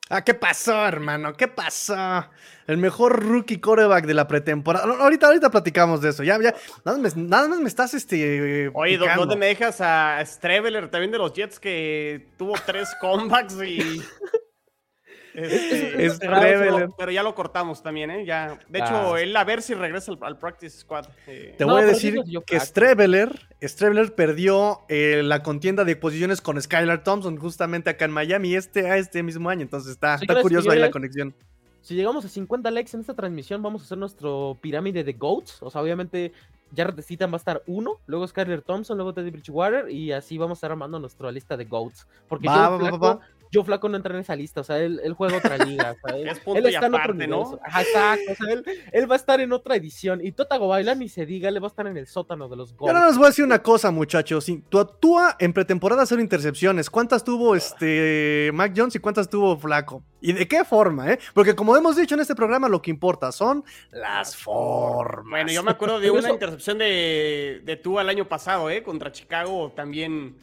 Ah, 0.10 0.24
¿qué 0.24 0.34
pasó, 0.34 0.86
hermano? 0.86 1.34
¿Qué 1.34 1.48
pasó? 1.48 2.26
El 2.66 2.78
mejor 2.78 3.22
rookie 3.24 3.60
coreback 3.60 4.06
de 4.06 4.14
la 4.14 4.28
pretemporada. 4.28 4.86
ahorita, 4.86 5.28
ahorita 5.28 5.50
platicamos 5.50 6.02
de 6.02 6.10
eso. 6.10 6.24
Ya, 6.24 6.40
ya. 6.42 6.56
Nada 6.86 7.48
más 7.48 7.60
me, 7.60 7.68
estás 7.68 7.94
este. 7.94 8.70
Oye, 8.74 8.98
¿dónde 8.98 9.36
me 9.36 9.48
dejas 9.48 9.82
a 9.82 10.24
Streveler 10.26 10.90
también 10.90 11.12
de 11.12 11.18
los 11.18 11.34
Jets 11.34 11.60
que 11.60 12.28
tuvo 12.38 12.56
tres 12.66 12.90
comebacks 13.02 13.56
y. 13.62 14.02
Este, 15.38 16.10
pero, 16.98 17.12
ya 17.12 17.22
lo 17.22 17.36
cortamos 17.36 17.84
también, 17.84 18.10
¿eh? 18.10 18.26
Ya, 18.26 18.58
de 18.70 18.80
hecho, 18.80 19.14
ah. 19.14 19.22
él 19.22 19.36
a 19.36 19.44
ver 19.44 19.62
si 19.62 19.76
regresa 19.76 20.12
al, 20.22 20.40
practice 20.40 20.80
squad. 20.80 21.06
Eh. 21.28 21.54
Te 21.56 21.64
voy 21.64 21.84
a 21.84 21.86
decir 21.86 22.20
que 22.44 22.60
Streveler, 22.60 23.48
Streveler 23.62 24.16
perdió 24.16 24.80
eh, 24.90 25.22
la 25.24 25.44
contienda 25.44 25.86
de 25.86 25.96
posiciones 25.96 26.42
con 26.42 26.60
Skylar 26.60 27.04
Thompson 27.04 27.38
justamente 27.38 27.92
acá 27.92 28.06
en 28.06 28.12
Miami 28.12 28.56
este 28.56 28.90
a 28.90 28.98
este 28.98 29.22
mismo 29.22 29.48
año. 29.52 29.62
Entonces 29.62 29.92
está, 29.92 30.16
está 30.16 30.42
curioso 30.42 30.72
ahí 30.72 30.80
la 30.80 30.90
conexión. 30.90 31.36
Si 31.82 31.94
llegamos 31.94 32.26
a 32.26 32.30
50 32.30 32.72
likes 32.72 32.96
en 32.96 33.02
esta 33.02 33.14
transmisión, 33.14 33.62
vamos 33.62 33.84
a 33.84 33.86
hacer 33.86 34.00
nuestro 34.00 34.58
pirámide 34.60 35.04
de 35.04 35.14
GOATs. 35.14 35.62
O 35.62 35.70
sea, 35.70 35.82
obviamente 35.82 36.34
Jared 36.76 37.00
Citan 37.02 37.32
va 37.32 37.36
a 37.36 37.38
estar 37.38 37.64
uno, 37.68 38.00
luego 38.08 38.28
Skyler 38.28 38.62
Thompson, 38.62 38.98
luego 38.98 39.14
Teddy 39.14 39.30
Bridgewater 39.30 39.90
y 39.90 40.12
así 40.12 40.38
vamos 40.38 40.56
a 40.56 40.58
estar 40.58 40.72
armando 40.72 41.00
nuestra 41.00 41.32
lista 41.32 41.56
de 41.56 41.66
GOATs. 41.66 42.08
Porque 42.28 42.48
yo, 42.48 42.80
yo 42.80 42.80
Flaco 42.80 43.22
no 43.52 43.96
entra 43.96 44.14
en 44.14 44.22
esa 44.22 44.36
lista, 44.36 44.62
o 44.62 44.64
sea, 44.64 44.78
él, 44.80 45.14
juega 45.16 45.38
otra 45.38 45.58
liga, 45.58 45.96
él, 46.16 46.28
está 46.66 46.86
en 46.88 46.96
otro 46.96 47.14
¿no? 47.14 47.60
exacto, 47.66 48.32
o 48.32 48.36
sea, 48.36 48.64
él, 48.92 49.12
va 49.12 49.16
a 49.16 49.18
estar 49.18 49.40
en 49.40 49.52
otra 49.52 49.76
edición, 49.76 50.20
y 50.24 50.32
Totago 50.32 50.68
Baila 50.68 50.96
ni 50.96 51.10
se 51.10 51.26
diga, 51.26 51.52
le 51.52 51.60
va 51.60 51.68
a 51.68 51.70
estar 51.70 51.88
en 51.88 51.98
el 51.98 52.08
sótano 52.08 52.50
de 52.50 52.56
los 52.56 52.76
goles. 52.76 52.96
Ahora 52.96 53.08
les 53.08 53.18
voy 53.18 53.26
a 53.26 53.30
decir 53.30 53.46
una 53.46 53.62
cosa, 53.62 53.92
muchachos, 53.92 54.46
si 54.46 54.60
tú 54.70 54.80
actúa 54.80 55.36
en 55.40 55.54
pretemporada 55.54 56.04
hacer 56.04 56.20
intercepciones, 56.20 56.90
¿cuántas 56.90 57.24
tuvo 57.24 57.56
este 57.56 58.52
Mac 58.54 58.74
Jones 58.76 58.96
y 58.96 59.00
cuántas 59.00 59.30
tuvo 59.30 59.58
Flaco? 59.58 60.04
¿Y 60.20 60.34
de 60.34 60.48
qué 60.48 60.66
forma, 60.66 61.12
eh? 61.12 61.20
Porque 61.34 61.56
como 61.56 61.78
hemos 61.78 61.96
dicho 61.96 62.16
en 62.16 62.22
este 62.22 62.36
programa, 62.36 62.68
lo 62.68 62.82
que 62.82 62.90
importa 62.90 63.32
son 63.32 63.64
las 63.92 64.36
formas. 64.36 65.30
Bueno, 65.30 65.52
yo 65.52 65.64
me 65.64 65.72
acuerdo 65.72 66.00
de 66.00 66.10
una 66.10 66.30
intercepción 66.30 66.80
de, 66.80 67.62
de 67.64 67.76
tú 67.78 68.00
el 68.00 68.10
año 68.10 68.28
pasado, 68.28 68.70
¿eh? 68.70 68.82
Contra 68.82 69.12
Chicago, 69.12 69.72
también 69.76 70.36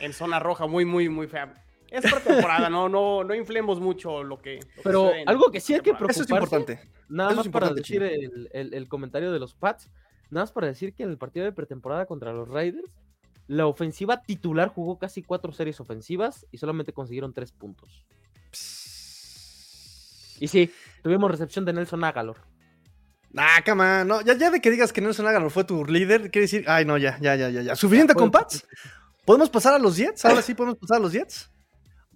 en 0.00 0.12
zona 0.12 0.38
roja, 0.38 0.66
muy, 0.66 0.84
muy, 0.84 1.08
muy 1.08 1.26
fea 1.26 1.54
es 1.92 2.24
temporada, 2.24 2.70
no, 2.70 2.88
no, 2.88 3.22
no 3.22 3.34
inflemos 3.34 3.80
mucho 3.80 4.22
lo 4.22 4.38
que. 4.38 4.60
Pero 4.82 5.12
algo 5.26 5.50
que 5.50 5.60
sí 5.60 5.74
hay 5.74 5.80
que 5.80 5.92
preocuparse. 5.94 6.22
Eso 6.22 6.24
es 6.24 6.30
importante. 6.30 6.80
Nada 7.08 7.34
más 7.34 7.48
para 7.48 7.70
decir 7.70 8.02
el, 8.02 8.88
comentario 8.88 9.32
de 9.32 9.38
los 9.38 9.54
Pats. 9.54 9.90
Nada 10.30 10.44
más 10.44 10.52
para 10.52 10.66
decir 10.66 10.94
que 10.94 11.02
en 11.02 11.10
el 11.10 11.18
partido 11.18 11.44
de 11.44 11.52
pretemporada 11.52 12.06
contra 12.06 12.32
los 12.32 12.48
Raiders, 12.48 12.90
la 13.48 13.66
ofensiva 13.66 14.22
titular 14.22 14.68
jugó 14.68 14.98
casi 14.98 15.22
cuatro 15.22 15.52
series 15.52 15.78
ofensivas 15.78 16.46
y 16.50 16.58
solamente 16.58 16.94
consiguieron 16.94 17.34
tres 17.34 17.52
puntos. 17.52 18.06
Y 20.40 20.48
sí, 20.48 20.72
tuvimos 21.02 21.30
recepción 21.30 21.66
de 21.66 21.74
Nelson 21.74 22.02
Agalor. 22.02 22.38
Ah, 23.36 23.60
cama, 23.64 24.04
no, 24.04 24.22
ya, 24.22 24.34
ya 24.34 24.50
de 24.50 24.60
que 24.60 24.70
digas 24.70 24.92
que 24.92 25.00
Nelson 25.00 25.26
Agalor 25.26 25.50
fue 25.50 25.64
tu 25.64 25.84
líder, 25.84 26.30
quiere 26.30 26.44
decir, 26.44 26.64
ay, 26.66 26.84
no, 26.84 26.96
ya, 26.98 27.18
ya, 27.20 27.36
ya, 27.36 27.50
ya, 27.50 27.62
ya. 27.62 27.76
¿Suficiente 27.76 28.14
con 28.14 28.30
Pats? 28.30 28.66
¿Podemos 29.24 29.50
pasar 29.50 29.74
a 29.74 29.78
los 29.78 29.96
Jets? 29.96 30.24
Ahora 30.24 30.42
sí 30.42 30.54
podemos 30.54 30.78
pasar 30.78 30.96
a 30.96 31.00
los 31.00 31.12
Jets. 31.12 31.50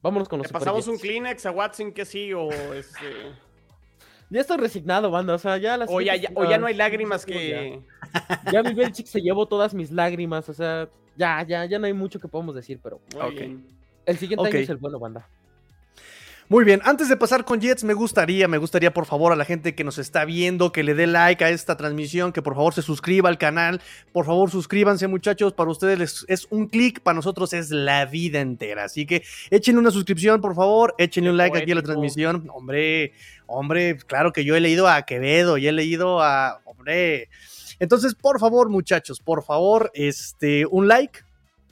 Vámonos 0.07 0.29
con 0.29 0.39
los 0.39 0.53
pasamos 0.53 0.87
un 0.87 0.99
Kleenex 0.99 1.47
a 1.47 1.51
Watson 1.51 1.91
que 1.91 2.05
sí, 2.05 2.33
o 2.33 2.49
este. 2.73 3.01
Ya 4.29 4.41
estoy 4.41 4.57
resignado, 4.57 5.09
banda. 5.09 5.35
O 5.35 5.39
sea, 5.39 5.57
ya 5.57 5.77
las. 5.77 5.89
O 5.89 6.01
ya, 6.01 6.15
o 6.35 6.45
ya 6.45 6.59
no 6.59 6.67
hay 6.67 6.75
lágrimas 6.75 7.25
que. 7.25 7.81
Ya, 8.53 8.63
mi 8.63 8.75
Belchick 8.75 9.07
se 9.07 9.21
llevó 9.21 9.47
todas 9.47 9.73
mis 9.73 9.93
lágrimas. 9.93 10.49
O 10.49 10.55
sea, 10.55 10.89
ya, 11.17 11.45
ya, 11.45 11.65
ya 11.65 11.79
no 11.79 11.87
hay 11.87 11.93
mucho 11.93 12.19
que 12.19 12.27
podemos 12.29 12.55
decir, 12.55 12.81
pero. 12.83 13.01
El 14.05 14.17
siguiente 14.19 14.47
año 14.47 14.59
es 14.59 14.69
el 14.69 14.77
bueno, 14.77 14.99
banda. 14.99 15.29
Muy 16.49 16.65
bien, 16.65 16.81
antes 16.85 17.09
de 17.09 17.17
pasar 17.17 17.45
con 17.45 17.61
Jets, 17.61 17.83
me 17.83 17.93
gustaría, 17.93 18.47
me 18.47 18.59
gustaría 18.59 18.95
por 18.95 19.05
favor 19.05 19.33
a 19.33 19.37
la 19.37 19.45
gente 19.45 19.75
que 19.75 19.83
nos 19.83 19.99
está 19.99 20.25
viendo 20.25 20.71
que 20.71 20.85
le 20.85 20.95
dé 20.95 21.09
like 21.09 21.45
a 21.45 21.51
esta 21.51 21.77
transmisión, 21.77 22.33
que 22.33 22.41
por 22.41 22.55
favor 22.55 22.73
se 22.73 22.83
suscriba 22.83 23.29
al 23.29 23.37
canal. 23.37 23.81
Por 24.13 24.27
favor, 24.27 24.49
suscríbanse, 24.49 25.09
muchachos. 25.09 25.55
Para 25.55 25.73
ustedes 25.73 26.25
es 26.29 26.47
un 26.51 26.69
clic, 26.69 27.01
para 27.01 27.17
nosotros 27.17 27.53
es 27.53 27.71
la 27.71 28.05
vida 28.05 28.39
entera. 28.39 28.85
Así 28.85 29.07
que 29.07 29.25
échenle 29.51 29.81
una 29.81 29.91
suscripción, 29.91 30.41
por 30.41 30.55
favor, 30.55 30.95
échenle 30.99 31.31
un 31.31 31.37
like 31.37 31.59
aquí 31.59 31.73
a 31.73 31.75
la 31.75 31.83
transmisión. 31.83 32.49
Hombre, 32.55 33.13
hombre, 33.49 33.99
claro 34.07 34.33
que 34.33 34.45
yo 34.45 34.55
he 34.55 34.61
leído 34.61 34.87
a 34.87 35.03
Quevedo 35.03 35.59
y 35.59 35.67
he 35.67 35.73
leído 35.73 36.23
a. 36.23 36.61
Hombre. 36.65 37.29
Entonces, 37.81 38.15
por 38.15 38.39
favor, 38.39 38.69
muchachos, 38.69 39.19
por 39.19 39.43
favor, 39.43 39.91
este, 39.95 40.65
un 40.67 40.87
like, 40.87 41.25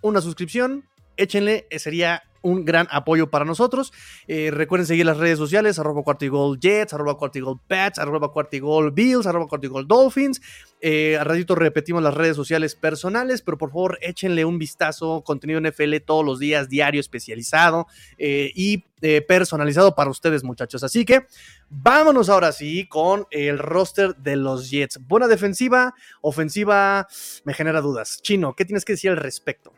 una 0.03 0.21
suscripción, 0.21 0.85
échenle, 1.17 1.69
sería 1.79 2.25
un 2.45 2.65
gran 2.65 2.87
apoyo 2.91 3.31
para 3.31 3.45
nosotros. 3.45 3.93
Eh, 4.29 4.51
recuerden 4.53 4.87
seguir 4.87 5.07
las 5.07 5.17
redes 5.17 5.39
sociales, 5.39 5.79
arroba 5.79 6.03
cuartigol 6.03 6.61
Jets, 6.61 6.93
arroba 6.93 7.19
Pets, 7.67 7.99
arroba 7.99 8.31
cuartigol 8.31 8.93
Bills, 8.93 9.27
arroba 9.27 9.49
cuartigol 9.49 9.89
Dolphins. 9.89 10.41
Eh, 10.81 11.17
a 11.17 11.25
ratito 11.25 11.55
repetimos 11.55 12.03
las 12.03 12.13
redes 12.13 12.37
sociales 12.37 12.77
personales, 12.77 13.41
pero 13.41 13.57
por 13.57 13.71
favor 13.71 13.99
échenle 14.03 14.45
un 14.45 14.59
vistazo, 14.59 15.23
contenido 15.25 15.59
NFL 15.61 15.97
todos 16.05 16.25
los 16.25 16.39
días, 16.39 16.69
diario, 16.69 17.01
especializado 17.01 17.87
eh, 18.19 18.53
y 18.55 18.85
personalizado 19.27 19.95
para 19.95 20.11
ustedes 20.11 20.45
muchachos. 20.45 20.83
Así 20.83 21.05
que 21.05 21.27
vámonos 21.69 22.31
ahora 22.31 22.53
sí 22.53 22.87
con 22.89 23.27
el 23.31 23.59
roster 23.59 24.17
de 24.17 24.37
los 24.37 24.71
Jets. 24.71 24.99
Buena 25.07 25.29
defensiva, 25.29 25.95
ofensiva, 26.23 27.07
me 27.45 27.53
genera 27.53 27.83
dudas. 27.83 28.21
Chino, 28.23 28.55
¿qué 28.55 28.65
tienes 28.65 28.85
que 28.85 28.95
decir 28.95 29.11
al 29.11 29.19
respecto? 29.19 29.73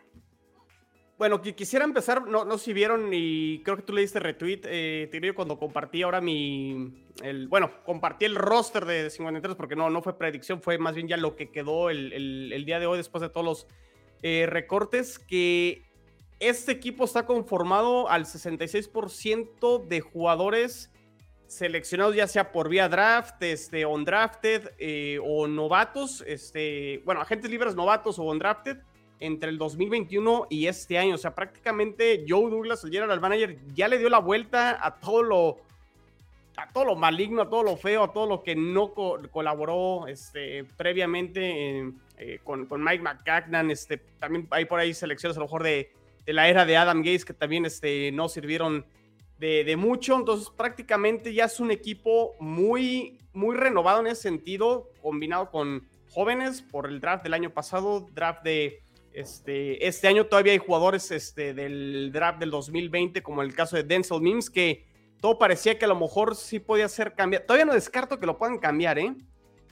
Bueno, 1.18 1.40
quisiera 1.40 1.86
empezar, 1.86 2.26
no, 2.26 2.44
no 2.44 2.58
si 2.58 2.74
vieron 2.74 3.08
y 3.10 3.62
creo 3.62 3.76
que 3.76 3.82
tú 3.82 3.94
le 3.94 4.02
diste 4.02 4.20
retweet, 4.20 4.60
eh, 4.64 5.32
cuando 5.34 5.58
compartí 5.58 6.02
ahora 6.02 6.20
mi, 6.20 6.92
el, 7.22 7.48
bueno, 7.48 7.82
compartí 7.84 8.26
el 8.26 8.34
roster 8.34 8.84
de 8.84 9.08
53 9.08 9.56
porque 9.56 9.76
no, 9.76 9.88
no 9.88 10.02
fue 10.02 10.18
predicción, 10.18 10.60
fue 10.60 10.76
más 10.76 10.94
bien 10.94 11.08
ya 11.08 11.16
lo 11.16 11.34
que 11.34 11.50
quedó 11.50 11.88
el, 11.88 12.62
día 12.66 12.78
de 12.78 12.86
hoy 12.86 12.98
después 12.98 13.22
de 13.22 13.30
todos 13.30 13.46
los 13.46 13.66
eh, 14.22 14.44
recortes, 14.46 15.18
que 15.18 15.86
este 16.38 16.72
equipo 16.72 17.06
está 17.06 17.24
conformado 17.24 18.10
al 18.10 18.26
66% 18.26 19.86
de 19.86 20.00
jugadores 20.02 20.92
seleccionados 21.46 22.14
ya 22.14 22.26
sea 22.26 22.52
por 22.52 22.68
vía 22.68 22.90
draft, 22.90 23.42
este, 23.42 23.86
undrafted 23.86 24.68
eh, 24.78 25.18
o 25.24 25.46
novatos, 25.46 26.22
este, 26.26 27.00
bueno, 27.06 27.22
agentes 27.22 27.50
libres 27.50 27.74
novatos 27.74 28.18
o 28.18 28.24
undrafted 28.24 28.76
entre 29.20 29.50
el 29.50 29.58
2021 29.58 30.46
y 30.50 30.66
este 30.66 30.98
año. 30.98 31.14
O 31.14 31.18
sea, 31.18 31.34
prácticamente 31.34 32.24
Joe 32.28 32.50
Douglas, 32.50 32.84
el 32.84 32.90
general 32.90 33.20
manager, 33.20 33.58
ya 33.74 33.88
le 33.88 33.98
dio 33.98 34.08
la 34.08 34.18
vuelta 34.18 34.78
a 34.84 34.96
todo 34.96 35.22
lo, 35.22 35.58
a 36.56 36.68
todo 36.68 36.84
lo 36.84 36.96
maligno, 36.96 37.42
a 37.42 37.50
todo 37.50 37.62
lo 37.62 37.76
feo, 37.76 38.04
a 38.04 38.12
todo 38.12 38.26
lo 38.26 38.42
que 38.42 38.54
no 38.54 38.92
colaboró 38.92 40.06
este, 40.06 40.64
previamente 40.76 41.92
eh, 42.18 42.40
con, 42.44 42.68
Mike 42.70 43.02
McCagnan. 43.02 43.70
Este, 43.70 43.98
también 44.18 44.46
hay 44.50 44.64
por 44.64 44.80
ahí 44.80 44.94
selecciones 44.94 45.36
a 45.36 45.40
lo 45.40 45.46
mejor 45.46 45.62
de, 45.62 45.92
la 46.26 46.48
era 46.48 46.66
de 46.66 46.76
Adam 46.76 46.98
Gates 46.98 47.24
que 47.24 47.34
también 47.34 47.66
este, 47.66 48.10
no 48.12 48.28
sirvieron 48.28 48.84
de, 49.38 49.76
mucho. 49.76 50.16
Entonces, 50.16 50.50
prácticamente 50.50 51.32
ya 51.32 51.44
es 51.44 51.60
un 51.60 51.70
equipo 51.70 52.34
muy, 52.40 53.18
muy 53.32 53.56
renovado 53.56 54.00
en 54.00 54.08
ese 54.08 54.22
sentido, 54.22 54.90
combinado 55.02 55.50
con 55.50 55.86
jóvenes 56.10 56.62
por 56.62 56.86
el 56.86 57.00
draft 57.00 57.22
del 57.22 57.34
año 57.34 57.50
pasado, 57.50 58.08
draft 58.14 58.42
de 58.42 58.82
este, 59.16 59.86
este 59.86 60.08
año 60.08 60.26
todavía 60.26 60.52
hay 60.52 60.58
jugadores 60.58 61.10
este, 61.10 61.54
del 61.54 62.10
draft 62.12 62.38
del 62.38 62.50
2020, 62.50 63.22
como 63.22 63.40
el 63.40 63.54
caso 63.54 63.74
de 63.74 63.82
Denzel 63.82 64.20
Mims, 64.20 64.50
que 64.50 64.84
todo 65.22 65.38
parecía 65.38 65.78
que 65.78 65.86
a 65.86 65.88
lo 65.88 65.96
mejor 65.96 66.36
sí 66.36 66.60
podía 66.60 66.86
ser 66.86 67.14
cambiado. 67.14 67.46
Todavía 67.46 67.64
no 67.64 67.72
descarto 67.72 68.20
que 68.20 68.26
lo 68.26 68.36
puedan 68.36 68.58
cambiar, 68.58 68.98
¿eh? 68.98 69.14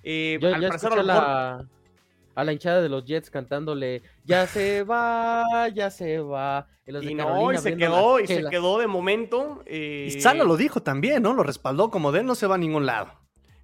eh 0.02 0.38
Yo, 0.40 0.48
ya 0.48 0.56
a, 0.56 1.02
la, 1.02 1.68
a 2.34 2.44
la 2.44 2.52
hinchada 2.54 2.80
de 2.80 2.88
los 2.88 3.04
Jets 3.04 3.28
cantándole, 3.28 4.00
ya 4.24 4.46
se 4.46 4.82
va, 4.82 5.68
ya 5.68 5.90
se 5.90 6.20
va. 6.20 6.66
Y, 6.86 7.14
no, 7.14 7.52
y 7.52 7.58
se 7.58 7.76
quedó, 7.76 8.20
y 8.20 8.26
se 8.26 8.48
quedó 8.48 8.78
de 8.78 8.86
momento. 8.86 9.62
Eh... 9.66 10.06
Y 10.08 10.20
Sala 10.22 10.44
lo 10.44 10.56
dijo 10.56 10.82
también, 10.82 11.22
¿no? 11.22 11.34
Lo 11.34 11.42
respaldó 11.42 11.90
como 11.90 12.12
de 12.12 12.20
él 12.20 12.26
no 12.26 12.34
se 12.34 12.46
va 12.46 12.54
a 12.54 12.58
ningún 12.58 12.86
lado. 12.86 13.12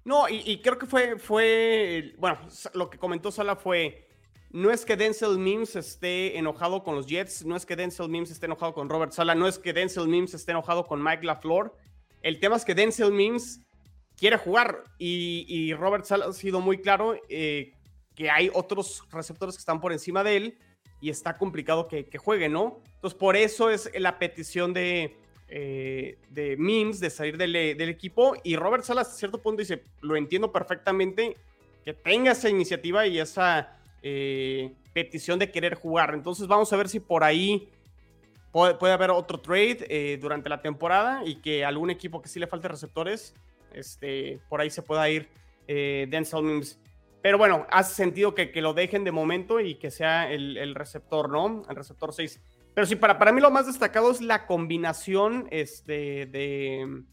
No, 0.03 0.29
y, 0.29 0.43
y 0.45 0.61
creo 0.61 0.77
que 0.77 0.85
fue, 0.85 1.17
fue, 1.17 2.13
bueno, 2.19 2.37
lo 2.75 2.91
que 2.91 2.99
comentó 2.99 3.31
Sala 3.31 3.55
fue 3.55 4.10
no 4.53 4.71
es 4.71 4.85
que 4.85 4.97
Denzel 4.97 5.37
Mims 5.37 5.75
esté 5.75 6.37
enojado 6.37 6.83
con 6.83 6.95
los 6.95 7.07
Jets, 7.07 7.45
no 7.45 7.55
es 7.55 7.65
que 7.65 7.75
Denzel 7.75 8.09
Mims 8.09 8.31
esté 8.31 8.47
enojado 8.47 8.73
con 8.73 8.89
Robert 8.89 9.13
Sala, 9.13 9.33
no 9.33 9.47
es 9.47 9.57
que 9.57 9.73
Denzel 9.73 10.07
Mims 10.07 10.33
esté 10.33 10.51
enojado 10.51 10.85
con 10.87 11.01
Mike 11.01 11.25
LaFleur. 11.25 11.73
El 12.21 12.39
tema 12.39 12.57
es 12.57 12.65
que 12.65 12.75
Denzel 12.75 13.11
Mims 13.11 13.61
quiere 14.17 14.37
jugar 14.37 14.83
y, 14.97 15.73
Robert 15.73 16.05
Sala 16.05 16.25
ha 16.25 16.33
sido 16.33 16.59
muy 16.59 16.79
claro 16.79 17.15
eh, 17.29 17.73
que 18.15 18.29
hay 18.29 18.51
otros 18.53 19.03
receptores 19.11 19.55
que 19.55 19.59
están 19.59 19.79
por 19.79 19.93
encima 19.93 20.23
de 20.23 20.37
él 20.37 20.57
y 20.99 21.09
está 21.09 21.37
complicado 21.37 21.87
que, 21.87 22.05
juegue, 22.17 22.49
¿no? 22.49 22.79
Entonces, 22.95 23.17
por 23.17 23.35
eso 23.35 23.69
es 23.69 23.89
la 23.97 24.19
petición 24.19 24.73
de, 24.73 25.15
eh, 25.47 26.19
de 26.29 26.57
Mims 26.57 26.99
de 26.99 27.09
salir 27.09 27.37
del, 27.37 27.53
del, 27.53 27.89
equipo 27.89 28.35
y 28.43 28.55
Robert 28.57 28.83
Sala 28.83 29.01
hasta 29.01 29.15
cierto 29.15 29.41
punto 29.41 29.61
dice, 29.61 29.81
lo 30.01 30.15
entiendo 30.15 30.51
perfectamente, 30.51 31.35
que 31.83 31.93
tenga 31.93 32.33
esa 32.33 32.49
iniciativa 32.49 33.07
y 33.07 33.17
esa 33.17 33.80
eh, 34.03 34.73
petición 34.93 35.39
de 35.39 35.51
querer 35.51 35.75
jugar. 35.75 36.13
Entonces 36.13 36.47
vamos 36.47 36.71
a 36.73 36.77
ver 36.77 36.89
si 36.89 36.99
por 36.99 37.23
ahí 37.23 37.69
puede, 38.51 38.91
haber 38.91 39.11
otro 39.11 39.39
trade 39.39 39.85
eh, 39.89 40.17
durante 40.21 40.49
la 40.49 40.61
temporada 40.61 41.21
y 41.25 41.35
que 41.35 41.63
algún 41.63 41.89
equipo 41.89 42.21
que 42.21 42.27
sí 42.27 42.39
le 42.39 42.47
falte 42.47 42.67
receptores, 42.67 43.33
este, 43.73 44.39
por 44.49 44.59
ahí 44.61 44.69
se 44.69 44.81
pueda 44.81 45.09
ir 45.09 45.29
eh, 45.67 46.07
Denzel 46.09 46.43
Mims. 46.43 46.79
Pero 47.21 47.37
bueno, 47.37 47.67
hace 47.69 47.93
sentido 47.93 48.33
que, 48.33 48.51
que, 48.51 48.61
lo 48.61 48.73
dejen 48.73 49.03
de 49.03 49.11
momento 49.11 49.59
y 49.59 49.75
que 49.75 49.91
sea 49.91 50.31
el, 50.31 50.73
receptor, 50.73 51.29
¿no? 51.29 51.63
El 51.69 51.75
receptor 51.75 52.13
6. 52.13 52.41
Pero 52.73 52.87
sí, 52.87 52.95
para, 52.95 53.19
para 53.19 53.31
mí 53.31 53.39
lo 53.41 53.51
más 53.51 53.67
destacado 53.67 54.09
es 54.09 54.21
la 54.21 54.47
combinación 54.47 55.47
este, 55.51 56.25
de, 56.25 57.03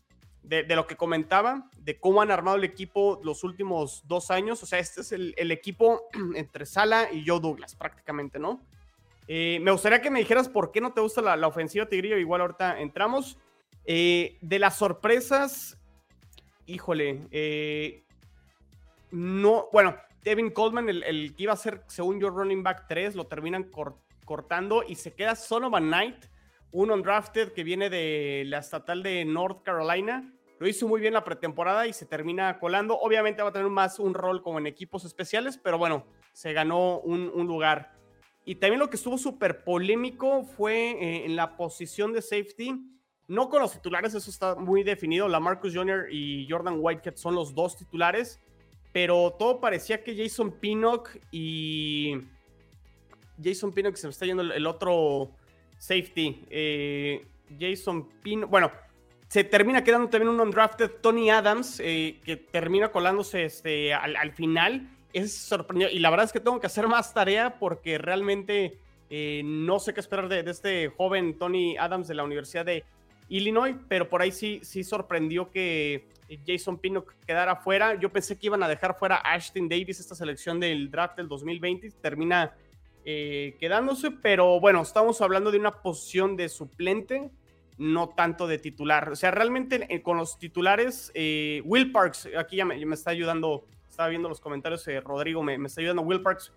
de, 0.43 0.65
lo 0.75 0.87
que 0.87 0.97
comentaba, 0.97 1.69
de 1.79 1.99
cómo 2.01 2.23
han 2.23 2.31
armado 2.31 2.57
el 2.57 2.65
equipo 2.65 3.21
los 3.23 3.45
últimos 3.45 4.03
dos 4.07 4.31
años. 4.31 4.63
O 4.63 4.67
sea, 4.67 4.79
este 4.79 5.03
es 5.03 5.13
el, 5.13 5.51
equipo 5.51 6.09
entre 6.35 6.67
Sala 6.67 7.13
y 7.13 7.27
Joe 7.27 7.41
Douglas, 7.41 7.75
prácticamente, 7.75 8.39
¿no? 8.39 8.63
Eh, 9.27 9.59
me 9.61 9.71
gustaría 9.71 10.01
que 10.01 10.11
me 10.11 10.21
dijeras 10.21 10.49
por 10.49 10.73
qué 10.73 10.81
no 10.81 10.93
te 10.93 11.03
gusta 11.03 11.21
la, 11.21 11.47
ofensiva 11.47 11.87
Tigrillo. 11.87 12.17
Igual 12.17 12.41
ahorita 12.41 12.81
entramos. 12.81 13.39
Eh, 13.85 14.37
de 14.41 14.59
las 14.59 14.77
sorpresas, 14.77 15.79
híjole, 16.67 17.23
eh, 17.31 18.05
no, 19.11 19.69
bueno, 19.73 19.97
Devin 20.23 20.51
Coleman, 20.51 20.89
el, 20.91 21.35
que 21.35 21.43
iba 21.43 21.55
a 21.55 21.57
ser, 21.57 21.83
según 21.87 22.21
yo, 22.21 22.29
running 22.29 22.63
back 22.63 22.87
3, 22.87 23.15
lo 23.15 23.27
terminan 23.27 23.71
cortando 24.25 24.85
y 24.87 24.97
se 24.97 25.15
queda 25.15 25.35
Sonovan 25.35 25.87
Knight, 25.87 26.27
un 26.73 26.91
undrafted 26.91 27.53
que 27.53 27.65
viene 27.65 27.91
de 27.91 28.45
la 28.47 28.59
estatal 28.59 29.03
de 29.03 29.25
North 29.25 29.63
Carolina. 29.63 30.33
Lo 30.59 30.69
hizo 30.69 30.89
muy 30.89 31.01
bien 31.01 31.15
la 31.15 31.25
pretemporada 31.25 31.87
y 31.87 31.93
se 31.93 32.05
termina 32.05 32.59
colando. 32.59 32.99
Obviamente 32.99 33.43
va 33.43 33.51
a 33.51 33.53
tener 33.53 33.69
más 33.69 33.99
un 33.99 34.15
rol 34.15 34.43
como 34.43 34.59
en 34.59 34.67
equipos 34.67 35.05
especiales, 35.05 35.57
pero 35.57 35.79
bueno, 35.79 36.07
se 36.33 36.53
ganó 36.53 36.99
un, 37.01 37.47
lugar. 37.47 37.93
Y 38.45 38.57
también 38.57 38.81
lo 38.81 38.91
que 38.91 38.97
estuvo 38.97 39.19
súper 39.19 39.63
polémico 39.65 40.43
fue 40.45 40.91
eh, 40.91 41.27
en 41.27 41.37
la 41.37 41.57
posición 41.57 42.13
de 42.13 42.23
safety. 42.23 42.75
No 43.29 43.51
con 43.51 43.61
los 43.61 43.73
titulares, 43.73 44.15
eso 44.15 44.31
está 44.31 44.55
muy 44.55 44.83
definido. 44.83 45.29
La 45.29 45.39
Marcus 45.39 45.75
Jr. 45.75 46.07
y 46.11 46.47
Jordan 46.49 46.79
Whitehead 46.81 47.17
son 47.17 47.35
los 47.35 47.55
dos 47.55 47.77
titulares, 47.77 48.41
pero 48.93 49.37
todo 49.39 49.61
parecía 49.61 50.03
que 50.03 50.17
Jason 50.17 50.51
Pinnock 50.51 51.11
y. 51.31 52.17
Jason 53.43 53.73
Pinnock 53.73 53.95
se 53.97 54.07
me 54.09 54.11
está 54.11 54.27
yendo 54.27 54.43
el, 54.43 54.67
otro 54.67 55.31
safety. 55.79 56.45
Eh, 56.51 57.27
Jason 57.59 58.09
Pinnock. 58.23 58.51
Bueno, 58.51 58.71
se 59.29 59.45
termina 59.45 59.85
quedando 59.85 60.09
también 60.09 60.29
un 60.29 60.41
undrafted 60.41 60.91
Tony 61.01 61.31
Adams, 61.31 61.81
eh, 61.81 62.21
que 62.25 62.37
termina 62.37 62.89
colándose 62.89 63.45
este, 63.45 63.95
al, 63.95 64.33
final. 64.33 64.89
Es 65.13 65.37
sorprendido. 65.37 65.91
Y 65.91 65.99
la 65.99 66.11
verdad 66.11 66.27
es 66.27 66.33
que 66.33 66.41
tengo 66.41 66.61
que 66.61 66.67
hacer 66.67 66.87
más 66.87 67.15
tarea 67.15 67.59
porque 67.59 67.99
realmente 67.99 68.79
eh, 69.09 69.43
no 69.45 69.79
sé 69.79 69.95
qué 69.95 70.01
esperar 70.01 70.29
de, 70.29 70.41
este 70.51 70.89
joven 70.89 71.39
Tony 71.39 71.77
Adams 71.79 72.09
de 72.09 72.15
la 72.15 72.25
Universidad 72.25 72.67
de 72.67 72.85
Illinois, 73.29 73.77
pero 73.89 74.09
por 74.09 74.23
ahí 74.23 74.33
sí, 74.33 74.61
sí 74.63 74.85
sorprendió 74.85 75.51
que 75.51 76.07
Jason 76.47 76.79
Pinnock 76.79 77.15
quedara 77.27 77.57
fuera. 77.57 77.95
Yo 77.95 78.11
pensé 78.11 78.39
que 78.39 78.47
iban 78.47 78.63
a 78.63 78.69
dejar 78.69 78.99
fuera 78.99 79.17
a 79.17 79.35
Ashton 79.35 79.69
Davis 79.69 80.01
esta 80.01 80.15
selección 80.15 80.61
del 80.61 80.91
draft 80.91 81.17
del 81.17 81.29
2020. 81.29 81.91
Termina 82.03 82.55
eh, 83.05 83.57
quedándose, 83.59 84.11
pero 84.11 84.61
bueno, 84.61 84.83
estamos 84.83 85.21
hablando 85.21 85.51
de 85.51 85.59
una 85.59 85.83
posición 85.83 86.37
de 86.37 86.49
suplente 86.49 87.31
no 87.79 88.09
tanto 88.09 88.47
de 88.47 88.59
titular. 88.59 89.11
O 89.11 89.17
sea, 89.17 89.31
realmente 89.31 89.87
eh, 89.89 90.03
con 90.03 90.17
los 90.17 90.39
titulares, 90.39 91.13
eh, 91.15 91.63
Will 91.65 91.93
Parks, 91.93 92.29
aquí 92.37 92.57
ya 92.57 92.65
me, 92.65 92.75
está 92.93 93.11
ayudando, 93.11 93.67
estaba 93.89 94.09
viendo 94.09 94.29
los 94.29 94.41
comentarios, 94.41 94.85
Rodrigo, 95.05 95.43
me, 95.43 95.55
está 95.55 95.81
ayudando 95.81 96.03
Will 96.03 96.21
Parks, 96.21 96.53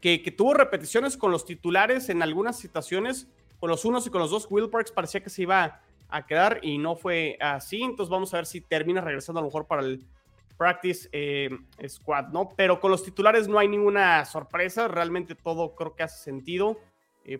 que, 0.00 0.18
tuvo 0.36 0.54
repeticiones 0.54 1.16
con 1.16 1.30
los 1.30 1.44
titulares 1.44 2.08
en 2.08 2.22
algunas 2.22 2.58
situaciones, 2.58 3.28
con 3.58 3.70
los 3.70 3.84
unos 3.84 4.06
y 4.06 4.10
con 4.10 4.20
los 4.20 4.30
dos. 4.30 4.46
Will 4.50 4.68
Parks 4.68 4.92
parecía 4.92 5.22
que 5.22 5.30
se 5.30 5.42
iba 5.42 5.80
a 6.08 6.26
quedar 6.26 6.60
y 6.62 6.78
no 6.78 6.96
fue 6.96 7.36
así. 7.40 7.82
Entonces 7.82 8.10
vamos 8.10 8.32
a 8.34 8.38
ver 8.38 8.46
si 8.46 8.60
termina 8.60 9.00
regresando 9.00 9.40
a 9.40 9.42
lo 9.42 9.48
mejor 9.48 9.66
para 9.66 9.82
el 9.82 10.04
practice 10.60 11.08
squad, 11.88 12.28
¿no? 12.34 12.50
Pero 12.54 12.80
con 12.80 12.90
los 12.90 13.02
titulares 13.02 13.48
no 13.48 13.58
hay 13.58 13.66
ninguna 13.66 14.26
sorpresa, 14.26 14.88
realmente 14.88 15.34
todo 15.34 15.74
creo 15.74 15.96
que 15.96 16.02
hace 16.02 16.22
sentido 16.22 16.78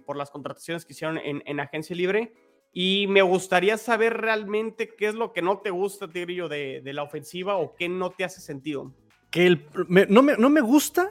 por 0.07 0.16
las 0.16 0.31
contrataciones 0.31 0.87
que 0.87 0.95
hicieron 0.95 1.18
en, 1.18 1.43
en 1.45 1.61
agencia 1.61 1.95
libre. 1.95 2.33
Y 2.73 3.07
me 3.09 3.21
gustaría 3.21 3.77
saber 3.77 4.16
realmente 4.16 4.89
qué 4.97 5.09
es 5.09 5.14
lo 5.14 5.35
que 5.35 5.43
no 5.43 5.59
te 5.59 5.68
gusta, 5.68 6.09
Tigrillo, 6.09 6.49
de, 6.49 6.81
la 6.85 7.03
ofensiva 7.03 7.57
o 7.57 7.75
qué 7.75 7.91
no 7.91 8.09
te 8.09 8.25
hace 8.25 8.41
sentido. 8.41 8.95
Que 9.31 9.47
el, 9.47 9.66
no, 10.09 10.23
me, 10.23 10.37
no 10.39 10.49
me 10.49 10.62
gusta 10.62 11.11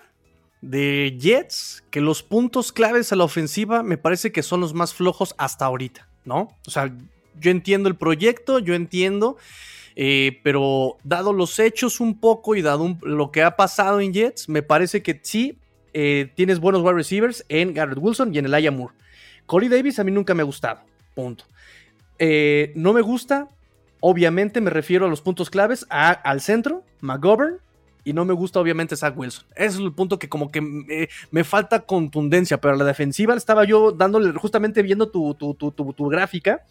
de 0.62 1.16
Jets 1.20 1.84
que 1.92 2.02
los 2.02 2.24
puntos 2.24 2.72
claves 2.72 3.14
a 3.14 3.16
la 3.16 3.24
ofensiva 3.24 3.84
me 3.84 3.98
parece 3.98 4.32
que 4.32 4.42
son 4.42 4.62
los 4.62 4.74
más 4.74 4.96
flojos 4.96 5.36
hasta 5.38 5.66
ahorita, 5.66 6.10
¿no? 6.26 6.48
O 6.66 6.72
sea, 6.72 6.92
yo 7.40 7.52
entiendo 7.52 7.88
el 7.88 7.96
proyecto, 7.96 8.60
yo 8.60 8.74
entiendo, 8.74 9.38
eh, 10.02 10.40
pero 10.44 10.96
dado 11.04 11.34
los 11.34 11.60
hechos 11.60 12.00
un 12.00 12.22
poco 12.22 12.56
y 12.56 12.62
dado 12.62 12.96
lo 13.02 13.32
que 13.32 13.44
ha 13.44 13.58
pasado 13.58 14.00
en 14.00 14.14
Jets, 14.14 14.48
me 14.48 14.64
parece 14.64 15.04
que 15.04 15.20
sí 15.22 15.58
eh, 15.92 16.32
tienes 16.36 16.62
buenos 16.62 16.84
wide 16.84 16.94
receivers 16.94 17.44
en 17.50 17.74
Garrett 17.74 17.98
Wilson 18.00 18.34
y 18.34 18.38
en 18.38 18.46
el 18.46 18.54
Aya 18.54 18.72
Moore. 18.72 18.96
Corey 19.46 19.68
Davis 19.68 20.00
a 20.00 20.06
mí 20.06 20.12
nunca 20.14 20.34
me 20.34 20.42
ha 20.42 20.46
gustado. 20.46 20.80
Punto. 21.16 21.44
Eh, 22.18 22.72
no 22.76 22.94
me 22.94 23.02
gusta, 23.02 23.50
obviamente 24.00 24.62
me 24.62 24.70
refiero 24.70 25.06
a 25.06 25.10
los 25.10 25.20
puntos 25.20 25.50
claves, 25.50 25.86
al 25.90 26.40
centro, 26.40 26.82
McGovern, 27.02 27.58
y 28.10 28.14
no 28.14 28.26
me 28.26 28.34
gusta 28.34 28.60
obviamente 28.60 28.96
Zach 28.96 29.16
Wilson. 29.16 29.46
Ese 29.56 29.76
es 29.76 29.80
el 29.80 29.94
punto 29.94 30.18
que 30.18 30.28
como 30.28 30.52
que 30.52 30.62
me, 30.62 31.44
falta 31.44 31.82
contundencia, 31.82 32.60
pero 32.60 32.74
a 32.74 32.78
la 32.78 32.86
defensiva 32.86 33.36
estaba 33.36 33.66
yo 33.66 33.92
dándole, 33.92 34.32
justamente 34.34 34.82
viendo 34.82 35.10
tu, 35.10 35.36
tu, 35.36 36.10
gráfica, 36.10 36.66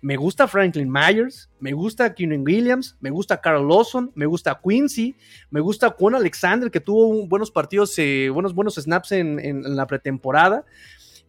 me 0.00 0.16
gusta 0.16 0.46
Franklin 0.46 0.88
Myers, 0.88 1.50
me 1.58 1.72
gusta 1.72 2.14
Keenan 2.14 2.44
Williams, 2.46 2.96
me 3.00 3.10
gusta 3.10 3.40
Carl 3.40 3.66
Lawson, 3.66 4.12
me 4.14 4.26
gusta 4.26 4.60
Quincy, 4.62 5.16
me 5.50 5.58
gusta 5.58 5.90
Juan 5.90 6.14
Alexander, 6.14 6.70
que 6.70 6.78
tuvo 6.78 7.26
buenos 7.26 7.50
partidos, 7.50 7.98
eh, 7.98 8.30
buenos, 8.32 8.54
buenos 8.54 8.76
snaps 8.76 9.10
en 9.10 9.76
la 9.76 9.86
pretemporada. 9.88 10.64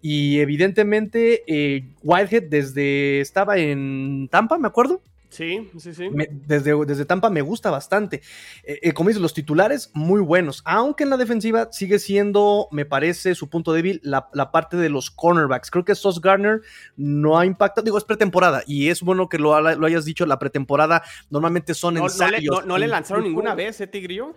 Y 0.07 0.39
evidentemente, 0.39 1.43
eh, 1.47 1.87
Whitehead 2.03 2.43
desde 2.43 3.21
estaba 3.21 3.57
en 3.57 4.27
Tampa, 4.29 4.59
me 4.59 4.67
acuerdo. 4.67 5.01
Sí, 5.35 5.69
sí, 5.77 5.93
sí. 5.93 6.09
desde, 6.47 6.73
desde 6.85 7.03
Tampa 7.03 7.29
me 7.29 7.41
gusta 7.41 7.69
bastante. 7.69 8.21
Eh, 8.63 8.79
eh, 8.81 8.93
como 8.93 9.09
dices, 9.09 9.21
los 9.21 9.33
titulares 9.33 9.91
muy 9.93 10.21
buenos, 10.21 10.61
aunque 10.63 11.03
en 11.03 11.09
la 11.09 11.17
defensiva 11.17 11.67
sigue 11.73 11.99
siendo, 11.99 12.69
me 12.71 12.85
parece, 12.85 13.35
su 13.35 13.49
punto 13.49 13.73
débil 13.73 13.99
la, 14.01 14.29
parte 14.51 14.77
de 14.77 14.87
los 14.87 15.11
cornerbacks. 15.11 15.71
Creo 15.71 15.83
que 15.83 15.93
Sos 15.93 16.21
Garner 16.21 16.61
no 16.95 17.37
ha 17.37 17.45
impactado, 17.45 17.83
digo, 17.83 17.97
es 17.97 18.05
pretemporada 18.05 18.63
y 18.65 18.87
es 18.87 19.01
bueno 19.01 19.27
que 19.27 19.37
lo, 19.37 19.53
hayas 19.53 20.05
dicho, 20.05 20.25
la 20.25 20.39
pretemporada 20.39 21.03
normalmente 21.29 21.73
son 21.73 21.95
no, 21.95 22.05
ensayos. 22.05 22.65
No, 22.65 22.77
le, 22.77 22.87
lanzaron 22.87 23.25
ninguna 23.25 23.55
vez, 23.55 23.81
¿eh, 23.81 23.87
Tigrillo? 23.87 24.33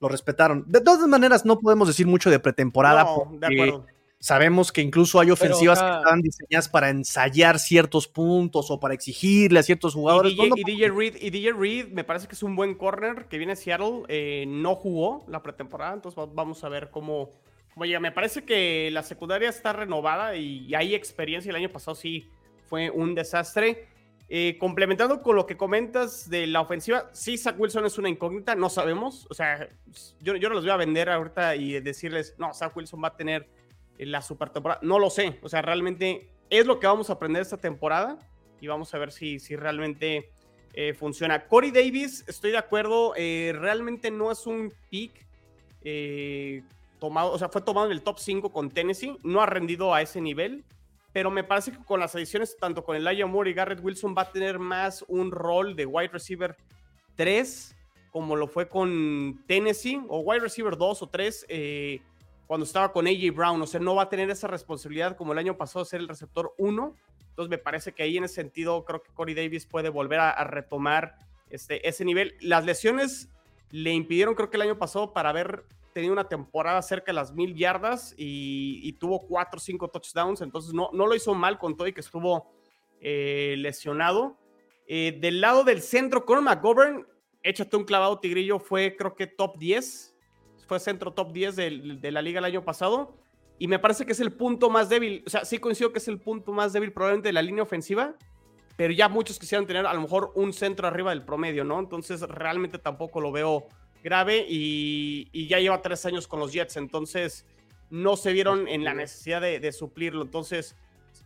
Lo 0.00 0.08
respetaron. 0.08 0.64
De 0.66 0.80
todas 0.80 1.06
maneras, 1.06 1.44
no 1.44 1.60
podemos 1.60 1.86
decir 1.86 2.08
mucho 2.08 2.28
de 2.28 2.40
pretemporada. 2.40 3.06
de 3.38 3.46
acuerdo 3.46 3.86
Sabemos 4.22 4.70
que 4.70 4.82
incluso 4.82 5.18
hay 5.18 5.30
ofensivas 5.30 5.80
que 5.80 5.88
están 5.88 6.20
diseñadas 6.20 6.68
para 6.68 6.90
ensayar 6.90 7.58
ciertos 7.58 8.06
puntos 8.06 8.70
o 8.70 8.78
para 8.78 8.92
exigirle 8.92 9.58
a 9.58 9.62
ciertos 9.62 9.94
jugadores. 9.94 10.34
Y 10.34 10.62
DJ, 10.62 10.90
Reed, 10.90 11.16
y 11.20 11.30
DJ 11.30 11.52
Reed 11.54 11.88
me 11.88 12.04
parece 12.04 12.28
que 12.28 12.34
es 12.34 12.42
un 12.42 12.54
buen 12.54 12.74
corner 12.74 13.28
que 13.28 13.38
viene 13.38 13.54
a 13.54 13.56
Seattle. 13.56 14.02
Eh, 14.08 14.44
no 14.46 14.74
jugó 14.74 15.24
la 15.26 15.42
pretemporada, 15.42 15.94
entonces 15.94 16.22
vamos 16.34 16.62
a 16.64 16.68
ver 16.68 16.90
cómo, 16.90 17.30
cómo 17.72 17.86
llega. 17.86 17.98
Me 17.98 18.12
parece 18.12 18.44
que 18.44 18.90
la 18.92 19.02
secundaria 19.02 19.48
está 19.48 19.72
renovada 19.72 20.36
y 20.36 20.74
hay 20.74 20.94
experiencia. 20.94 21.48
El 21.48 21.56
año 21.56 21.70
pasado 21.70 21.94
sí 21.94 22.28
fue 22.68 22.90
un 22.90 23.14
desastre. 23.14 23.88
Eh, 24.32 24.58
complementando 24.60 25.22
con 25.22 25.34
lo 25.34 25.44
que 25.44 25.56
comentas 25.56 26.30
de 26.30 26.46
la 26.46 26.60
ofensiva, 26.60 27.10
sí, 27.12 27.36
Zach 27.36 27.58
Wilson 27.58 27.84
es 27.84 27.98
una 27.98 28.08
incógnita, 28.08 28.54
no 28.54 28.70
sabemos. 28.70 29.26
O 29.28 29.34
sea, 29.34 29.68
yo, 30.20 30.36
yo 30.36 30.48
no 30.48 30.54
los 30.54 30.62
voy 30.62 30.70
a 30.70 30.76
vender 30.76 31.10
ahorita 31.10 31.56
y 31.56 31.80
decirles, 31.80 32.36
no, 32.38 32.54
Zach 32.54 32.76
Wilson 32.76 33.02
va 33.02 33.08
a 33.08 33.16
tener 33.16 33.48
la 34.08 34.22
super 34.22 34.50
temporada. 34.50 34.80
No 34.82 34.98
lo 34.98 35.10
sé. 35.10 35.38
O 35.42 35.48
sea, 35.48 35.62
realmente 35.62 36.28
es 36.48 36.66
lo 36.66 36.80
que 36.80 36.86
vamos 36.86 37.10
a 37.10 37.14
aprender 37.14 37.42
esta 37.42 37.56
temporada 37.56 38.18
y 38.60 38.66
vamos 38.66 38.92
a 38.94 38.98
ver 38.98 39.12
si, 39.12 39.38
si 39.38 39.56
realmente 39.56 40.30
eh, 40.72 40.94
funciona. 40.94 41.46
Corey 41.46 41.70
Davis, 41.70 42.24
estoy 42.28 42.52
de 42.52 42.58
acuerdo, 42.58 43.14
eh, 43.16 43.52
realmente 43.58 44.10
no 44.10 44.30
es 44.30 44.46
un 44.46 44.72
pick 44.90 45.26
eh, 45.82 46.62
tomado, 46.98 47.32
o 47.32 47.38
sea, 47.38 47.48
fue 47.48 47.62
tomado 47.62 47.86
en 47.86 47.92
el 47.92 48.02
top 48.02 48.18
5 48.18 48.52
con 48.52 48.70
Tennessee, 48.70 49.16
no 49.22 49.40
ha 49.40 49.46
rendido 49.46 49.94
a 49.94 50.02
ese 50.02 50.20
nivel, 50.20 50.64
pero 51.12 51.30
me 51.30 51.42
parece 51.42 51.72
que 51.72 51.78
con 51.78 51.98
las 51.98 52.14
adiciones, 52.14 52.56
tanto 52.56 52.84
con 52.84 52.94
Elijah 52.94 53.26
Moore 53.26 53.50
y 53.50 53.54
Garrett 53.54 53.82
Wilson, 53.82 54.14
va 54.16 54.22
a 54.22 54.32
tener 54.32 54.58
más 54.58 55.04
un 55.08 55.32
rol 55.32 55.74
de 55.74 55.86
wide 55.86 56.10
receiver 56.12 56.56
3, 57.16 57.76
como 58.12 58.36
lo 58.36 58.46
fue 58.46 58.68
con 58.68 59.42
Tennessee, 59.48 60.00
o 60.08 60.20
wide 60.20 60.40
receiver 60.40 60.76
2 60.76 61.02
o 61.02 61.08
3 61.08 61.46
cuando 62.50 62.64
estaba 62.64 62.92
con 62.92 63.06
AJ 63.06 63.32
Brown. 63.32 63.62
O 63.62 63.66
sea, 63.68 63.78
no 63.78 63.94
va 63.94 64.02
a 64.02 64.08
tener 64.08 64.28
esa 64.28 64.48
responsabilidad 64.48 65.16
como 65.16 65.32
el 65.32 65.38
año 65.38 65.56
pasado 65.56 65.84
ser 65.84 66.00
el 66.00 66.08
receptor 66.08 66.52
1. 66.58 66.96
Entonces 67.28 67.48
me 67.48 67.58
parece 67.58 67.92
que 67.92 68.02
ahí 68.02 68.16
en 68.16 68.24
ese 68.24 68.34
sentido 68.34 68.84
creo 68.84 69.04
que 69.04 69.12
Corey 69.12 69.36
Davis 69.36 69.66
puede 69.66 69.88
volver 69.88 70.18
a, 70.18 70.42
retomar 70.42 71.14
este, 71.48 71.88
ese 71.88 72.04
nivel. 72.04 72.34
Las 72.40 72.64
lesiones 72.64 73.30
le 73.70 73.92
impidieron 73.92 74.34
creo 74.34 74.50
que 74.50 74.56
el 74.56 74.62
año 74.62 74.78
pasado 74.78 75.12
para 75.12 75.28
haber 75.28 75.64
tenido 75.92 76.12
una 76.12 76.28
temporada 76.28 76.82
cerca 76.82 77.12
de 77.12 77.12
las 77.12 77.32
mil 77.32 77.54
yardas 77.54 78.16
y, 78.16 78.94
tuvo 78.94 79.20
cuatro 79.28 79.58
o 79.58 79.60
cinco 79.60 79.86
touchdowns. 79.86 80.40
Entonces 80.40 80.74
no, 80.74 80.90
no 80.92 81.06
lo 81.06 81.14
hizo 81.14 81.32
mal 81.36 81.56
con 81.56 81.76
todo 81.76 81.86
y 81.86 81.92
que 81.92 82.00
estuvo 82.00 82.50
eh, 83.00 83.54
lesionado. 83.58 84.36
Eh, 84.88 85.16
del 85.20 85.40
lado 85.40 85.62
del 85.62 85.82
centro, 85.82 86.26
Conor 86.26 86.42
McGovern, 86.42 87.06
échate 87.44 87.76
un 87.76 87.84
clavado 87.84 88.18
tigrillo, 88.18 88.58
fue 88.58 88.96
creo 88.96 89.14
que 89.14 89.28
top 89.28 89.56
10 89.56 90.16
fue 90.70 90.78
centro 90.78 91.12
top 91.12 91.32
10 91.32 91.56
de, 91.56 92.10
la 92.12 92.22
liga 92.22 92.38
el 92.38 92.44
año 92.44 92.64
pasado. 92.64 93.18
Y 93.58 93.66
me 93.66 93.80
parece 93.80 94.06
que 94.06 94.12
es 94.12 94.20
el 94.20 94.30
punto 94.30 94.70
más 94.70 94.88
débil. 94.88 95.24
O 95.26 95.28
sea, 95.28 95.44
sí 95.44 95.58
coincido 95.58 95.90
que 95.92 95.98
es 95.98 96.06
el 96.06 96.20
punto 96.20 96.52
más 96.52 96.72
débil 96.72 96.92
probablemente 96.92 97.28
de 97.28 97.32
la 97.32 97.42
línea 97.42 97.64
ofensiva. 97.64 98.14
Pero 98.76 98.92
ya 98.92 99.08
muchos 99.08 99.40
quisieran 99.40 99.66
tener 99.66 99.84
a 99.84 99.92
lo 99.92 100.00
mejor 100.00 100.30
un 100.36 100.52
centro 100.52 100.86
arriba 100.86 101.10
del 101.10 101.24
promedio, 101.24 101.64
¿no? 101.64 101.80
Entonces 101.80 102.20
realmente 102.20 102.78
tampoco 102.78 103.20
lo 103.20 103.32
veo 103.32 103.66
grave. 104.04 104.46
Y, 104.48 105.48
ya 105.48 105.58
lleva 105.58 105.82
tres 105.82 106.06
años 106.06 106.28
con 106.28 106.38
los 106.38 106.52
Jets. 106.52 106.76
Entonces 106.76 107.44
no 107.90 108.16
se 108.16 108.32
vieron 108.32 108.68
en 108.68 108.84
la 108.84 108.94
necesidad 108.94 109.40
de, 109.40 109.72
suplirlo. 109.72 110.22
Entonces 110.22 110.76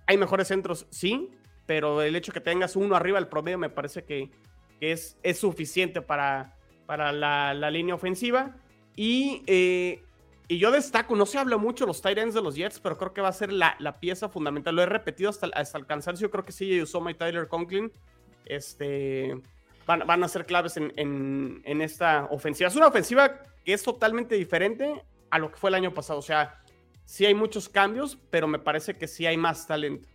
hay 0.07 0.16
mejores 0.16 0.49
centros, 0.49 0.86
sí. 0.88 1.28
Pero 1.66 2.01
el 2.01 2.16
hecho 2.16 2.32
que 2.32 2.40
tengas 2.40 2.76
uno 2.76 2.97
arriba 2.97 3.18
del 3.18 3.28
promedio 3.28 3.59
me 3.59 3.68
parece 3.68 4.05
que, 4.05 4.30
es, 4.80 5.18
es 5.22 5.38
suficiente 5.38 6.01
para, 6.01 6.57
para 6.86 7.12
la, 7.12 7.53
la 7.53 7.70
línea 7.70 7.95
ofensiva. 7.95 8.57
Y, 8.97 9.42
eh, 9.47 10.03
y 10.47 10.59
yo 10.59 10.70
destaco, 10.70 11.16
no 11.16 11.26
se 11.26 11.38
habla 11.38 11.57
mucho 11.57 11.86
los 11.86 12.03
tight 12.03 12.18
ends 12.18 12.34
de 12.34 12.42
los 12.42 12.55
Jets, 12.55 12.78
pero 12.78 12.99
creo 12.99 13.12
que 13.12 13.20
va 13.20 13.28
a 13.28 13.32
ser 13.32 13.53
la, 13.53 13.76
la 13.78 13.99
pieza 13.99 14.28
fundamental. 14.28 14.76
Lo 14.76 14.82
he 14.82 14.86
repetido 14.86 15.30
hasta, 15.30 15.47
hasta 15.55 15.78
el 15.78 15.86
cansancio. 15.86 16.30
Creo 16.30 16.45
que 16.45 16.53
sí, 16.53 16.80
Usoma 16.82 17.11
y 17.11 17.14
Tyler 17.14 17.49
Conklin 17.49 17.90
este, 18.45 19.40
van, 19.86 20.07
van 20.07 20.22
a 20.22 20.28
ser 20.28 20.47
claves 20.47 20.76
en, 20.76 20.92
en, 20.97 21.62
en, 21.64 21.80
esta 21.80 22.26
ofensiva. 22.30 22.68
Es 22.68 22.76
una 22.76 22.88
ofensiva 22.88 23.40
que 23.64 23.72
es 23.72 23.82
totalmente 23.82 24.34
diferente 24.34 25.03
a 25.30 25.38
lo 25.38 25.51
que 25.51 25.57
fue 25.57 25.70
el 25.70 25.74
año 25.74 25.95
pasado. 25.95 26.18
O 26.18 26.22
sea, 26.22 26.62
sí 27.05 27.24
hay 27.24 27.34
muchos 27.34 27.68
cambios, 27.68 28.18
pero 28.30 28.47
me 28.47 28.59
parece 28.59 28.95
que 28.95 29.09
sí 29.09 29.26
hay 29.26 29.36
más 29.36 29.66
talento. 29.66 30.09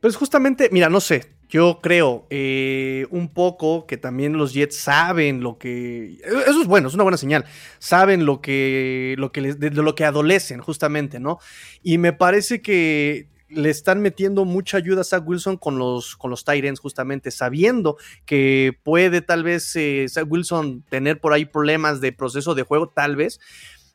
Pues 0.00 0.16
justamente, 0.16 0.68
mira, 0.72 0.88
no 0.88 1.00
sé, 1.00 1.34
yo 1.50 1.80
creo 1.82 2.26
eh, 2.30 3.06
un 3.10 3.28
poco 3.28 3.86
que 3.86 3.96
también 3.96 4.34
los 4.34 4.54
Jets 4.54 4.76
saben 4.76 5.42
lo 5.42 5.58
que. 5.58 6.18
Eso 6.24 6.62
es 6.62 6.66
bueno, 6.68 6.86
es 6.86 6.94
una 6.94 7.02
buena 7.02 7.18
señal. 7.18 7.44
Saben 7.80 8.24
lo 8.24 8.40
que. 8.40 9.16
Lo 9.18 9.32
que 9.32 9.54
de, 9.54 9.70
lo 9.70 9.94
que 9.96 10.04
adolecen, 10.04 10.60
justamente, 10.60 11.18
¿no? 11.18 11.40
Y 11.82 11.98
me 11.98 12.12
parece 12.12 12.62
que 12.62 13.28
le 13.48 13.68
están 13.68 14.00
metiendo 14.00 14.44
mucha 14.44 14.76
ayuda 14.76 15.00
a 15.00 15.04
Zach 15.04 15.26
Wilson 15.26 15.56
con 15.56 15.76
los, 15.76 16.14
con 16.14 16.30
los 16.30 16.44
Tyrants, 16.44 16.78
justamente, 16.78 17.32
sabiendo 17.32 17.96
que 18.26 18.78
puede 18.84 19.20
tal 19.20 19.42
vez 19.42 19.74
eh, 19.74 20.06
Zach 20.08 20.26
Wilson 20.28 20.84
tener 20.88 21.20
por 21.20 21.32
ahí 21.32 21.46
problemas 21.46 22.00
de 22.00 22.12
proceso 22.12 22.54
de 22.54 22.62
juego, 22.62 22.90
tal 22.90 23.16
vez 23.16 23.40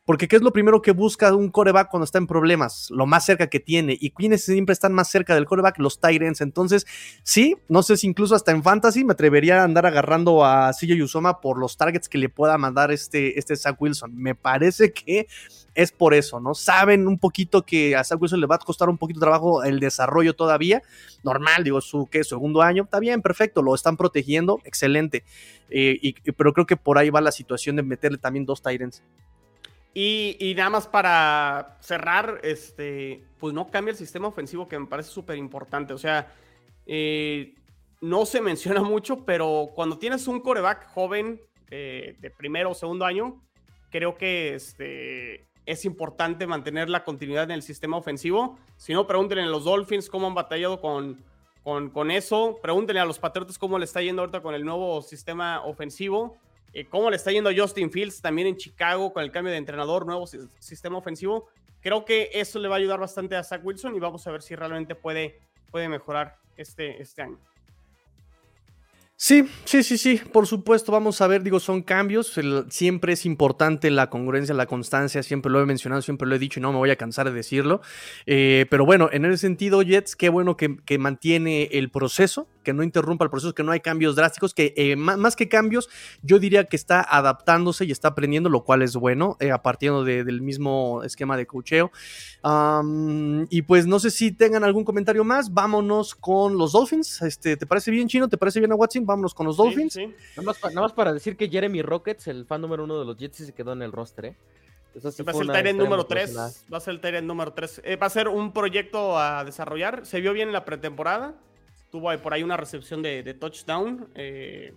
porque 0.06 0.28
¿qué 0.28 0.36
es 0.36 0.42
lo 0.42 0.52
primero 0.52 0.80
que 0.82 0.92
busca 0.92 1.34
un 1.34 1.50
coreback 1.50 1.90
cuando 1.90 2.04
está 2.04 2.18
en 2.18 2.28
problemas? 2.28 2.88
Lo 2.92 3.06
más 3.06 3.26
cerca 3.26 3.48
que 3.48 3.58
tiene. 3.58 3.98
¿Y 4.00 4.10
quienes 4.10 4.44
siempre 4.44 4.72
están 4.72 4.92
más 4.92 5.08
cerca 5.08 5.34
del 5.34 5.46
coreback? 5.46 5.78
Los 5.80 5.98
Tyrants. 6.00 6.40
Entonces, 6.40 6.86
sí, 7.24 7.56
no 7.68 7.82
sé 7.82 7.96
si 7.96 8.06
incluso 8.06 8.36
hasta 8.36 8.52
en 8.52 8.62
Fantasy 8.62 9.04
me 9.04 9.14
atrevería 9.14 9.60
a 9.60 9.64
andar 9.64 9.84
agarrando 9.84 10.44
a 10.44 10.70
CJ 10.72 11.02
Usoma 11.02 11.40
por 11.40 11.58
los 11.58 11.76
targets 11.76 12.08
que 12.08 12.18
le 12.18 12.28
pueda 12.28 12.56
mandar 12.56 12.92
este, 12.92 13.36
este 13.36 13.56
Zach 13.56 13.74
Wilson. 13.82 14.16
Me 14.16 14.36
parece 14.36 14.92
que 14.92 15.26
es 15.74 15.90
por 15.90 16.14
eso, 16.14 16.38
¿no? 16.38 16.54
Saben 16.54 17.08
un 17.08 17.18
poquito 17.18 17.62
que 17.62 17.96
a 17.96 18.04
Zach 18.04 18.22
Wilson 18.22 18.40
le 18.40 18.46
va 18.46 18.54
a 18.54 18.58
costar 18.58 18.88
un 18.88 18.98
poquito 18.98 19.18
de 19.18 19.24
trabajo 19.24 19.64
el 19.64 19.80
desarrollo 19.80 20.36
todavía. 20.36 20.82
Normal, 21.24 21.64
digo, 21.64 21.80
su 21.80 22.06
¿qué? 22.06 22.22
segundo 22.22 22.62
año, 22.62 22.84
está 22.84 23.00
bien, 23.00 23.22
perfecto, 23.22 23.60
lo 23.60 23.74
están 23.74 23.96
protegiendo, 23.96 24.60
excelente. 24.64 25.24
Eh, 25.68 26.14
pero 26.36 26.52
creo 26.52 26.64
que 26.64 26.76
por 26.76 26.96
ahí 26.96 27.10
va 27.10 27.20
la 27.20 27.32
situación 27.32 27.74
de 27.74 27.82
meterle 27.82 28.18
también 28.18 28.46
dos 28.46 28.62
Tyrants. 28.62 29.02
Y, 29.98 30.52
nada 30.54 30.68
más 30.68 30.86
para 30.86 31.78
cerrar, 31.80 32.40
este, 32.42 33.24
pues 33.38 33.54
no 33.54 33.70
cambia 33.70 33.92
el 33.92 33.96
sistema 33.96 34.28
ofensivo 34.28 34.68
que 34.68 34.78
me 34.78 34.84
parece 34.84 35.08
súper 35.08 35.38
importante. 35.38 35.94
O 35.94 35.98
sea, 35.98 36.30
eh, 36.84 37.54
no 38.02 38.26
se 38.26 38.40
menciona 38.42 38.82
mucho, 38.82 39.24
pero 39.24 39.70
cuando 39.74 39.96
tienes 39.96 40.28
un 40.28 40.40
coreback 40.40 40.86
joven 40.88 41.40
eh, 41.70 42.14
de 42.20 42.30
primero 42.30 42.72
o 42.72 42.74
segundo 42.74 43.06
año, 43.06 43.42
creo 43.88 44.18
que 44.18 44.54
este, 44.54 45.48
es 45.64 45.86
importante 45.86 46.46
mantener 46.46 46.90
la 46.90 47.02
continuidad 47.02 47.44
en 47.44 47.52
el 47.52 47.62
sistema 47.62 47.96
ofensivo. 47.96 48.58
Si 48.76 48.92
no, 48.92 49.06
pregúntenle 49.06 49.44
a 49.44 49.46
los 49.46 49.64
Dolphins 49.64 50.10
cómo 50.10 50.26
han 50.26 50.34
batallado 50.34 50.78
con, 50.78 51.24
con, 51.62 51.88
con 51.88 52.10
eso. 52.10 52.58
Pregúntenle 52.60 53.00
a 53.00 53.06
los 53.06 53.18
Patriotas 53.18 53.56
cómo 53.56 53.78
le 53.78 53.86
está 53.86 54.02
yendo 54.02 54.20
ahorita 54.20 54.42
con 54.42 54.54
el 54.54 54.62
nuevo 54.62 55.00
sistema 55.00 55.64
ofensivo. 55.64 56.36
Eh, 56.78 56.84
cómo 56.90 57.08
le 57.08 57.16
está 57.16 57.32
yendo 57.32 57.48
a 57.48 57.54
Justin 57.56 57.90
Fields 57.90 58.20
también 58.20 58.48
en 58.48 58.56
Chicago 58.58 59.10
con 59.10 59.22
el 59.22 59.30
cambio 59.30 59.50
de 59.50 59.56
entrenador, 59.56 60.04
nuevo 60.04 60.26
sistema 60.26 60.98
ofensivo. 60.98 61.48
Creo 61.80 62.04
que 62.04 62.28
eso 62.34 62.58
le 62.58 62.68
va 62.68 62.74
a 62.74 62.78
ayudar 62.78 63.00
bastante 63.00 63.34
a 63.34 63.42
Zach 63.42 63.64
Wilson 63.64 63.96
y 63.96 63.98
vamos 63.98 64.26
a 64.26 64.30
ver 64.30 64.42
si 64.42 64.54
realmente 64.54 64.94
puede, 64.94 65.40
puede 65.70 65.88
mejorar 65.88 66.36
este, 66.58 67.00
este 67.00 67.22
año. 67.22 67.38
Sí, 69.16 69.48
sí, 69.64 69.82
sí, 69.82 69.96
sí, 69.96 70.20
por 70.30 70.46
supuesto, 70.46 70.92
vamos 70.92 71.22
a 71.22 71.26
ver, 71.26 71.42
digo, 71.42 71.58
son 71.60 71.80
cambios, 71.80 72.38
siempre 72.68 73.14
es 73.14 73.24
importante 73.24 73.90
la 73.90 74.10
congruencia, 74.10 74.54
la 74.54 74.66
constancia, 74.66 75.22
siempre 75.22 75.50
lo 75.50 75.62
he 75.62 75.64
mencionado, 75.64 76.02
siempre 76.02 76.28
lo 76.28 76.34
he 76.34 76.38
dicho 76.38 76.60
y 76.60 76.62
no 76.62 76.72
me 76.72 76.76
voy 76.76 76.90
a 76.90 76.96
cansar 76.96 77.24
de 77.24 77.32
decirlo, 77.32 77.80
eh, 78.26 78.66
pero 78.68 78.84
bueno, 78.84 79.08
en 79.10 79.24
ese 79.24 79.38
sentido, 79.38 79.80
Jets, 79.80 80.14
qué 80.14 80.28
bueno 80.28 80.58
que, 80.58 80.76
que 80.84 80.98
mantiene 80.98 81.70
el 81.72 81.90
proceso, 81.90 82.46
que 82.66 82.72
no 82.72 82.82
interrumpa 82.82 83.24
el 83.24 83.30
proceso, 83.30 83.54
que 83.54 83.62
no 83.62 83.70
hay 83.70 83.78
cambios 83.78 84.16
drásticos, 84.16 84.52
que 84.52 84.74
eh, 84.76 84.96
más, 84.96 85.36
que 85.36 85.48
cambios, 85.48 85.88
yo 86.22 86.40
diría 86.40 86.64
que 86.64 86.74
está 86.74 87.00
adaptándose 87.00 87.84
y 87.84 87.92
está 87.92 88.08
aprendiendo, 88.08 88.50
lo 88.50 88.64
cual 88.64 88.82
es 88.82 88.96
bueno, 88.96 89.36
eh, 89.38 89.52
a 89.52 89.62
partir 89.62 89.92
del 89.92 90.42
mismo 90.42 91.04
esquema 91.04 91.36
de 91.36 91.46
cocheo. 91.46 91.92
y 93.50 93.62
pues 93.62 93.86
no 93.86 94.00
sé 94.00 94.10
si 94.10 94.32
tengan 94.32 94.64
algún 94.64 94.84
comentario 94.84 95.22
más, 95.22 95.54
vámonos 95.54 96.16
con 96.16 96.58
los 96.58 96.72
Dolphins. 96.72 97.22
Este, 97.22 97.56
¿Te 97.56 97.66
parece 97.66 97.92
bien, 97.92 98.08
Chino? 98.08 98.26
¿Te 98.26 98.36
parece 98.36 98.58
bien 98.58 98.72
a 98.72 98.74
Watson? 98.74 99.06
Vámonos 99.06 99.32
con 99.32 99.46
los 99.46 99.56
Dolphins. 99.56 99.96
Nada, 100.36 100.80
más 100.80 100.92
para 100.92 101.12
decir 101.12 101.36
que 101.36 101.48
Jeremy 101.48 101.82
Rockets, 101.82 102.26
el 102.26 102.46
fan 102.46 102.60
número 102.60 102.82
uno 102.82 102.98
de 102.98 103.04
los 103.04 103.16
Jets, 103.16 103.36
se 103.36 103.52
quedó 103.52 103.74
en 103.74 103.82
el 103.82 103.92
roster, 103.92 104.24
¿eh? 104.24 104.36
va 104.96 105.30
a 105.30 105.34
ser 105.34 105.42
el 105.42 105.52
Tyrant 105.52 105.78
número 105.78 106.06
3. 106.06 106.36
Va 106.36 106.76
a 106.78 106.80
ser 106.80 106.94
el 106.94 107.00
Tyrant 107.00 107.26
número 107.28 107.52
3. 107.52 107.82
va 108.02 108.06
a 108.06 108.10
ser 108.10 108.26
un 108.26 108.52
proyecto 108.52 109.16
a 109.16 109.44
desarrollar. 109.44 110.04
Se 110.04 110.20
vio 110.20 110.32
bien 110.32 110.48
en 110.48 110.52
la 110.52 110.64
pretemporada 110.64 111.34
tuvo 111.90 112.16
por 112.20 112.34
ahí 112.34 112.42
una 112.42 112.56
recepción 112.56 113.02
de, 113.02 113.34
touchdown. 113.34 114.08
Eh, 114.14 114.74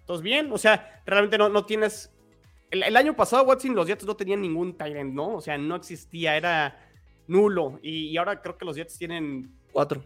entonces, 0.00 0.22
bien, 0.22 0.50
o 0.52 0.58
sea, 0.58 1.02
realmente 1.06 1.38
no, 1.38 1.48
no 1.48 1.64
tienes. 1.64 2.12
El, 2.70 2.96
año 2.96 3.14
pasado, 3.14 3.44
Watson, 3.44 3.74
los 3.74 3.86
Jets 3.86 4.06
no 4.06 4.16
tenían 4.16 4.40
ningún 4.40 4.76
Tyrant, 4.76 5.12
¿no? 5.12 5.36
O 5.36 5.40
sea, 5.40 5.58
no 5.58 5.76
existía, 5.76 6.36
era 6.36 6.78
nulo. 7.26 7.78
Y, 7.82 8.16
ahora 8.16 8.40
creo 8.40 8.56
que 8.56 8.64
los 8.64 8.76
Jets 8.76 8.96
tienen. 8.96 9.54
Cuatro. 9.72 10.02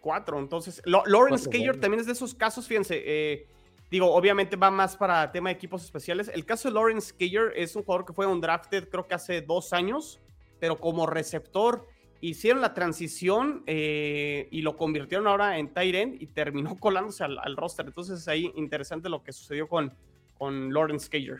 Cuatro. 0.00 0.38
Entonces, 0.38 0.80
Lawrence 0.84 1.50
Kayer 1.50 1.80
también 1.80 2.00
es 2.00 2.06
de 2.06 2.12
esos 2.12 2.32
casos, 2.32 2.68
fíjense. 2.68 3.02
Eh, 3.04 3.48
digo, 3.90 4.14
obviamente 4.14 4.54
va 4.56 4.70
más 4.70 4.96
para 4.96 5.32
tema 5.32 5.48
de 5.48 5.56
equipos 5.56 5.84
especiales. 5.84 6.30
El 6.32 6.44
caso 6.44 6.68
de 6.68 6.74
Lawrence 6.74 7.12
Kayer 7.18 7.52
es 7.56 7.74
un 7.74 7.82
jugador 7.82 8.06
que 8.06 8.12
fue 8.12 8.26
un 8.26 8.40
drafted, 8.40 8.88
creo 8.88 9.06
que 9.08 9.14
hace 9.14 9.42
dos 9.42 9.72
años, 9.72 10.20
pero 10.60 10.78
como 10.78 11.06
receptor 11.06 11.88
hicieron 12.20 12.60
la 12.60 12.74
transición 12.74 13.62
eh, 13.66 14.48
y 14.50 14.62
lo 14.62 14.76
convirtieron 14.76 15.26
ahora 15.26 15.58
en 15.58 15.72
Tyrant 15.72 16.20
y 16.20 16.26
terminó 16.26 16.76
colándose 16.80 17.24
al, 17.24 17.56
roster. 17.56 17.86
Entonces 17.86 18.26
ahí 18.28 18.52
interesante 18.56 19.08
lo 19.08 19.22
que 19.22 19.32
sucedió 19.32 19.68
con, 19.68 19.92
con 20.38 20.72
Lawrence 20.72 21.08
Cager. 21.08 21.38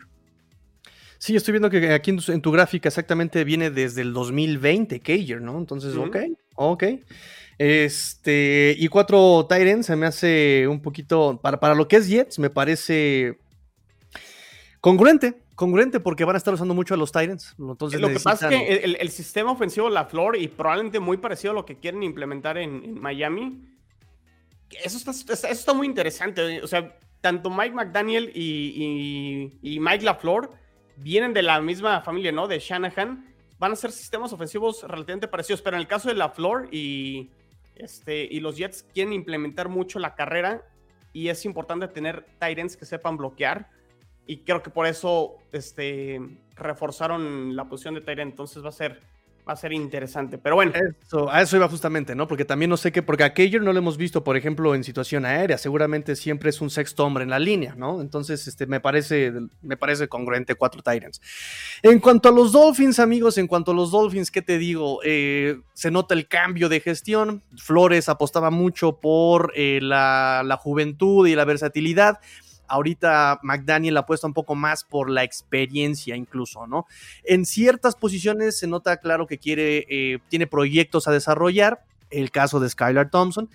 Sí, 1.19 1.35
estoy 1.35 1.53
viendo 1.53 1.69
que 1.69 1.93
aquí 1.93 2.11
en 2.11 2.41
tu, 2.41 2.51
gráfica 2.51 2.89
exactamente 2.89 3.43
viene 3.43 3.71
desde 3.71 4.01
el 4.01 4.13
2020 4.13 4.99
Cager, 4.99 5.41
¿no? 5.41 5.57
Entonces, 5.57 5.95
ok, 5.95 6.17
ok. 6.55 6.83
Este, 7.57 8.75
y 8.77 8.87
cuatro 8.87 9.47
Tyrants 9.49 9.87
se 9.87 9.95
me 9.95 10.05
hace 10.05 10.67
un 10.67 10.79
poquito, 10.79 11.39
para, 11.41 11.59
para 11.59 11.73
lo 11.73 11.87
que 11.87 11.95
es 11.95 12.07
Jets, 12.07 12.37
me 12.37 12.51
parece 12.51 13.39
congruente, 14.79 15.41
congruente 15.57 15.99
porque 15.99 16.23
van 16.23 16.35
a 16.35 16.37
estar 16.37 16.53
usando 16.53 16.75
mucho 16.75 16.93
a 16.93 16.97
los 16.97 17.11
Titans. 17.11 17.55
Entonces 17.57 17.99
lo 17.99 18.09
que 18.09 18.19
pasa 18.19 18.47
es 18.47 18.55
que 18.55 18.75
el, 18.99 19.09
sistema 19.09 19.51
ofensivo 19.51 19.89
La 19.89 20.05
Flor 20.05 20.37
y 20.37 20.47
probablemente 20.47 20.99
muy 20.99 21.17
parecido 21.17 21.51
a 21.51 21.55
lo 21.55 21.65
que 21.65 21.79
quieren 21.79 22.03
implementar 22.03 22.59
en, 22.59 22.93
Miami, 23.01 23.65
eso 24.83 24.97
está, 24.97 25.11
eso 25.11 25.47
está, 25.47 25.73
muy 25.73 25.87
interesante. 25.87 26.61
O 26.61 26.67
sea, 26.67 26.95
tanto 27.21 27.49
Mike 27.49 27.73
McDaniel 27.73 28.31
y, 28.35 29.57
y, 29.63 29.79
Mike 29.79 30.05
LaFleur 30.05 30.51
vienen 30.97 31.33
de 31.33 31.41
la 31.41 31.59
misma 31.59 32.01
familia, 32.01 32.31
¿no? 32.31 32.47
De 32.47 32.59
Shanahan. 32.59 33.25
Van 33.57 33.71
a 33.71 33.75
ser 33.75 33.91
sistemas 33.91 34.31
ofensivos 34.31 34.83
relativamente 34.83 35.27
parecidos, 35.27 35.63
pero 35.63 35.75
en 35.75 35.81
el 35.81 35.87
caso 35.87 36.07
de 36.07 36.13
LaFleur 36.13 36.69
y, 36.71 37.31
este, 37.75 38.25
y 38.29 38.41
los 38.41 38.57
Jets 38.57 38.85
quieren 38.93 39.11
implementar 39.11 39.69
mucho 39.69 39.97
la 39.97 40.13
carrera 40.13 40.63
y 41.13 41.29
es 41.29 41.45
importante 41.45 41.87
tener 41.87 42.27
Titans 42.39 42.77
que 42.77 42.85
sepan 42.85 43.17
bloquear 43.17 43.71
y 44.27 44.39
creo 44.39 44.61
que 44.61 44.69
por 44.69 44.85
eso 44.85 45.37
este, 45.51 46.21
reforzaron 46.55 47.55
la 47.55 47.65
posición 47.65 47.95
de 47.95 48.01
Tyrant. 48.01 48.31
Entonces 48.31 48.63
va 48.63 48.69
a 48.69 48.73
ser 48.73 48.99
va 49.47 49.53
a 49.53 49.55
ser 49.55 49.73
interesante. 49.73 50.37
Pero 50.37 50.55
bueno. 50.55 50.73
Eso, 51.05 51.31
a 51.31 51.41
eso 51.41 51.55
iba 51.55 51.67
justamente, 51.69 52.15
¿no? 52.15 52.27
Porque 52.27 52.45
también 52.45 52.69
no 52.69 52.77
sé 52.77 52.91
qué, 52.91 53.01
porque 53.01 53.23
a 53.23 53.33
no 53.59 53.73
lo 53.73 53.79
hemos 53.79 53.97
visto, 53.97 54.23
por 54.23 54.35
ejemplo, 54.35 54.75
en 54.75 54.83
situación 54.83 55.25
aérea. 55.25 55.57
Seguramente 55.57 56.15
siempre 56.15 56.49
es 56.49 56.59
un 56.59 56.69
sexto 56.69 57.05
hombre 57.05 57.23
en 57.23 57.29
la 57.29 57.39
línea, 57.39 57.73
¿no? 57.75 58.01
Entonces, 58.01 58.47
este, 58.47 58.65
me 58.65 58.79
parece, 58.79 59.31
me 59.61 59.77
parece 59.77 60.07
congruente 60.07 60.55
cuatro 60.55 60.81
Tyrants. 60.81 61.21
En 61.81 61.99
cuanto 61.99 62.29
a 62.29 62.31
los 62.31 62.51
Dolphins, 62.51 62.99
amigos, 62.99 63.37
en 63.37 63.47
cuanto 63.47 63.71
a 63.71 63.73
los 63.73 63.91
Dolphins, 63.91 64.31
¿qué 64.31 64.41
te 64.41 64.57
digo? 64.57 64.99
Eh, 65.03 65.59
se 65.73 65.91
nota 65.91 66.13
el 66.13 66.27
cambio 66.27 66.69
de 66.69 66.79
gestión. 66.81 67.43
Flores 67.55 68.09
apostaba 68.09 68.49
mucho 68.49 68.99
por 68.99 69.53
eh, 69.55 69.79
la, 69.81 70.43
la 70.45 70.57
juventud 70.57 71.27
y 71.27 71.35
la 71.35 71.45
versatilidad. 71.45 72.19
Ahorita 72.67 73.39
McDaniel 73.43 73.97
apuesta 73.97 74.27
un 74.27 74.33
poco 74.33 74.55
más 74.55 74.83
por 74.83 75.09
la 75.09 75.23
experiencia 75.23 76.15
incluso, 76.15 76.67
¿no? 76.67 76.85
En 77.23 77.45
ciertas 77.45 77.95
posiciones 77.95 78.59
se 78.59 78.67
nota 78.67 78.97
claro 78.97 79.27
que 79.27 79.37
quiere, 79.37 79.85
eh, 79.89 80.19
tiene 80.29 80.47
proyectos 80.47 81.07
a 81.07 81.11
desarrollar, 81.11 81.83
el 82.09 82.31
caso 82.31 82.59
de 82.59 82.69
Skylar 82.69 83.09
Thompson, 83.09 83.49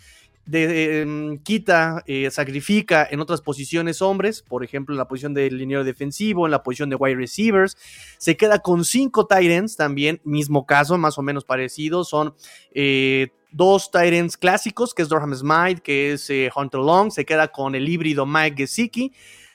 de, 0.44 1.02
em, 1.02 1.38
quita, 1.38 2.02
eh, 2.06 2.28
sacrifica 2.30 3.06
en 3.08 3.20
otras 3.20 3.40
posiciones 3.40 4.02
hombres, 4.02 4.42
por 4.42 4.64
ejemplo 4.64 4.92
en 4.92 4.98
la 4.98 5.06
posición 5.06 5.34
de 5.34 5.50
liniero 5.50 5.84
defensivo, 5.84 6.46
en 6.46 6.50
la 6.50 6.62
posición 6.62 6.90
de 6.90 6.96
wide 6.96 7.14
receivers, 7.16 7.76
se 8.18 8.36
queda 8.36 8.58
con 8.58 8.84
cinco 8.84 9.26
tight 9.26 9.50
ends 9.50 9.76
también, 9.76 10.20
mismo 10.24 10.66
caso, 10.66 10.98
más 10.98 11.16
o 11.18 11.22
menos 11.22 11.44
parecido, 11.44 12.04
son 12.04 12.34
eh, 12.72 13.28
dos 13.52 13.90
Tyrants 13.90 14.36
clásicos, 14.36 14.94
que 14.94 15.02
es 15.02 15.08
Dorham 15.08 15.34
Smite, 15.34 15.82
que 15.82 16.12
es 16.12 16.28
eh, 16.30 16.50
Hunter 16.54 16.80
Long, 16.80 17.10
se 17.10 17.24
queda 17.24 17.48
con 17.48 17.74
el 17.74 17.88
híbrido 17.88 18.26
Mike 18.26 18.56
Gesicki, 18.56 19.12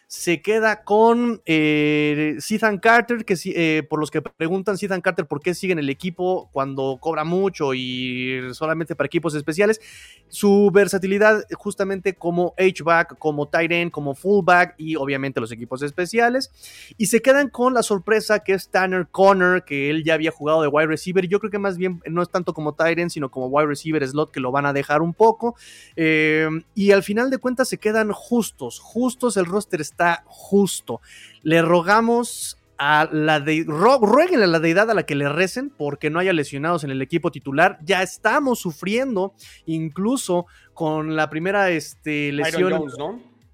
se 0.08 0.42
queda 0.42 0.84
con 0.84 1.42
eh, 1.46 2.38
Carter, 2.82 3.26
que 3.26 3.36
eh, 3.44 3.84
por 3.90 4.00
los 4.00 4.10
que 4.10 4.22
preguntan 4.22 4.78
Ethan 4.82 5.02
Carter 5.02 5.28
por 5.28 5.42
qué 5.42 5.54
sigue 5.54 5.74
en 5.74 5.80
el 5.80 5.90
equipo 5.90 6.50
cuando 6.54 6.98
cobra 7.02 7.26
mucho 7.26 7.74
y 7.74 8.40
solamente 8.54 8.96
para 8.96 9.08
equipos 9.08 9.36
especiales, 9.36 9.82
su 10.30 10.72
versatilidad 10.74 11.44
justamente 11.56 12.16
como 12.16 12.54
H-back, 12.58 13.18
como 13.18 13.50
tight 13.50 13.72
end, 13.74 13.92
como 13.92 14.16
fullback 14.16 14.76
y 14.78 14.96
obviamente 14.96 15.42
los 15.42 15.52
equipos 15.52 15.82
especiales. 15.82 16.52
Y 16.98 17.08
se 17.08 17.22
quedan 17.22 17.50
con 17.50 17.74
la 17.74 17.84
sorpresa 17.84 18.40
que 18.40 18.54
es 18.54 18.70
Tanner 18.70 19.08
Connor, 19.12 19.66
que 19.66 19.90
él 19.90 20.06
ya 20.06 20.14
había 20.14 20.32
jugado 20.32 20.62
de 20.62 20.70
wide 20.70 20.88
receiver. 20.88 21.28
Yo 21.28 21.40
creo 21.40 21.52
que 21.52 21.60
más 21.60 21.78
bien 21.78 22.02
no 22.06 22.22
es 22.22 22.30
tanto 22.30 22.54
como 22.54 22.76
tight 22.76 22.98
end, 22.98 23.12
sino 23.12 23.30
como 23.30 23.48
wide 23.48 23.68
receiver 23.68 24.08
slot 24.08 24.32
que 24.32 24.40
lo 24.40 24.54
van 24.54 24.66
a 24.66 24.72
dejar 24.72 25.02
un 25.02 25.14
poco. 25.14 25.58
Eh, 25.98 26.48
y 26.76 26.92
al 26.92 27.04
final 27.04 27.30
de 27.30 27.40
cuentas 27.40 27.68
se 27.68 27.78
quedan 27.78 28.14
justos, 28.14 28.80
justos 28.80 29.36
el 29.36 29.46
roster 29.46 29.82
está 29.82 29.97
está 29.98 30.24
justo. 30.28 31.02
Le 31.42 31.64
rogamos 31.64 32.60
a 32.78 33.10
la 33.12 33.40
de 33.40 33.66
rueguen 33.68 34.44
a 34.44 34.46
la 34.46 34.60
deidad 34.60 34.92
a 34.92 34.94
la 34.94 35.04
que 35.08 35.16
le 35.16 35.28
recen 35.28 35.72
porque 35.76 36.12
no 36.12 36.20
haya 36.20 36.32
lesionados 36.32 36.84
en 36.84 36.92
el 36.92 37.02
equipo 37.02 37.32
titular. 37.32 37.80
Ya 37.84 38.04
estamos 38.04 38.60
sufriendo 38.60 39.34
incluso 39.66 40.46
con 40.76 41.16
la 41.16 41.32
primera 41.32 41.72
este, 41.72 42.32
lesión 42.32 42.84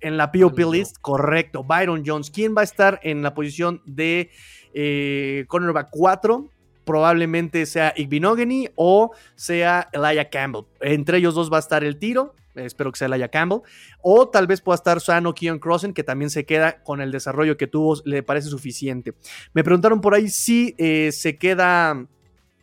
en 0.01 0.17
la 0.17 0.33
POP 0.33 0.59
list, 0.59 0.97
correcto. 0.99 1.63
Byron 1.63 2.03
Jones, 2.05 2.29
¿quién 2.29 2.53
va 2.53 2.61
a 2.61 2.65
estar 2.65 2.99
en 3.03 3.23
la 3.23 3.33
posición 3.33 3.81
de 3.85 4.29
eh, 4.73 5.45
cornerback 5.47 5.87
4? 5.91 6.49
Probablemente 6.83 7.65
sea 7.65 7.93
Igbinogany 7.95 8.67
o 8.75 9.11
sea 9.35 9.87
Elijah 9.93 10.29
Campbell. 10.29 10.65
Entre 10.81 11.19
ellos 11.19 11.35
dos 11.35 11.49
va 11.49 11.55
a 11.55 11.61
estar 11.61 11.85
el 11.85 11.97
tiro 11.97 12.35
espero 12.55 12.91
que 12.91 12.99
sea 12.99 13.07
Laia 13.07 13.29
Campbell, 13.29 13.61
o 14.01 14.29
tal 14.29 14.47
vez 14.47 14.61
pueda 14.61 14.75
estar 14.75 14.99
sano 15.01 15.33
Keon 15.33 15.59
Crossen, 15.59 15.93
que 15.93 16.03
también 16.03 16.29
se 16.29 16.45
queda 16.45 16.83
con 16.83 17.01
el 17.01 17.11
desarrollo 17.11 17.57
que 17.57 17.67
tuvo, 17.67 17.95
le 18.05 18.23
parece 18.23 18.49
suficiente. 18.49 19.13
Me 19.53 19.63
preguntaron 19.63 20.01
por 20.01 20.15
ahí 20.15 20.29
si 20.29 20.75
eh, 20.77 21.11
se 21.11 21.37
queda 21.37 22.07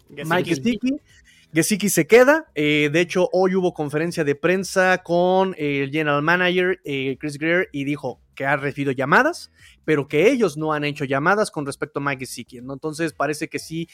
Mike 0.09 0.57
Sticky. 0.57 1.01
Gesicki 1.53 1.89
se 1.89 2.07
queda. 2.07 2.47
Eh, 2.55 2.91
de 2.93 3.01
hecho, 3.01 3.29
hoy 3.33 3.57
hubo 3.57 3.75
conferencia 3.75 4.23
de 4.23 4.37
prensa 4.37 4.99
con 4.99 5.55
el 5.59 5.91
general 5.91 6.23
manager 6.23 6.81
eh, 6.85 7.17
Chris 7.19 7.39
Greer 7.39 7.69
y 7.73 7.85
dijo 7.85 8.21
que 8.37 8.47
ha 8.47 8.57
recibido 8.57 8.93
llamadas, 8.93 9.51
pero 9.85 10.07
que 10.07 10.31
ellos 10.31 10.57
no 10.57 10.73
han 10.73 10.85
hecho 10.85 11.05
llamadas 11.05 11.51
con 11.51 11.67
respecto 11.67 11.99
a 11.99 12.03
Mike 12.03 12.21
Gesicki. 12.21 12.61
¿no? 12.61 12.73
Entonces, 12.73 13.13
parece 13.13 13.49
que 13.49 13.59
sí 13.59 13.89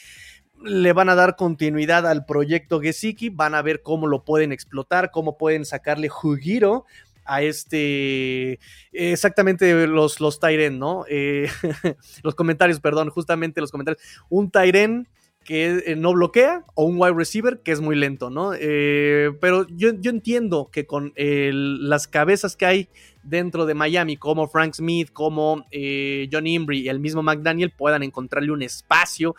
le 0.63 0.93
van 0.93 1.09
a 1.09 1.15
dar 1.15 1.35
continuidad 1.35 2.07
al 2.07 2.25
proyecto 2.25 2.79
Gesicki, 2.79 3.29
van 3.29 3.55
a 3.55 3.61
ver 3.61 3.81
cómo 3.81 4.07
lo 4.07 4.23
pueden 4.23 4.51
explotar, 4.51 5.11
cómo 5.11 5.37
pueden 5.37 5.65
sacarle 5.65 6.09
jugiro 6.09 6.85
a 7.25 7.41
este, 7.41 8.59
exactamente 8.91 9.87
los, 9.87 10.19
los 10.19 10.39
¿no? 10.71 11.05
Eh, 11.09 11.49
los 12.23 12.35
comentarios, 12.35 12.79
perdón, 12.79 13.09
justamente 13.09 13.61
los 13.61 13.71
comentarios. 13.71 14.01
Un 14.29 14.49
Tyren 14.49 15.07
que 15.47 15.81
eh, 15.85 15.95
no 15.95 16.11
bloquea 16.11 16.65
o 16.75 16.83
un 16.83 16.97
wide 16.99 17.13
receiver 17.13 17.61
que 17.63 17.71
es 17.71 17.79
muy 17.79 17.95
lento, 17.95 18.29
¿no? 18.29 18.51
Eh, 18.53 19.31
pero 19.39 19.65
yo, 19.69 19.93
yo, 19.97 20.11
entiendo 20.11 20.69
que 20.73 20.85
con 20.85 21.13
las 21.15 22.09
cabezas 22.09 22.57
que 22.57 22.65
hay 22.65 22.89
dentro 23.23 23.65
de 23.65 23.73
Miami, 23.73 24.17
como 24.17 24.49
Frank 24.49 24.73
Smith, 24.73 25.09
como 25.13 25.65
eh, 25.71 26.27
John 26.29 26.47
Imbri 26.47 26.81
y 26.81 26.89
el 26.89 26.99
mismo 26.99 27.23
McDaniel, 27.23 27.71
puedan 27.71 28.03
encontrarle 28.03 28.51
un 28.51 28.61
espacio, 28.61 29.35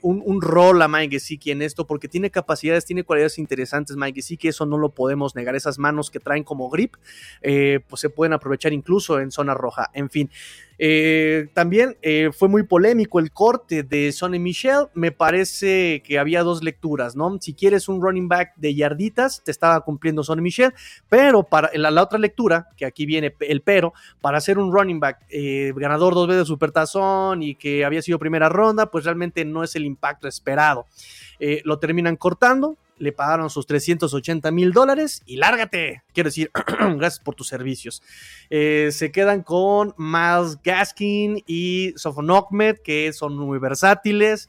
un, 0.00 0.40
rol 0.40 0.80
a 0.80 0.88
Mike 0.88 1.16
Gesicki 1.16 1.50
en 1.50 1.60
esto, 1.60 1.86
porque 1.86 2.08
tiene 2.08 2.30
capacidades, 2.30 2.86
tiene 2.86 3.04
cualidades 3.04 3.38
interesantes 3.38 3.94
Mike 3.94 4.22
Gesicki, 4.22 4.48
eso 4.48 4.64
no 4.64 4.78
lo 4.78 4.94
podemos 4.94 5.34
negar, 5.34 5.54
esas 5.54 5.78
manos 5.78 6.10
que 6.10 6.18
traen 6.18 6.44
como 6.44 6.70
grip, 6.70 6.94
pues 7.42 8.00
se 8.00 8.08
pueden 8.08 8.32
aprovechar 8.32 8.72
incluso 8.72 9.20
en 9.20 9.30
zona 9.30 9.52
roja, 9.52 9.90
en 9.92 10.08
fin. 10.08 10.30
También 11.54 11.96
fue 12.32 12.48
muy 12.48 12.64
polémico 12.64 13.18
el 13.18 13.30
corte 13.32 13.82
de 13.82 14.12
Sonny 14.12 14.38
Michel. 14.38 14.88
Me 14.94 15.12
parece 15.12 16.02
que 16.04 16.18
había 16.18 16.42
dos 16.42 16.62
lecturas, 16.62 17.16
¿no? 17.16 17.38
Si 17.40 17.54
quieres 17.54 17.88
un 17.88 18.02
running 18.02 18.28
back 18.28 18.54
de 18.56 18.74
yarditas, 18.74 19.42
te 19.44 19.50
estaba 19.50 19.80
cumpliendo 19.82 20.24
Sonny 20.24 20.42
Michel, 20.42 20.74
pero 21.08 21.44
para 21.44 21.70
la 21.74 22.02
otra 22.02 22.18
lectura, 22.18 22.68
que 22.76 22.84
aquí 22.84 23.06
viene 23.06 23.34
el 23.40 23.62
pero, 23.62 23.92
para 24.20 24.40
ser 24.40 24.58
un 24.58 24.72
running 24.72 25.00
back 25.00 25.24
eh, 25.28 25.72
ganador 25.76 26.14
dos 26.14 26.26
veces 26.26 26.42
de 26.42 26.46
Supertazón 26.46 27.42
y 27.42 27.54
que 27.54 27.84
había 27.84 28.02
sido 28.02 28.18
primera 28.18 28.48
ronda, 28.48 28.90
pues 28.90 29.04
realmente 29.04 29.44
no 29.44 29.62
es 29.62 29.76
el 29.76 29.84
impacto 29.84 30.28
esperado. 30.28 30.86
Eh, 31.38 31.60
lo 31.64 31.78
terminan 31.78 32.16
cortando, 32.16 32.76
le 32.98 33.12
pagaron 33.12 33.50
sus 33.50 33.66
380 33.66 34.50
mil 34.50 34.72
dólares 34.72 35.22
y 35.26 35.36
lárgate. 35.36 36.02
Quiero 36.12 36.28
decir, 36.28 36.50
gracias 36.96 37.20
por 37.20 37.34
tus 37.34 37.48
servicios. 37.48 38.02
Eh, 38.50 38.90
se 38.92 39.10
quedan 39.10 39.42
con 39.42 39.94
Miles 39.98 40.58
Gaskin 40.62 41.42
y 41.46 41.92
Sofon 41.96 42.28
que 42.84 43.12
son 43.12 43.36
muy 43.36 43.58
versátiles. 43.58 44.48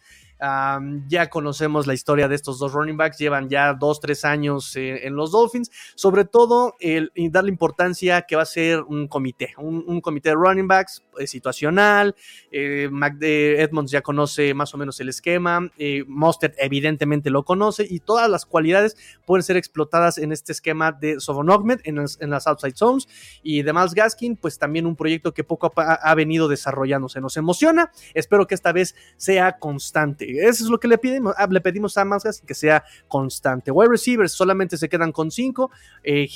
Ya 1.07 1.29
conocemos 1.29 1.88
la 1.88 1.93
historia 1.93 2.27
de 2.27 2.36
estos 2.36 2.59
dos 2.59 2.73
running 2.73 2.97
backs, 2.97 3.17
llevan 3.17 3.49
ya 3.49 3.73
dos, 3.73 3.99
tres 3.99 4.25
años 4.25 4.75
en 4.75 5.15
los 5.15 5.31
Dolphins, 5.31 5.71
sobre 5.95 6.25
todo 6.25 6.75
el, 6.79 7.11
darle 7.31 7.49
importancia 7.49 8.23
que 8.23 8.36
va 8.36 8.41
a 8.43 8.45
ser 8.45 8.81
un 8.81 9.07
comité, 9.07 9.53
un, 9.57 10.01
comité 10.01 10.29
de 10.29 10.36
running 10.36 10.67
backs 10.67 11.03
eh, 11.17 11.27
situacional, 11.27 12.15
eh, 12.51 12.89
Edmonds 13.21 13.91
ya 13.91 14.01
conoce 14.01 14.53
más 14.53 14.73
o 14.73 14.77
menos 14.77 14.99
el 14.99 15.09
esquema, 15.09 15.69
eh, 15.77 16.03
Mostert 16.07 16.55
evidentemente 16.57 17.29
lo 17.29 17.43
conoce 17.43 17.86
y 17.89 17.99
todas 17.99 18.29
las 18.29 18.45
cualidades 18.45 18.97
pueden 19.25 19.43
ser 19.43 19.57
explotadas 19.57 20.17
en 20.17 20.31
este 20.31 20.51
esquema 20.51 20.91
de 20.91 21.19
Sovonogmed 21.19 21.79
en, 21.84 21.97
en, 22.19 22.29
las 22.29 22.47
outside 22.47 22.75
zones. 22.75 23.07
Y 23.43 23.61
de 23.61 23.73
Miles 23.73 23.93
Gaskin, 23.93 24.36
pues 24.36 24.59
también 24.59 24.86
un 24.86 24.95
proyecto 24.95 25.34
que 25.34 25.43
poco 25.43 25.71
ha, 25.77 25.93
ha 25.93 26.15
venido 26.15 26.47
desarrollándose, 26.47 27.21
nos 27.21 27.38
emociona, 27.38 27.91
espero 28.13 28.47
que 28.47 28.55
esta 28.55 28.71
vez 28.71 28.95
sea 29.17 29.59
constante 29.59 30.22
eso 30.30 30.63
es 30.63 30.69
lo 30.69 30.80
que 30.80 30.88
le 30.88 30.97
pedimos, 30.97 31.34
ah, 31.38 31.47
le 31.49 31.61
pedimos 31.61 31.97
a 31.97 32.05
Masgas 32.05 32.41
que 32.41 32.53
sea 32.53 32.84
constante. 33.07 33.71
Wide 33.71 33.89
receivers 33.89 34.32
solamente 34.32 34.78
se 34.78 34.89
quedan 34.89 35.11
con 35.11 35.32
cinco. 35.32 35.71
Eh, 36.03 36.28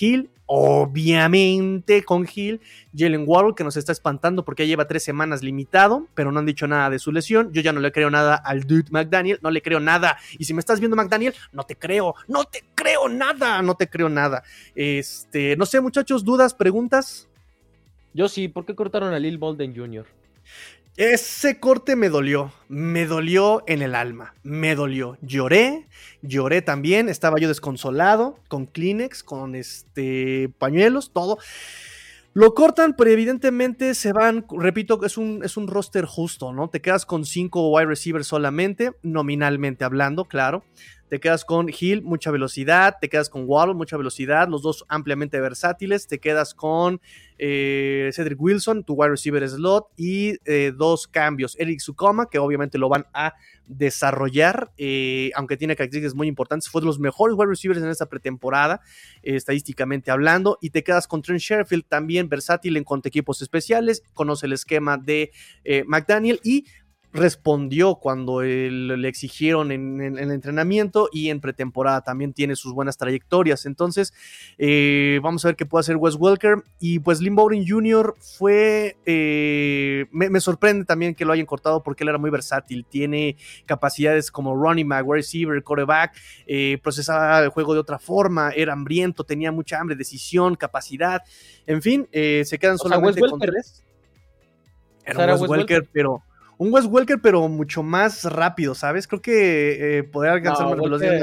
obviamente 0.48 2.04
con 2.04 2.28
Hill. 2.34 2.60
Jalen 2.96 3.26
Waddle, 3.28 3.54
que 3.56 3.64
nos 3.64 3.78
está 3.78 3.92
espantando 3.92 4.44
porque 4.44 4.64
ya 4.64 4.70
lleva 4.70 4.88
tres 4.88 5.04
semanas 5.04 5.44
limitado, 5.44 6.08
pero 6.16 6.32
no 6.32 6.40
han 6.40 6.46
dicho 6.46 6.68
nada 6.68 6.90
de 6.90 6.98
su 6.98 7.12
lesión. 7.12 7.52
Yo 7.54 7.62
ya 7.62 7.74
no 7.74 7.80
le 7.80 7.92
creo 7.92 8.10
nada 8.10 8.36
al 8.36 8.64
dude 8.64 8.90
McDaniel, 8.90 9.40
no 9.44 9.52
le 9.52 9.62
creo 9.62 9.80
nada. 9.80 10.18
Y 10.40 10.46
si 10.46 10.54
me 10.54 10.60
estás 10.60 10.80
viendo, 10.80 10.96
McDaniel, 10.96 11.36
no 11.52 11.64
te 11.64 11.76
creo, 11.76 12.16
no 12.28 12.46
te 12.46 12.64
creo 12.74 13.08
nada, 13.10 13.62
no 13.62 13.76
te 13.76 13.88
creo 13.88 14.10
nada. 14.10 14.44
Este, 14.74 15.56
no 15.58 15.66
sé, 15.66 15.80
muchachos, 15.82 16.24
dudas, 16.24 16.54
preguntas. 16.54 17.28
Yo 18.14 18.28
sí, 18.28 18.48
¿por 18.48 18.66
qué 18.66 18.74
cortaron 18.74 19.14
a 19.14 19.20
Lil 19.20 19.38
Bolden 19.38 19.76
Jr.? 19.76 20.08
Ese 20.98 21.60
corte 21.60 21.96
me 21.96 22.10
dolió, 22.10 22.52
me 22.70 23.06
dolió 23.06 23.64
en 23.68 23.84
el 23.84 23.94
alma, 23.94 24.34
me 24.42 24.74
dolió. 24.74 25.16
Lloré, 25.22 25.86
lloré 26.24 26.64
también, 26.64 27.08
estaba 27.08 27.38
yo 27.40 27.48
desconsolado, 27.48 28.40
con 28.48 28.66
Kleenex, 28.66 29.22
con 29.22 29.54
este 29.54 30.50
pañuelos, 30.58 31.12
todo. 31.14 31.38
Lo 32.34 32.56
cortan, 32.56 32.96
pero 32.98 33.12
evidentemente 33.12 33.94
se 33.94 34.12
van, 34.12 34.48
repito, 34.50 35.06
es 35.06 35.20
un, 35.20 35.44
es 35.44 35.56
un 35.56 35.68
roster 35.68 36.06
justo, 36.06 36.52
¿no? 36.52 36.68
Te 36.68 36.82
quedas 36.82 37.06
con 37.06 37.26
cinco 37.26 37.70
wide 37.70 37.86
receivers 37.86 38.26
solamente, 38.26 38.94
nominalmente 39.04 39.86
hablando, 39.86 40.26
claro 40.26 40.64
te 41.10 41.20
quedas 41.20 41.46
con 41.46 41.70
Hill, 41.70 42.02
mucha 42.04 42.32
velocidad, 42.32 42.98
te 43.00 43.10
quedas 43.10 43.30
con 43.30 43.46
Waddle, 43.46 43.76
mucha 43.76 43.96
velocidad, 43.98 44.50
los 44.50 44.62
dos 44.62 44.86
ampliamente 44.90 45.40
versátiles, 45.40 46.08
te 46.08 46.20
quedas 46.20 46.54
con 46.54 47.00
eh, 47.38 48.10
Cedric 48.14 48.42
Wilson, 48.42 48.84
tu 48.84 48.94
wide 48.94 49.12
receiver 49.12 49.48
slot, 49.48 49.88
y 49.96 50.38
eh, 50.46 50.74
dos 50.76 51.08
cambios, 51.08 51.56
Eric 51.60 51.80
Sukoma, 51.80 52.30
que 52.30 52.40
obviamente 52.40 52.78
lo 52.78 52.90
van 52.90 53.06
a 53.14 53.36
desarrollar, 53.68 54.72
eh, 54.78 55.32
aunque 55.36 55.56
tiene 55.56 55.76
características 55.76 56.16
muy 56.16 56.28
importantes, 56.28 56.70
fue 56.70 56.82
de 56.82 56.88
los 56.88 57.00
mejores 57.00 57.36
wide 57.38 57.50
receivers 57.50 57.82
en 57.82 57.90
esta 57.90 58.08
pretemporada, 58.08 58.82
estadísticamente 59.24 60.12
hablando, 60.12 60.58
y 60.62 60.72
te 60.72 60.84
quedas 60.84 61.08
con 61.08 61.22
Trent 61.22 61.42
Sherfield, 61.42 61.86
también 61.88 62.28
versátil 62.28 62.76
en 62.76 62.84
cuanto 62.84 63.08
a 63.08 63.10
equipos 63.10 63.42
especiales, 63.42 64.04
conoce 64.14 64.46
el 64.46 64.54
esquema 64.54 64.98
de 64.98 65.32
McDaniel, 65.86 66.42
y 66.44 66.66
respondió 67.14 67.96
cuando 67.96 68.42
le 68.42 69.08
exigieron 69.08 69.72
en, 69.72 70.02
el 70.18 70.32
entrenamiento 70.32 71.10
y 71.12 71.30
en 71.30 71.40
pretemporada 71.40 72.02
también 72.02 72.34
tiene 72.34 72.56
sus 72.56 72.74
buenas 72.74 72.98
trayectorias. 72.98 73.66
Entonces, 73.66 74.14
eh, 74.58 75.20
vamos 75.24 75.44
a 75.44 75.50
ver 75.50 75.56
qué 75.56 75.66
puede 75.66 75.82
hacer 75.82 75.98
Wes 75.98 76.16
Welker. 76.16 76.64
Y 76.80 77.00
pues 77.00 77.22
Lynn 77.22 77.36
Bowden 77.36 77.66
Jr. 77.68 78.16
fue. 78.20 78.98
Eh, 79.06 80.06
me, 80.12 80.40
sorprende 80.40 80.86
también 80.86 81.16
que 81.16 81.26
lo 81.26 81.34
hayan 81.34 81.46
cortado 81.46 81.82
porque 81.82 82.04
él 82.04 82.10
era 82.10 82.18
muy 82.18 82.30
versátil. 82.30 82.86
Tiene 82.86 83.38
capacidades 83.66 84.32
como 84.32 84.56
running 84.56 84.88
back, 84.88 85.06
receiver, 85.08 85.64
quarterback. 85.64 86.16
Eh, 86.46 86.78
procesaba 86.84 87.40
el 87.40 87.50
juego 87.50 87.74
de 87.74 87.80
otra 87.80 88.00
forma. 88.00 88.52
Era 88.52 88.74
hambriento, 88.74 89.24
tenía 89.24 89.52
mucha 89.52 89.80
hambre, 89.80 89.96
decisión, 89.96 90.56
capacidad. 90.56 91.22
En 91.66 91.82
fin, 91.82 92.08
se 92.12 92.60
quedan 92.60 92.78
solamente 92.78 93.22
con 93.22 93.40
tres. 93.40 93.84
Era 95.06 95.36
Wes, 95.36 95.50
Welker, 95.50 95.88
pero 95.92 96.22
un 96.58 96.74
Wes 96.74 96.86
Welker, 96.86 97.20
pero 97.22 97.48
mucho 97.48 97.84
más 97.84 98.24
rápido, 98.24 98.76
¿sabes? 98.76 99.08
Creo 99.08 99.22
que 99.22 100.00
eh, 100.00 100.04
poder 100.04 100.32
alcanzar 100.32 100.68
más 100.68 100.80
velocidad 100.80 101.16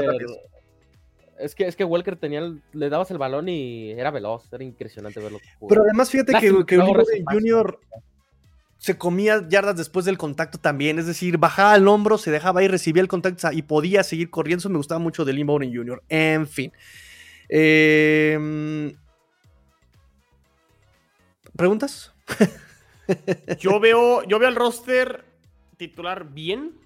Es 1.37 1.55
que, 1.55 1.67
es 1.67 1.75
que 1.75 1.83
Welker 1.83 2.15
tenía, 2.15 2.41
le 2.73 2.89
dabas 2.89 3.11
el 3.11 3.17
balón 3.17 3.49
y 3.49 3.91
era 3.91 4.11
veloz, 4.11 4.51
era 4.51 4.63
impresionante 4.63 5.19
verlo. 5.19 5.39
Pero 5.67 5.81
además, 5.81 6.09
fíjate 6.09 6.33
que, 6.39 6.65
que 6.65 6.77
Junior 7.31 7.79
se 8.77 8.97
comía 8.97 9.45
yardas 9.49 9.77
después 9.77 10.05
del 10.05 10.17
contacto 10.17 10.59
también, 10.59 10.99
es 10.99 11.07
decir, 11.07 11.37
bajaba 11.37 11.75
el 11.75 11.87
hombro, 11.87 12.17
se 12.17 12.31
dejaba 12.31 12.63
ir, 12.63 12.71
recibía 12.71 13.01
el 13.01 13.07
contacto 13.07 13.51
y 13.51 13.61
podía 13.63 14.03
seguir 14.03 14.29
corriendo. 14.29 14.59
Eso 14.59 14.69
me 14.69 14.77
gustaba 14.77 14.99
mucho 14.99 15.25
de 15.25 15.33
Lee 15.33 15.43
Bowden 15.43 15.75
Jr. 15.75 16.03
En 16.07 16.47
fin. 16.47 16.71
Em, 17.49 18.93
¿Preguntas? 21.55 22.13
yo 23.59 23.79
veo, 23.79 24.23
yo 24.23 24.39
veo 24.39 24.49
el 24.49 24.55
roster 24.55 25.24
titular 25.75 26.33
bien, 26.33 26.79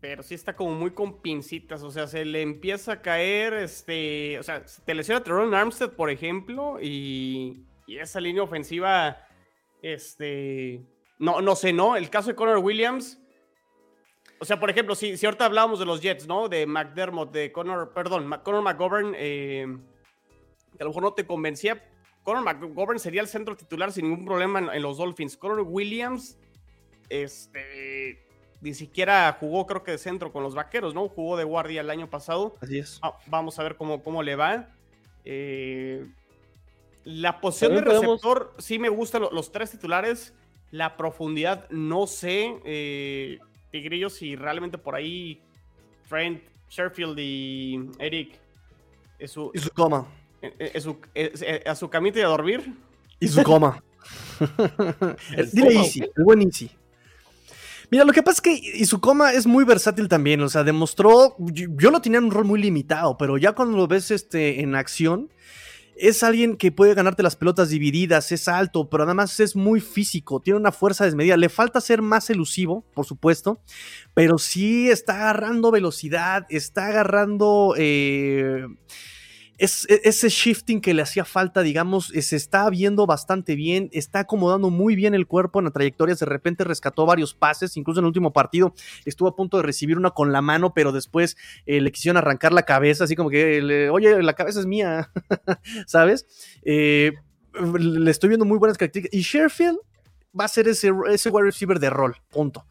pero 0.00 0.22
sí 0.22 0.34
está 0.34 0.54
como 0.54 0.72
muy 0.72 0.90
con 0.90 1.20
pincitas, 1.20 1.82
o 1.82 1.90
sea, 1.90 2.06
se 2.06 2.24
le 2.24 2.42
empieza 2.42 2.92
a 2.92 3.02
caer, 3.02 3.54
este, 3.54 4.38
o 4.38 4.42
sea, 4.42 4.64
te 4.84 4.94
lesiona 4.94 5.22
Teron 5.22 5.54
Armstead, 5.54 5.92
por 5.92 6.10
ejemplo, 6.10 6.78
y, 6.80 7.64
esa 7.86 8.20
línea 8.20 8.42
ofensiva, 8.42 9.16
este, 9.80 10.82
no, 11.18 11.40
no 11.40 11.54
sé, 11.54 11.72
¿no? 11.72 11.96
El 11.96 12.10
caso 12.10 12.28
de 12.28 12.34
Connor 12.34 12.58
Williams, 12.58 13.20
o 14.38 14.44
sea, 14.44 14.60
por 14.60 14.68
ejemplo, 14.68 14.94
si, 14.94 15.16
si 15.16 15.24
ahorita 15.24 15.46
hablábamos 15.46 15.78
de 15.78 15.86
los 15.86 16.00
Jets, 16.00 16.26
¿no? 16.26 16.48
De 16.48 16.66
McDermott, 16.66 17.32
de 17.32 17.52
Connor, 17.52 17.92
perdón, 17.94 18.28
Connor 18.42 18.62
McGovern, 18.62 19.14
eh, 19.16 19.66
a 20.78 20.84
lo 20.84 20.90
mejor 20.90 21.02
no 21.02 21.14
te 21.14 21.26
convencía, 21.26 21.82
Conor 22.26 22.42
McGovern 22.42 22.98
sería 22.98 23.20
el 23.20 23.28
centro 23.28 23.56
titular 23.56 23.92
sin 23.92 24.10
ningún 24.10 24.24
problema 24.24 24.74
en, 24.74 24.82
los 24.82 24.98
Dolphins. 24.98 25.36
Conor 25.36 25.60
Williams, 25.60 26.36
este, 27.08 28.24
ni 28.60 28.74
siquiera 28.74 29.36
jugó, 29.38 29.66
creo 29.66 29.82
que 29.82 29.92
de 29.92 29.98
centro 29.98 30.32
con 30.32 30.42
los 30.42 30.54
vaqueros, 30.54 30.94
¿no? 30.94 31.08
Jugó 31.08 31.36
de 31.36 31.44
guardia 31.44 31.80
el 31.80 31.90
año 31.90 32.08
pasado. 32.08 32.56
Así 32.60 32.78
es. 32.78 32.98
Ah, 33.02 33.18
vamos 33.26 33.58
a 33.58 33.62
ver 33.62 33.76
cómo, 33.76 34.02
cómo 34.02 34.22
le 34.22 34.36
va. 34.36 34.68
Eh, 35.24 36.06
la 37.04 37.40
posición 37.40 37.74
de 37.74 37.82
receptor, 37.82 38.54
sí 38.58 38.78
me 38.78 38.88
gustan 38.88 39.22
los, 39.30 39.52
tres 39.52 39.70
titulares. 39.70 40.34
La 40.72 40.96
profundidad, 40.96 41.68
no 41.70 42.06
sé. 42.06 42.56
Eh, 42.64 43.38
Tigrillo, 43.70 44.10
si 44.10 44.36
realmente 44.36 44.78
por 44.78 44.94
ahí 44.94 45.40
Trent, 46.08 46.42
Sherfield 46.68 47.18
y 47.18 47.90
Eric. 47.98 48.38
Es 49.18 49.32
su, 49.32 49.50
y 49.54 49.58
su 49.58 49.70
coma. 49.70 50.06
Eh, 50.42 50.72
eh, 51.14 51.32
eh, 51.40 51.62
a 51.66 51.74
su 51.74 51.88
camita 51.88 52.18
y 52.18 52.22
a 52.22 52.26
dormir. 52.26 52.74
Y 53.20 53.28
su 53.28 53.42
coma. 53.42 53.82
Dile 55.52 55.74
Easy, 55.74 56.00
el 56.00 56.24
buen 56.24 56.42
Easy. 56.42 56.70
Mira, 57.90 58.04
lo 58.04 58.12
que 58.12 58.22
pasa 58.22 58.36
es 58.36 58.40
que 58.40 58.78
Isukoma 58.78 59.32
es 59.32 59.46
muy 59.46 59.64
versátil 59.64 60.08
también, 60.08 60.40
o 60.40 60.48
sea, 60.48 60.64
demostró, 60.64 61.36
yo, 61.38 61.90
lo 61.90 62.00
tenía 62.00 62.18
en 62.18 62.24
un 62.24 62.30
rol 62.30 62.44
muy 62.44 62.60
limitado, 62.60 63.16
pero 63.16 63.38
ya 63.38 63.52
cuando 63.52 63.76
lo 63.76 63.86
ves 63.86 64.10
este, 64.10 64.60
en 64.60 64.74
acción, 64.74 65.30
es 65.96 66.22
alguien 66.22 66.56
que 66.56 66.72
puede 66.72 66.94
ganarte 66.94 67.22
las 67.22 67.36
pelotas 67.36 67.70
divididas, 67.70 68.30
es 68.32 68.48
alto, 68.48 68.90
pero 68.90 69.04
además 69.04 69.40
es 69.40 69.56
muy 69.56 69.80
físico, 69.80 70.40
tiene 70.40 70.60
una 70.60 70.72
fuerza 70.72 71.04
desmedida. 71.04 71.36
Le 71.36 71.48
falta 71.48 71.80
ser 71.80 72.02
más 72.02 72.28
elusivo, 72.28 72.84
por 72.94 73.06
supuesto, 73.06 73.60
pero 74.14 74.38
sí 74.38 74.90
está 74.90 75.14
agarrando 75.14 75.70
velocidad, 75.70 76.46
está 76.50 76.88
agarrando 76.88 77.74
es, 79.58 79.86
e, 79.88 80.00
ese 80.04 80.28
shifting 80.28 80.80
que 80.80 80.94
le 80.94 81.02
hacía 81.02 81.24
falta, 81.24 81.62
digamos, 81.62 82.08
se 82.08 82.36
está 82.36 82.68
viendo 82.70 83.06
bastante 83.06 83.54
bien, 83.54 83.88
está 83.92 84.20
acomodando 84.20 84.70
muy 84.70 84.96
bien 84.96 85.14
el 85.14 85.26
cuerpo 85.26 85.58
en 85.58 85.66
la 85.66 85.70
trayectoria, 85.70 86.14
de 86.14 86.26
repente 86.26 86.64
rescató 86.64 87.06
varios 87.06 87.34
pases, 87.34 87.76
incluso 87.76 88.00
en 88.00 88.04
el 88.04 88.08
último 88.08 88.32
partido 88.32 88.74
estuvo 89.04 89.28
a 89.28 89.36
punto 89.36 89.56
de 89.56 89.62
recibir 89.62 89.96
una 89.96 90.10
con 90.10 90.32
la 90.32 90.42
mano, 90.42 90.72
pero 90.74 90.92
después 90.92 91.36
eh, 91.66 91.80
le 91.80 91.92
quisieron 91.92 92.16
arrancar 92.16 92.52
la 92.52 92.62
cabeza, 92.62 93.04
así 93.04 93.16
como 93.16 93.30
que, 93.30 93.88
oye, 93.90 94.22
la 94.22 94.34
cabeza 94.34 94.60
es 94.60 94.66
mía, 94.66 95.10
¿sabes? 95.86 96.26
Eh, 96.62 97.12
le 97.78 98.10
estoy 98.10 98.28
viendo 98.28 98.44
muy 98.44 98.58
buenas 98.58 98.76
características. 98.76 99.18
Y 99.18 99.22
Sheffield 99.22 99.78
va 100.38 100.44
a 100.44 100.48
ser 100.48 100.68
ese, 100.68 100.92
ese 101.10 101.30
wide 101.30 101.46
receiver 101.46 101.78
de 101.78 101.90
rol, 101.90 102.16
punto. 102.30 102.66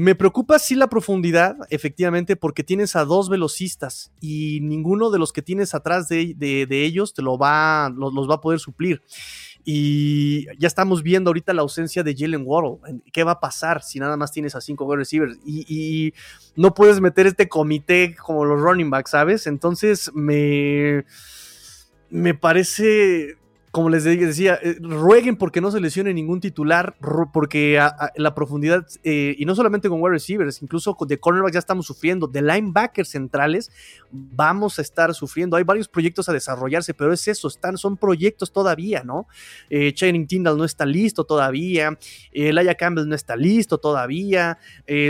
Me 0.00 0.14
preocupa 0.14 0.60
sí 0.60 0.76
la 0.76 0.86
profundidad, 0.86 1.56
efectivamente, 1.70 2.36
porque 2.36 2.62
tienes 2.62 2.94
a 2.94 3.04
dos 3.04 3.28
velocistas 3.28 4.12
y 4.20 4.60
ninguno 4.62 5.10
de 5.10 5.18
los 5.18 5.32
que 5.32 5.42
tienes 5.42 5.74
atrás 5.74 6.08
de, 6.08 6.36
ellos 6.70 7.14
te 7.14 7.20
lo 7.20 7.36
va, 7.36 7.92
los, 7.92 8.30
va 8.30 8.36
a 8.36 8.40
poder 8.40 8.60
suplir. 8.60 9.02
Y 9.64 10.46
ya 10.56 10.68
estamos 10.68 11.02
viendo 11.02 11.30
ahorita 11.30 11.52
la 11.52 11.62
ausencia 11.62 12.04
de 12.04 12.14
Jalen 12.16 12.44
Waddle. 12.46 13.02
¿Qué 13.12 13.24
va 13.24 13.32
a 13.32 13.40
pasar 13.40 13.82
si 13.82 13.98
nada 13.98 14.16
más 14.16 14.30
tienes 14.30 14.54
a 14.54 14.60
cinco 14.60 14.84
wide 14.84 14.98
receivers? 14.98 15.36
Y, 15.44 15.66
y, 15.68 16.14
no 16.54 16.74
puedes 16.74 17.00
meter 17.00 17.26
este 17.26 17.48
comité 17.48 18.14
como 18.14 18.44
los 18.44 18.60
running 18.60 18.90
backs, 18.90 19.10
¿sabes? 19.10 19.48
Entonces 19.48 20.12
me, 20.14 21.06
me 22.08 22.34
parece 22.34 23.37
como 23.70 23.90
les 23.90 24.04
decía, 24.04 24.58
eh, 24.62 24.76
rueguen 24.80 25.36
porque 25.36 25.60
no 25.60 25.70
se 25.70 25.80
lesione 25.80 26.14
ningún 26.14 26.40
titular, 26.40 26.96
porque 27.32 27.78
la 28.16 28.34
profundidad, 28.34 28.86
eh, 29.04 29.34
y 29.38 29.44
no 29.44 29.54
solamente 29.54 29.88
con 29.88 30.00
wide 30.00 30.12
receivers, 30.12 30.62
incluso 30.62 30.96
de 31.06 31.18
cornerbacks 31.20 31.54
ya 31.54 31.58
estamos 31.58 31.86
sufriendo, 31.86 32.26
de 32.26 32.40
linebackers 32.40 33.10
centrales 33.10 33.70
vamos 34.10 34.78
a 34.78 34.82
estar 34.82 35.14
sufriendo. 35.14 35.56
Hay 35.56 35.64
varios 35.64 35.88
proyectos 35.88 36.28
a 36.28 36.32
desarrollarse, 36.32 36.94
pero 36.94 37.12
es 37.12 37.28
eso, 37.28 37.48
están, 37.48 37.76
son 37.76 37.96
proyectos 37.98 38.52
todavía, 38.52 39.02
¿no? 39.04 39.26
Eh, 39.68 39.92
Channing 39.92 40.26
Tyndall 40.26 40.56
no 40.56 40.64
está 40.64 40.86
listo 40.86 41.24
todavía, 41.24 41.98
eh, 42.32 42.52
Laia 42.52 42.74
Campbell 42.74 43.06
no 43.06 43.14
está 43.14 43.36
listo 43.36 43.78
todavía, 43.78 44.58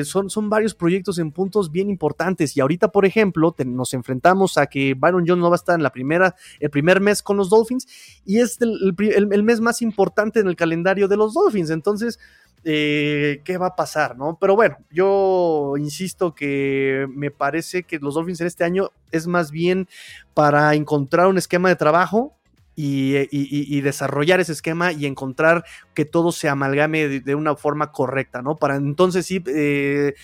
son, 0.05 0.31
son 0.31 0.51
varios 0.51 0.75
proyectos 0.75 1.19
en 1.19 1.31
puntos 1.31 1.71
bien 1.71 1.91
importantes. 1.91 2.57
Y 2.57 2.61
ahorita, 2.61 2.89
por 2.89 3.07
ejemplo, 3.07 3.55
nos 3.65 3.95
enfrentamos 3.95 4.59
a 4.59 4.67
que 4.67 4.95
Byron 4.95 5.25
Jones 5.27 5.43
no 5.43 5.51
va 5.51 5.55
a 5.55 5.63
estar 5.63 5.77
en 5.77 5.83
la 5.83 5.93
primera, 5.93 6.35
el 6.59 6.71
primer 6.71 7.01
mes 7.01 7.23
con 7.23 7.37
los 7.37 7.51
Dolphins, 7.51 7.87
y 8.25 8.41
es 8.41 8.48
el, 8.61 9.43
mes 9.45 9.61
más 9.61 9.83
importante 9.83 10.41
en 10.41 10.49
el 10.49 10.57
calendario 10.57 11.09
de 11.09 11.17
los 11.17 11.35
Dolphins. 11.35 11.71
Entonces, 11.71 12.19
eh, 12.65 13.43
¿qué 13.45 13.59
va 13.59 13.69
a 13.69 13.77
pasar? 13.77 14.17
¿no? 14.17 14.39
Pero 14.41 14.57
bueno, 14.57 14.79
yo 14.91 15.75
insisto 15.79 16.35
que 16.35 17.07
me 17.15 17.31
parece 17.31 17.83
que 17.83 17.99
los 17.99 18.15
Dolphins 18.15 18.41
en 18.41 18.47
este 18.47 18.65
año 18.65 18.91
es 19.13 19.27
más 19.27 19.51
bien 19.51 19.89
para 20.35 20.75
encontrar 20.75 21.29
un 21.29 21.39
esquema 21.39 21.69
de 21.69 21.77
trabajo 21.77 22.35
y, 22.81 23.81
desarrollar 23.81 24.39
ese 24.39 24.53
esquema 24.53 24.93
y 24.93 25.07
encontrar 25.07 25.65
que 25.95 26.05
todo 26.05 26.31
se 26.31 26.49
amalgame 26.49 27.09
de, 27.09 27.35
una 27.35 27.57
forma 27.57 27.91
correcta, 27.91 28.41
¿no? 28.41 28.57
Para 28.57 28.77
entonces 28.77 29.27
sí, 29.27 29.43
eh, 29.47 30.15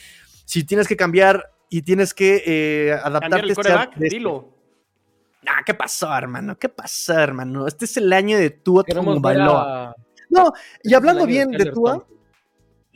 si 0.44 0.62
tienes 0.62 0.86
que 0.86 0.96
cambiar 0.96 1.50
y 1.68 1.82
tienes 1.82 2.14
que 2.14 2.42
eh, 2.46 2.92
adaptarte. 2.92 3.72
a, 3.72 3.90
dilo. 3.96 4.53
Ah, 5.46 5.62
¿qué 5.64 5.74
pasó, 5.74 6.14
hermano? 6.16 6.58
¿Qué 6.58 6.68
pasó, 6.68 7.18
hermano? 7.18 7.66
Este 7.66 7.84
es 7.84 7.96
el 7.96 8.12
año 8.12 8.38
de 8.38 8.50
Tua 8.50 8.84
Bailoa. 9.20 9.94
No, 10.30 10.52
y 10.82 10.94
hablando 10.94 11.26
bien 11.26 11.50
de 11.50 11.70
Tua. 11.70 12.04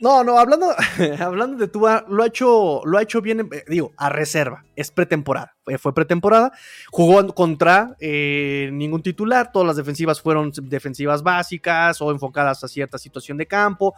No, 0.01 0.23
no, 0.23 0.39
hablando, 0.39 0.73
hablando 1.19 1.57
de 1.57 1.67
Tua, 1.67 2.05
lo 2.07 2.23
ha 2.23 2.27
hecho, 2.27 2.81
lo 2.85 2.97
ha 2.97 3.01
hecho 3.01 3.21
bien, 3.21 3.49
eh, 3.51 3.65
digo, 3.67 3.91
a 3.97 4.09
reserva. 4.09 4.63
Es 4.75 4.91
pretemporada. 4.91 5.55
Fue, 5.77 5.93
pretemporada. 5.93 6.53
Jugó 6.89 7.33
contra 7.35 7.97
eh, 7.99 8.69
ningún 8.71 9.03
titular. 9.03 9.51
Todas 9.51 9.67
las 9.67 9.75
defensivas 9.75 10.21
fueron 10.21 10.51
defensivas 10.63 11.21
básicas 11.21 12.01
o 12.01 12.11
enfocadas 12.11 12.63
a 12.63 12.69
cierta 12.69 12.97
situación 12.97 13.37
de 13.37 13.45
campo. 13.45 13.93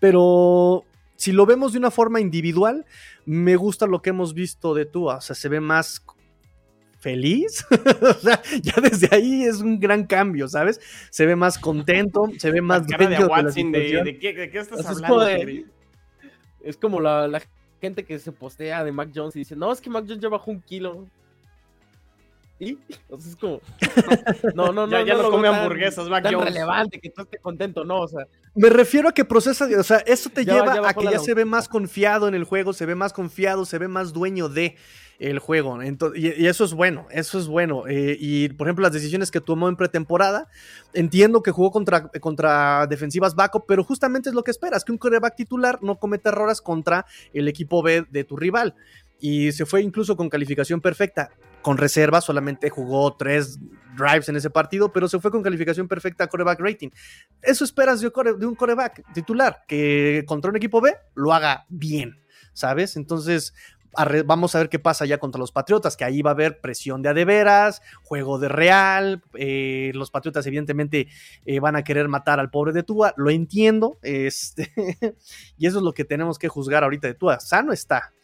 Pero 0.00 0.84
si 1.14 1.30
lo 1.30 1.46
vemos 1.46 1.72
de 1.72 1.78
una 1.78 1.92
forma 1.92 2.20
individual, 2.20 2.84
me 3.24 3.54
gusta 3.54 3.86
lo 3.86 4.02
que 4.02 4.10
hemos 4.10 4.34
visto 4.34 4.74
de 4.74 4.86
Tua. 4.86 5.16
O 5.16 5.20
sea, 5.20 5.36
se 5.36 5.48
ve 5.48 5.60
más 5.60 6.04
feliz. 7.04 7.66
o 8.02 8.14
sea, 8.14 8.42
ya 8.62 8.74
desde 8.80 9.14
ahí 9.14 9.44
es 9.44 9.60
un 9.60 9.78
gran 9.78 10.06
cambio, 10.06 10.48
¿sabes? 10.48 10.80
Se 11.10 11.26
ve 11.26 11.36
más 11.36 11.58
contento, 11.58 12.30
se 12.38 12.50
ve 12.50 12.62
más 12.62 12.86
de, 12.86 12.96
de, 12.96 14.18
qué, 14.18 14.58
estás 14.58 14.86
hablando? 14.86 15.28
Es 16.62 16.78
como, 16.78 17.00
la, 17.00 17.42
gente 17.80 18.04
que 18.04 18.18
se 18.18 18.32
postea 18.32 18.82
de 18.82 18.90
Mac 18.90 19.10
Jones 19.14 19.36
y 19.36 19.40
dice, 19.40 19.54
no, 19.54 19.70
es 19.70 19.82
que 19.82 19.90
Mac 19.90 20.06
Jones 20.08 20.22
ya 20.22 20.30
bajó 20.30 20.50
un 20.50 20.62
kilo. 20.62 21.06
¿Y? 22.58 22.78
Entonces 22.88 23.30
es 23.30 23.36
como. 23.36 23.60
No, 24.54 24.72
no, 24.72 24.86
no. 24.86 24.90
ya, 24.90 25.04
ya 25.04 25.14
no, 25.14 25.30
come 25.30 25.48
hamburguesas, 25.48 26.08
Mac 26.08 26.22
tan 26.22 26.40
relevante 26.40 27.00
que 27.00 27.10
tú 27.10 27.22
estés 27.22 27.40
contento, 27.40 27.84
no, 27.84 28.00
o 28.00 28.08
sea. 28.08 28.26
Me 28.54 28.68
refiero 28.68 29.08
a 29.08 29.12
que 29.12 29.24
procesa, 29.24 29.66
o 29.78 29.82
sea, 29.82 29.98
eso 29.98 30.30
te 30.30 30.44
lleva 30.44 30.88
a 30.88 30.94
que 30.94 31.04
ya 31.04 31.18
se 31.18 31.34
ve 31.34 31.44
más 31.44 31.68
confiado 31.68 32.28
en 32.28 32.34
el 32.34 32.44
juego, 32.44 32.72
se 32.72 32.86
ve 32.86 32.94
más 32.94 33.12
confiado, 33.12 33.64
se 33.64 33.78
ve 33.78 33.88
más 33.88 34.12
dueño 34.12 34.48
de 34.48 34.76
el 35.18 35.38
juego. 35.38 35.78
y, 36.14 36.46
eso 36.46 36.64
es 36.64 36.72
bueno, 36.74 37.06
eso 37.10 37.38
es 37.38 37.46
bueno. 37.46 37.86
Eh, 37.88 38.16
y 38.18 38.48
por 38.50 38.66
ejemplo, 38.66 38.82
las 38.82 38.92
decisiones 38.92 39.30
que 39.30 39.40
tomó 39.40 39.68
en 39.68 39.76
pretemporada, 39.76 40.48
entiendo 40.92 41.42
que 41.42 41.50
jugó 41.50 41.70
contra, 41.70 42.08
contra 42.08 42.86
defensivas 42.86 43.34
backup, 43.34 43.64
pero 43.66 43.84
justamente 43.84 44.28
es 44.28 44.34
lo 44.34 44.44
que 44.44 44.50
esperas, 44.50 44.84
que 44.84 44.92
un 44.92 44.98
coreback 44.98 45.36
titular 45.36 45.78
no 45.82 45.98
cometa 45.98 46.30
errores 46.30 46.60
contra 46.60 47.06
el 47.32 47.48
equipo 47.48 47.82
B 47.82 48.06
de 48.10 48.24
tu 48.24 48.36
rival. 48.36 48.74
Y 49.20 49.52
se 49.52 49.64
fue 49.64 49.82
incluso 49.82 50.16
con 50.16 50.28
calificación 50.28 50.80
perfecta. 50.80 51.30
Con 51.64 51.78
reserva, 51.78 52.20
solamente 52.20 52.70
jugó 52.70 53.16
tres 53.16 53.58
drives 53.96 54.28
en 54.28 54.36
ese 54.36 54.50
partido, 54.50 54.92
pero 54.92 55.08
se 55.08 55.18
fue 55.18 55.32
con 55.32 55.42
calificación 55.42 55.88
perfecta 55.88 56.24
a 56.24 56.26
coreback 56.28 56.60
rating. 56.60 56.90
Eso 57.42 57.64
esperas 57.64 58.00
de 58.00 58.46
un 58.46 58.54
coreback 58.54 59.02
titular, 59.12 59.64
que 59.66 60.22
contra 60.26 60.50
un 60.50 60.56
equipo 60.56 60.80
B 60.80 60.94
lo 61.16 61.32
haga 61.32 61.64
bien. 61.68 62.20
¿sabes? 62.54 62.96
Entonces, 62.96 63.52
vamos 64.24 64.54
a 64.54 64.58
ver 64.58 64.68
qué 64.68 64.78
pasa 64.78 65.04
ya 65.04 65.18
contra 65.18 65.38
los 65.38 65.52
Patriotas, 65.52 65.96
que 65.96 66.04
ahí 66.04 66.22
va 66.22 66.30
a 66.30 66.34
haber 66.34 66.60
presión 66.60 67.02
de 67.02 67.10
adeveras, 67.10 67.82
juego 68.02 68.38
de 68.38 68.48
real, 68.48 69.22
eh, 69.34 69.92
los 69.94 70.10
Patriotas 70.10 70.46
evidentemente 70.46 71.08
eh, 71.44 71.60
van 71.60 71.76
a 71.76 71.84
querer 71.84 72.08
matar 72.08 72.40
al 72.40 72.50
pobre 72.50 72.72
de 72.72 72.82
Tua, 72.82 73.12
lo 73.16 73.30
entiendo, 73.30 73.98
este, 74.02 74.72
y 75.58 75.66
eso 75.66 75.78
es 75.78 75.84
lo 75.84 75.92
que 75.92 76.04
tenemos 76.04 76.38
que 76.38 76.48
juzgar 76.48 76.82
ahorita 76.82 77.06
de 77.06 77.14
Tua, 77.14 77.38
sano 77.38 77.72
está, 77.72 78.14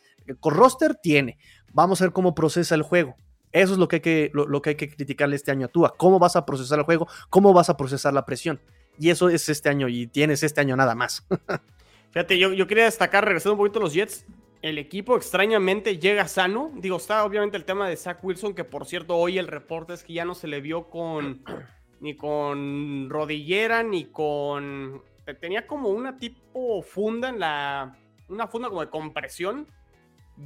con 0.40 0.54
roster 0.54 0.96
tiene, 0.96 1.38
vamos 1.72 2.00
a 2.00 2.04
ver 2.04 2.12
cómo 2.12 2.34
procesa 2.34 2.74
el 2.74 2.82
juego. 2.82 3.16
Eso 3.52 3.72
es 3.72 3.78
lo 3.78 3.88
que, 3.88 3.96
hay 3.96 4.00
que, 4.00 4.30
lo, 4.32 4.62
que 4.62 4.70
hay 4.70 4.76
que 4.76 4.88
criticarle 4.88 5.36
este 5.36 5.50
año 5.50 5.66
a 5.66 5.68
Tua. 5.68 5.94
¿Cómo 5.96 6.18
vas 6.18 6.36
a 6.36 6.46
procesar 6.46 6.78
el 6.78 6.84
juego? 6.84 7.08
¿Cómo 7.30 7.52
vas 7.52 7.68
a 7.68 7.76
procesar 7.76 8.14
la 8.14 8.24
presión? 8.24 8.60
Y 8.98 9.10
eso 9.10 9.28
es 9.28 9.48
este 9.48 9.68
año 9.68 9.88
y 9.88 10.06
tienes 10.06 10.42
este 10.42 10.60
año 10.60 10.76
nada 10.76 10.94
más. 10.94 11.26
Fíjate, 12.10 12.38
yo, 12.38 12.52
yo 12.52 12.66
quería 12.66 12.84
destacar, 12.84 13.24
regresando 13.24 13.54
un 13.54 13.58
poquito 13.58 13.78
a 13.78 13.82
los 13.82 13.94
Jets, 13.94 14.26
el 14.62 14.78
equipo 14.78 15.16
extrañamente 15.16 15.98
llega 15.98 16.28
sano. 16.28 16.70
Digo, 16.74 16.96
está 16.96 17.24
obviamente 17.24 17.56
el 17.56 17.64
tema 17.64 17.88
de 17.88 17.96
Zach 17.96 18.22
Wilson, 18.22 18.54
que 18.54 18.64
por 18.64 18.86
cierto, 18.86 19.16
hoy 19.16 19.38
el 19.38 19.48
reporte 19.48 19.94
es 19.94 20.04
que 20.04 20.12
ya 20.12 20.24
no 20.24 20.34
se 20.34 20.48
le 20.48 20.60
vio 20.60 20.90
con 20.90 21.42
ni 22.00 22.16
con 22.16 23.08
rodillera, 23.08 23.82
ni 23.82 24.04
con. 24.06 25.02
Tenía 25.40 25.66
como 25.66 25.88
una 25.90 26.18
tipo 26.18 26.82
funda 26.82 27.28
en 27.28 27.38
la. 27.40 27.96
Una 28.28 28.48
funda 28.48 28.68
como 28.68 28.80
de 28.80 28.90
compresión. 28.90 29.66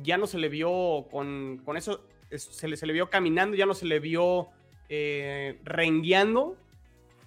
Ya 0.03 0.17
no 0.17 0.27
se 0.27 0.39
le 0.39 0.49
vio 0.49 1.07
con, 1.11 1.63
con 1.65 1.77
eso. 1.77 2.05
Se 2.39 2.87
le, 2.87 2.93
vio 2.93 3.11
caminando, 3.11 3.57
ya 3.57 3.67
no 3.67 3.75
se 3.75 3.87
le 3.87 4.01
vio 4.01 4.49
eh. 4.89 5.61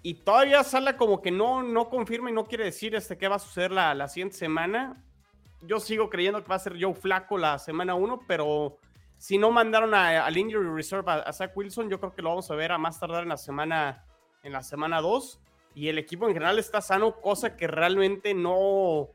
Y 0.04 0.14
todavía 0.14 0.64
sale 0.64 0.96
como 0.96 1.22
que 1.22 1.32
no, 1.32 1.64
no 1.64 1.90
confirma 1.90 2.30
y 2.30 2.34
no 2.34 2.46
quiere 2.46 2.66
decir 2.66 2.96
este, 2.96 3.18
qué 3.18 3.28
va 3.28 3.36
a 3.36 3.40
suceder 3.40 3.72
la, 3.72 3.94
la 3.94 4.08
siguiente 4.08 4.38
semana 4.38 5.04
yo 5.62 5.80
sigo 5.80 6.10
creyendo 6.10 6.42
que 6.42 6.50
va 6.50 6.56
a 6.56 6.60
ser 6.60 6.78
Joe 6.80 6.94
Flaco 6.94 7.38
la 7.38 7.58
semana 7.60 7.96
1, 7.96 8.22
pero 8.28 8.78
si 9.18 9.38
no 9.38 9.52
mandaron 9.52 9.94
al 9.94 10.38
Injury 10.38 10.70
Reserve 10.70 11.12
a, 11.12 11.34
Zach 11.34 11.56
Wilson, 11.56 11.90
yo 11.90 12.00
creo 12.00 12.14
que 12.14 12.22
lo 12.22 12.30
vamos 12.30 12.50
a 12.52 12.56
ver 12.56 12.72
a 12.72 12.78
más 12.78 13.00
tardar 13.00 13.24
en 13.24 13.30
la 13.30 13.38
semana 13.38 14.04
en 14.44 14.54
la 14.54 14.62
semana 14.62 15.02
2 15.02 15.42
y 15.76 15.90
el 15.90 15.98
equipo 15.98 16.28
en 16.28 16.34
general 16.34 16.60
está 16.60 16.80
sano, 16.80 17.20
cosa 17.20 17.58
que 17.58 17.68
realmente 17.68 18.34
no 18.34 19.10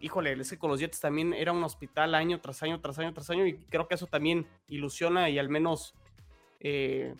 híjole, 0.00 0.32
es 0.32 0.50
que 0.50 0.58
con 0.58 0.70
los 0.70 0.80
Jets 0.80 1.00
también 1.00 1.32
era 1.32 1.52
un 1.52 1.62
hospital 1.62 2.14
año 2.14 2.40
tras 2.40 2.62
año 2.62 2.80
tras 2.80 2.98
año 2.98 3.12
tras 3.12 3.30
año 3.30 3.46
y 3.46 3.54
creo 3.54 3.86
que 3.86 3.94
eso 3.94 4.06
también 4.06 4.46
ilusiona 4.68 5.30
y 5.30 5.38
al 5.38 5.48
menos 5.48 5.94
eh, 6.60 7.14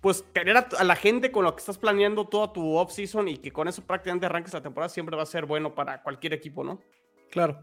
pues 0.00 0.24
tener 0.32 0.56
a, 0.56 0.84
la 0.84 0.96
gente 0.96 1.32
con 1.32 1.44
lo 1.44 1.54
que 1.54 1.60
estás 1.60 1.78
planeando 1.78 2.26
toda 2.26 2.52
tu 2.52 2.76
off-season 2.76 3.28
y 3.28 3.38
que 3.38 3.50
con 3.50 3.68
eso 3.68 3.82
prácticamente 3.82 4.26
arranques 4.26 4.52
la 4.52 4.62
temporada 4.62 4.88
siempre 4.88 5.16
va 5.16 5.22
a 5.22 5.26
ser 5.26 5.46
bueno 5.46 5.74
para 5.74 6.02
cualquier 6.02 6.34
equipo, 6.34 6.62
¿no? 6.62 6.80
Claro. 7.30 7.62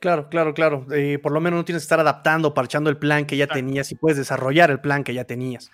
Claro, 0.00 0.28
claro, 0.28 0.54
claro. 0.54 0.86
Eh, 0.92 1.18
por 1.18 1.32
lo 1.32 1.40
menos 1.40 1.58
no 1.58 1.64
tienes 1.64 1.82
que 1.82 1.84
estar 1.84 2.00
adaptando, 2.00 2.54
parchando 2.54 2.88
el 2.90 2.96
plan 2.96 3.26
que 3.26 3.36
ya 3.36 3.46
tenías 3.46 3.92
y 3.92 3.94
puedes 3.94 4.16
desarrollar 4.16 4.70
el 4.70 4.80
plan 4.80 5.04
que 5.04 5.14
ya 5.14 5.24
tenías. 5.24 5.70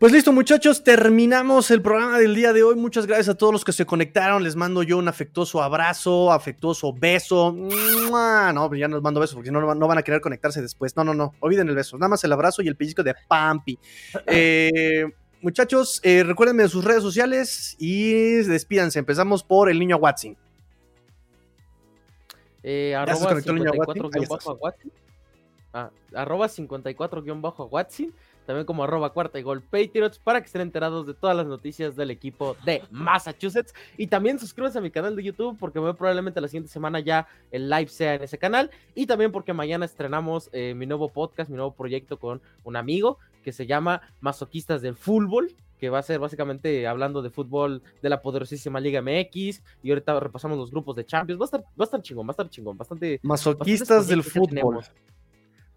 Pues 0.00 0.14
listo, 0.14 0.32
muchachos, 0.32 0.82
terminamos 0.82 1.70
el 1.70 1.82
programa 1.82 2.18
del 2.18 2.34
día 2.34 2.54
de 2.54 2.62
hoy. 2.62 2.74
Muchas 2.74 3.06
gracias 3.06 3.28
a 3.28 3.34
todos 3.34 3.52
los 3.52 3.66
que 3.66 3.72
se 3.72 3.84
conectaron. 3.84 4.42
Les 4.42 4.56
mando 4.56 4.82
yo 4.82 4.96
un 4.96 5.08
afectuoso 5.08 5.62
abrazo, 5.62 6.32
afectuoso 6.32 6.94
beso. 6.94 7.52
No, 7.52 8.68
pues 8.68 8.80
ya 8.80 8.88
no 8.88 8.96
les 8.96 9.02
mando 9.02 9.20
besos 9.20 9.34
porque 9.34 9.50
no, 9.50 9.74
no 9.74 9.86
van 9.86 9.98
a 9.98 10.02
querer 10.02 10.22
conectarse 10.22 10.62
después. 10.62 10.96
No, 10.96 11.04
no, 11.04 11.12
no. 11.12 11.34
Olviden 11.40 11.68
el 11.68 11.74
beso. 11.74 11.98
Nada 11.98 12.08
más 12.08 12.24
el 12.24 12.32
abrazo 12.32 12.62
y 12.62 12.68
el 12.68 12.76
pellizco 12.76 13.02
de 13.02 13.14
Pampi. 13.28 13.78
Eh, 14.26 15.04
muchachos, 15.42 16.00
eh, 16.02 16.24
recuérdenme 16.24 16.62
de 16.62 16.70
sus 16.70 16.82
redes 16.82 17.02
sociales 17.02 17.76
y 17.78 18.36
despídanse. 18.36 19.00
Empezamos 19.00 19.44
por 19.44 19.68
el 19.68 19.78
niño 19.78 19.98
Watson. 19.98 20.34
Eh, 22.62 22.94
arroba 22.94 23.34
54-Watson. 23.34 24.92
Ah, 25.74 25.90
arroba 26.14 26.48
54-Watson. 26.48 28.14
También 28.46 28.66
como 28.66 28.84
arroba 28.84 29.12
cuarta 29.12 29.38
y 29.38 29.42
gol 29.42 29.62
Patriots 29.62 30.18
para 30.18 30.40
que 30.40 30.46
estén 30.46 30.62
enterados 30.62 31.06
de 31.06 31.14
todas 31.14 31.36
las 31.36 31.46
noticias 31.46 31.96
del 31.96 32.10
equipo 32.10 32.56
de 32.64 32.82
Massachusetts. 32.90 33.74
Y 33.96 34.06
también 34.06 34.38
suscríbanse 34.38 34.78
a 34.78 34.80
mi 34.80 34.90
canal 34.90 35.16
de 35.16 35.22
YouTube 35.22 35.56
porque 35.58 35.80
muy 35.80 35.92
probablemente 35.92 36.40
la 36.40 36.48
siguiente 36.48 36.70
semana 36.70 37.00
ya 37.00 37.26
el 37.50 37.68
live 37.68 37.88
sea 37.88 38.14
en 38.14 38.22
ese 38.22 38.38
canal. 38.38 38.70
Y 38.94 39.06
también 39.06 39.32
porque 39.32 39.52
mañana 39.52 39.84
estrenamos 39.84 40.50
eh, 40.52 40.74
mi 40.74 40.86
nuevo 40.86 41.08
podcast, 41.08 41.50
mi 41.50 41.56
nuevo 41.56 41.72
proyecto 41.72 42.18
con 42.18 42.40
un 42.64 42.76
amigo 42.76 43.18
que 43.44 43.52
se 43.52 43.66
llama 43.66 44.02
Masoquistas 44.20 44.82
del 44.82 44.96
Fútbol 44.96 45.54
que 45.80 45.88
va 45.88 45.98
a 45.98 46.02
ser 46.02 46.20
básicamente 46.20 46.86
hablando 46.86 47.22
de 47.22 47.30
fútbol 47.30 47.82
de 48.02 48.08
la 48.10 48.20
poderosísima 48.20 48.78
Liga 48.80 49.00
MX 49.00 49.62
y 49.82 49.88
ahorita 49.88 50.20
repasamos 50.20 50.58
los 50.58 50.70
grupos 50.70 50.94
de 50.94 51.06
Champions. 51.06 51.40
Va 51.40 51.44
a 51.44 51.46
estar, 51.46 51.60
va 51.62 51.66
a 51.78 51.84
estar 51.84 52.02
chingón, 52.02 52.26
va 52.26 52.30
a 52.30 52.32
estar 52.32 52.50
chingón, 52.50 52.76
bastante. 52.76 53.18
Masoquistas 53.22 54.06
del 54.06 54.22
fútbol. 54.22 54.84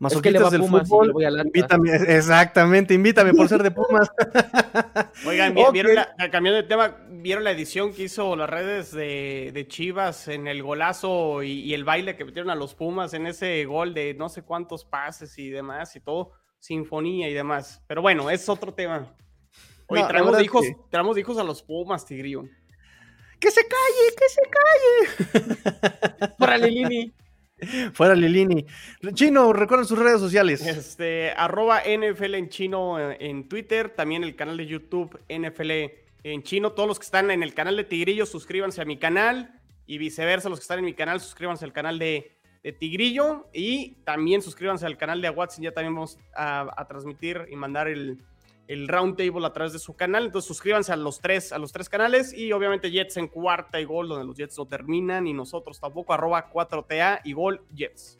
Masoquistas 0.03 0.51
del 0.51 0.63
fútbol. 0.63 1.13
invítame, 1.45 1.95
exactamente, 2.09 2.93
invítame 2.93 3.33
por 3.33 3.47
ser 3.47 3.63
de 3.63 3.71
Pumas. 3.71 4.11
Oigan, 5.25 5.55
¿vieron 5.71 5.95
la, 5.95 6.13
cambiando 6.29 6.61
de 6.61 6.67
tema, 6.67 6.97
¿vieron 7.09 7.45
la 7.45 7.51
edición 7.51 7.93
que 7.93 8.03
hizo 8.03 8.35
las 8.35 8.49
redes 8.49 8.91
de, 8.91 9.65
Chivas 9.69 10.27
en 10.27 10.47
el 10.47 10.61
golazo 10.61 11.41
y, 11.41 11.73
el 11.73 11.85
baile 11.85 12.17
que 12.17 12.25
metieron 12.25 12.51
a 12.51 12.55
los 12.55 12.75
Pumas 12.75 13.13
en 13.13 13.27
ese 13.27 13.63
gol 13.63 13.93
de 13.93 14.13
no 14.13 14.27
sé 14.27 14.41
cuántos 14.41 14.83
pases 14.83 15.39
y 15.39 15.49
demás 15.49 15.95
y 15.95 16.01
todo, 16.01 16.33
sinfonía 16.59 17.29
y 17.29 17.33
demás? 17.33 17.81
Pero 17.87 18.01
bueno, 18.01 18.29
es 18.29 18.49
otro 18.49 18.73
tema. 18.73 19.15
Oye, 19.87 20.03
traemos, 20.05 20.41
hijos, 20.43 20.65
traemos 20.89 21.17
hijos 21.17 21.37
a 21.37 21.45
los 21.45 21.63
Pumas, 21.63 22.05
Tigrillo. 22.05 22.43
¡Que 23.39 23.51
se 23.51 23.61
calle! 23.61 24.13
¡Que 24.17 25.39
se 25.39 25.39
calle! 25.39 26.35
Para 26.37 26.57
Lilini. 26.57 27.13
Fuera 27.93 28.15
Lilini. 28.15 28.65
Chino, 29.13 29.53
recuerden 29.53 29.87
sus 29.87 29.97
redes 29.97 30.19
sociales. 30.19 30.65
Este, 30.65 31.31
arroba 31.31 31.81
NFL 31.81 32.35
en 32.35 32.49
chino 32.49 32.99
eh, 32.99 33.17
en 33.19 33.47
Twitter, 33.47 33.89
también 33.89 34.23
el 34.23 34.35
canal 34.35 34.57
de 34.57 34.65
YouTube 34.65 35.19
NFL 35.29 35.71
en 36.23 36.43
chino. 36.43 36.71
Todos 36.71 36.87
los 36.87 36.99
que 36.99 37.05
están 37.05 37.31
en 37.31 37.43
el 37.43 37.53
canal 37.53 37.77
de 37.77 37.83
Tigrillo, 37.83 38.25
suscríbanse 38.25 38.81
a 38.81 38.85
mi 38.85 38.97
canal 38.97 39.59
y 39.85 39.97
viceversa, 39.97 40.49
los 40.49 40.59
que 40.59 40.63
están 40.63 40.79
en 40.79 40.85
mi 40.85 40.93
canal, 40.93 41.19
suscríbanse 41.19 41.65
al 41.65 41.73
canal 41.73 41.99
de, 41.99 42.31
Tigrillo 42.79 43.49
y 43.51 43.95
también 44.05 44.41
suscríbanse 44.41 44.85
al 44.85 44.97
canal 44.97 45.21
de 45.21 45.29
Watson. 45.29 45.65
Ya 45.65 45.73
también 45.73 45.95
vamos 45.95 46.17
a 46.33 46.85
transmitir 46.87 47.45
y 47.51 47.57
mandar 47.57 47.89
el, 47.89 48.23
el 48.67 48.87
Roundtable 48.87 49.45
a 49.45 49.53
través 49.53 49.73
de 49.73 49.79
su 49.79 49.95
canal. 49.95 50.25
Entonces 50.25 50.47
suscríbanse 50.47 50.93
a 50.93 50.95
los 50.95 51.19
tres, 51.19 51.51
a 51.51 51.57
los 51.57 51.71
tres 51.71 51.89
canales 51.89 52.33
y 52.33 52.51
obviamente 52.51 52.91
Jets 52.91 53.17
en 53.17 53.27
cuarta 53.27 53.79
y 53.79 53.85
gol, 53.85 54.07
donde 54.07 54.25
los 54.25 54.37
Jets 54.37 54.57
no 54.57 54.65
terminan 54.65 55.27
y 55.27 55.33
nosotros 55.33 55.79
tampoco, 55.79 56.13
arroba 56.13 56.49
4TA 56.51 57.21
y 57.23 57.33
gol 57.33 57.61
Jets. 57.75 58.17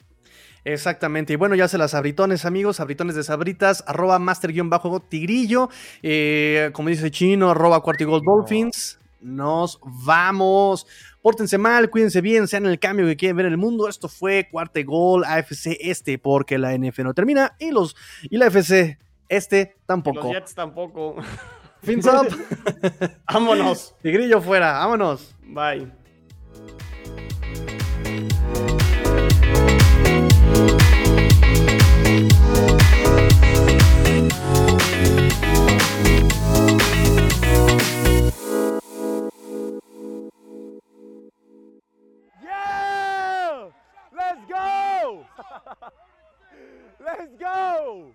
Exactamente, 0.64 1.34
y 1.34 1.36
bueno, 1.36 1.54
ya 1.54 1.68
se 1.68 1.76
las 1.76 1.94
abritones, 1.94 2.46
amigos, 2.46 2.80
abritones 2.80 3.14
de 3.14 3.22
sabritas, 3.22 3.84
arroba 3.86 4.18
master-tigrillo, 4.18 5.68
eh, 6.02 6.70
como 6.72 6.88
dice 6.88 7.10
Chino, 7.10 7.50
arroba 7.50 7.82
cuarto 7.82 8.04
y 8.04 8.06
gol 8.06 8.22
Dolphins. 8.24 8.98
Nos 9.20 9.80
vamos. 9.82 10.86
Pórtense 11.22 11.56
mal, 11.56 11.88
cuídense 11.88 12.20
bien, 12.20 12.46
sean 12.46 12.66
el 12.66 12.78
cambio 12.78 13.06
que 13.06 13.16
quieren 13.16 13.36
ver 13.36 13.46
en 13.46 13.52
el 13.52 13.58
mundo. 13.58 13.88
Esto 13.88 14.08
fue 14.08 14.48
cuarto 14.50 14.78
y 14.78 14.84
gol 14.84 15.24
AFC 15.24 15.78
este, 15.80 16.18
porque 16.18 16.58
la 16.58 16.76
NF 16.76 16.98
no 16.98 17.14
termina 17.14 17.56
y 17.58 17.70
los 17.70 17.96
y 18.22 18.36
la 18.36 18.48
FC 18.48 18.98
este 19.28 19.76
tampoco. 19.86 20.22
Los 20.22 20.32
Jets 20.32 20.54
tampoco. 20.54 21.16
Fins 21.82 22.06
up. 22.06 22.28
vámonos. 23.32 23.94
Tigrillo 24.02 24.40
fuera, 24.40 24.72
vámonos. 24.72 25.34
Bye. 25.42 25.92
Yeah! 42.42 43.68
Let's 44.16 44.40
go! 44.48 45.26
Let's 47.04 47.34
go! 47.38 48.14